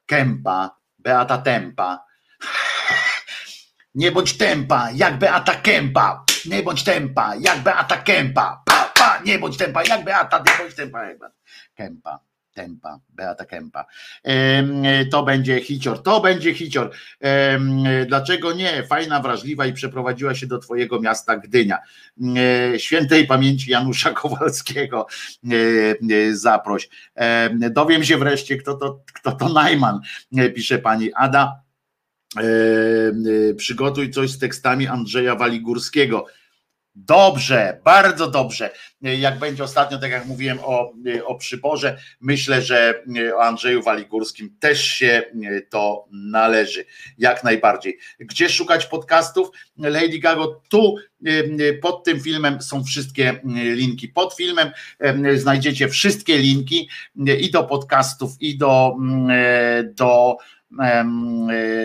[0.07, 2.05] Kępa, Beata Tempa.
[3.95, 6.25] Nie bądź tempa, jak Beata Kępa.
[6.47, 8.63] Nie bądź tempa, jak Beata Kępa.
[8.67, 10.99] Pa, pa, nie bądź tempa, jak Beata, nie bądź tempa,
[11.75, 12.26] Kępa.
[12.57, 13.85] Tempa, Beata Kempa.
[15.11, 16.91] To będzie hicior, to będzie hicior.
[18.07, 18.83] Dlaczego nie?
[18.83, 21.79] Fajna, wrażliwa i przeprowadziła się do twojego miasta Gdynia.
[22.77, 25.07] Świętej pamięci Janusza Kowalskiego
[26.33, 26.89] zaproś.
[27.71, 30.01] Dowiem się wreszcie, kto to, kto to Najman,
[30.55, 31.61] pisze pani Ada.
[33.57, 36.27] Przygotuj coś z tekstami Andrzeja Waligórskiego.
[36.99, 38.71] Dobrze, bardzo dobrze.
[39.01, 40.93] Jak będzie ostatnio, tak jak mówiłem o,
[41.25, 43.03] o przyborze, myślę, że
[43.37, 45.23] o Andrzeju Waligórskim też się
[45.71, 46.85] to należy.
[47.19, 47.99] Jak najbardziej.
[48.21, 49.49] Gdzie szukać podcastów?
[49.79, 50.95] Lady Gago, tu
[51.83, 54.09] pod tym filmem są wszystkie linki.
[54.09, 54.71] Pod filmem
[55.35, 56.89] znajdziecie wszystkie linki
[57.41, 58.97] i do podcastów, i do,
[59.85, 60.37] do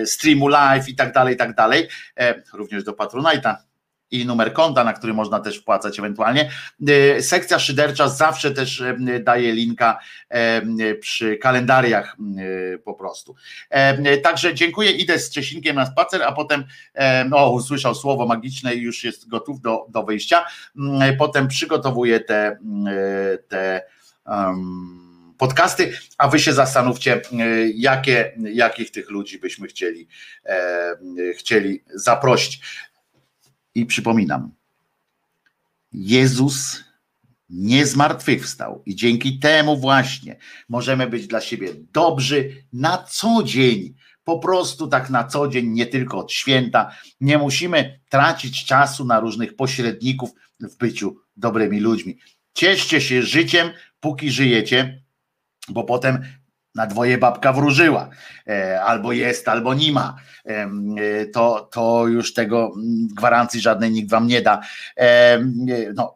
[0.06, 1.88] streamu live i tak dalej, i tak dalej.
[2.54, 3.56] Również do Patronite'a
[4.12, 6.52] i numer konta, na który można też wpłacać ewentualnie.
[6.88, 10.00] E, sekcja szydercza zawsze też e, daje linka
[10.30, 12.18] e, przy kalendariach
[12.84, 13.36] po prostu.
[14.24, 16.64] Także dziękuję, idę z Czesinkiem na spacer, a potem
[17.30, 20.46] no, usłyszał słowo magiczne i już jest gotów do, do wyjścia.
[21.18, 22.58] Potem przygotowuję te,
[23.48, 23.82] te
[24.26, 27.22] um, podcasty, a wy się zastanówcie,
[27.76, 30.08] jakie, jakich tych ludzi byśmy chcieli,
[31.38, 32.62] chcieli zaprosić.
[33.76, 34.52] I przypominam,
[35.92, 36.84] Jezus
[37.50, 40.38] nie zmartwychwstał i dzięki temu właśnie
[40.70, 43.94] możemy być dla siebie dobrzy na co dzień.
[44.24, 46.96] Po prostu tak na co dzień, nie tylko od święta.
[47.22, 52.18] Nie musimy tracić czasu na różnych pośredników w byciu dobrymi ludźmi.
[52.54, 53.70] Cieszcie się życiem,
[54.00, 55.04] póki żyjecie,
[55.70, 56.24] bo potem
[56.76, 58.10] na dwoje babka wróżyła,
[58.48, 62.74] e, albo jest, albo nie ma, e, to, to już tego
[63.18, 64.62] gwarancji żadnej nikt wam nie da.
[64.98, 65.40] E,
[65.96, 66.16] no,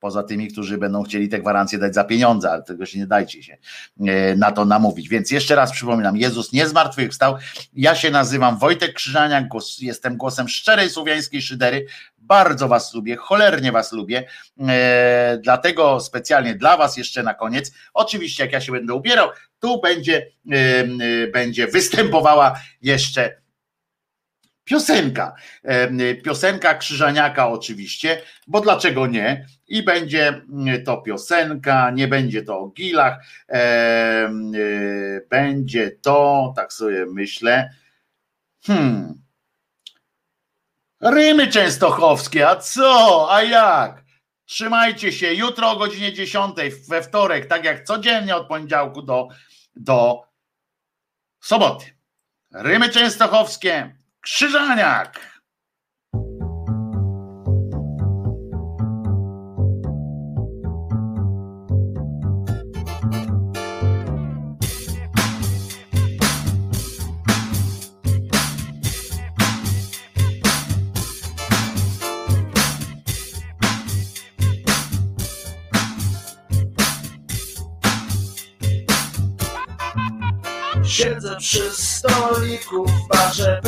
[0.00, 3.42] poza tymi, którzy będą chcieli te gwarancje dać za pieniądze, ale tego się nie dajcie
[3.42, 3.56] się
[4.36, 5.08] na to namówić.
[5.08, 7.36] Więc jeszcze raz przypominam, Jezus nie zmartwychwstał.
[7.72, 9.44] Ja się nazywam Wojtek Krzyżaniak,
[9.80, 11.86] jestem głosem szczerej słowiańskiej szydery.
[12.18, 14.26] Bardzo was lubię, cholernie was lubię.
[15.42, 19.28] dlatego specjalnie dla was jeszcze na koniec, oczywiście jak ja się będę ubierał,
[19.60, 20.26] tu będzie,
[21.32, 23.40] będzie występowała jeszcze
[24.68, 25.34] piosenka.
[26.24, 29.46] Piosenka Krzyżaniaka oczywiście, bo dlaczego nie?
[29.68, 30.42] I będzie
[30.84, 33.24] to piosenka, nie będzie to o gilach,
[35.30, 37.70] będzie to, tak sobie myślę,
[38.66, 39.14] hmm,
[41.00, 44.04] Rymy częstochowskie, a co, a jak?
[44.44, 46.56] Trzymajcie się, jutro o godzinie 10
[46.88, 49.28] we wtorek, tak jak codziennie od poniedziałku do
[49.78, 50.22] do
[51.40, 51.86] soboty.
[52.52, 55.38] Rymy Częstochowskie, Krzyżaniak.
[80.84, 83.60] Siedzę przy stoliku w barze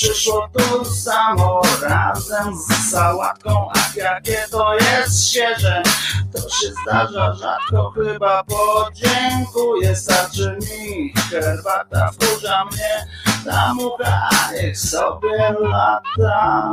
[0.00, 5.82] przyszło tu samo razem z sałatką Ach jakie to jest świeże.
[6.32, 13.06] To się zdarza rzadko chyba Podziękuję, starczy mi Herbata wkurza mnie
[13.44, 16.68] Ta mucha niech sobie lata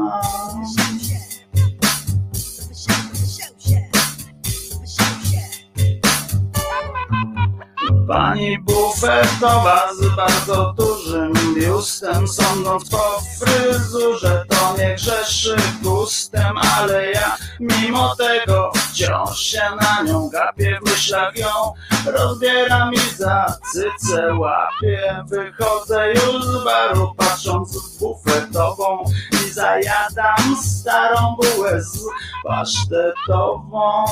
[8.08, 17.38] Pani bufetowa z bardzo dużym biustem Sądząc po fryzurze to nie grzeszy gustem Ale ja
[17.60, 21.74] mimo tego wciąż się na nią gapię W myślach ją
[22.06, 25.24] rozbiera mi za cyce łapie.
[25.28, 32.00] Wychodzę już z baru, patrząc w bufetową i zajadam starą bułę z
[32.44, 34.06] pasztetową.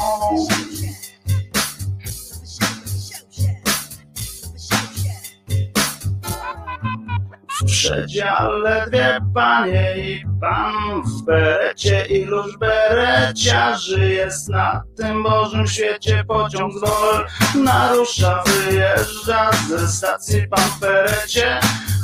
[7.62, 16.24] W przedziale dwie panie i pan w berecie iluż bereciarzy jest na tym Bożym świecie
[16.28, 17.26] pociąg z Wol
[17.56, 21.60] narusza, wyjeżdża ze stacji pan w berecie.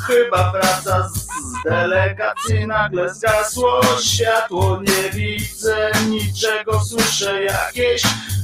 [0.08, 8.04] Chyba wraca z z delegacji nagle zgasło światło nie widzę niczego słyszę jakieś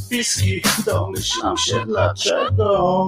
[0.09, 0.61] piski.
[0.85, 3.07] Domyślam się dlaczego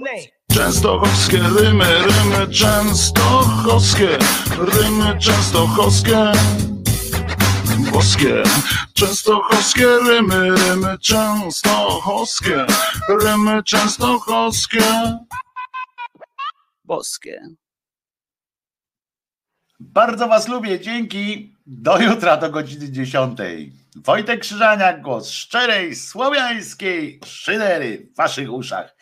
[0.00, 0.40] Name?
[0.52, 4.18] Częstochowskie rymy, rymy częstochowskie,
[4.58, 6.32] rymy częstochowskie,
[7.92, 8.42] boskie.
[8.94, 12.66] Częstochowskie rymy, rymy częstochowskie,
[13.08, 14.82] rymy częstochowskie,
[16.84, 17.40] boskie.
[19.80, 21.56] Bardzo Was lubię, dzięki.
[21.66, 23.38] Do jutra do godziny 10.
[23.96, 28.96] Wojtek Krzyżaniak, głos szczerej, słowiańskiej szydery w Waszych uszach.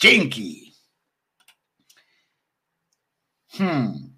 [0.00, 0.72] Dzięki.
[3.48, 4.12] Hmm.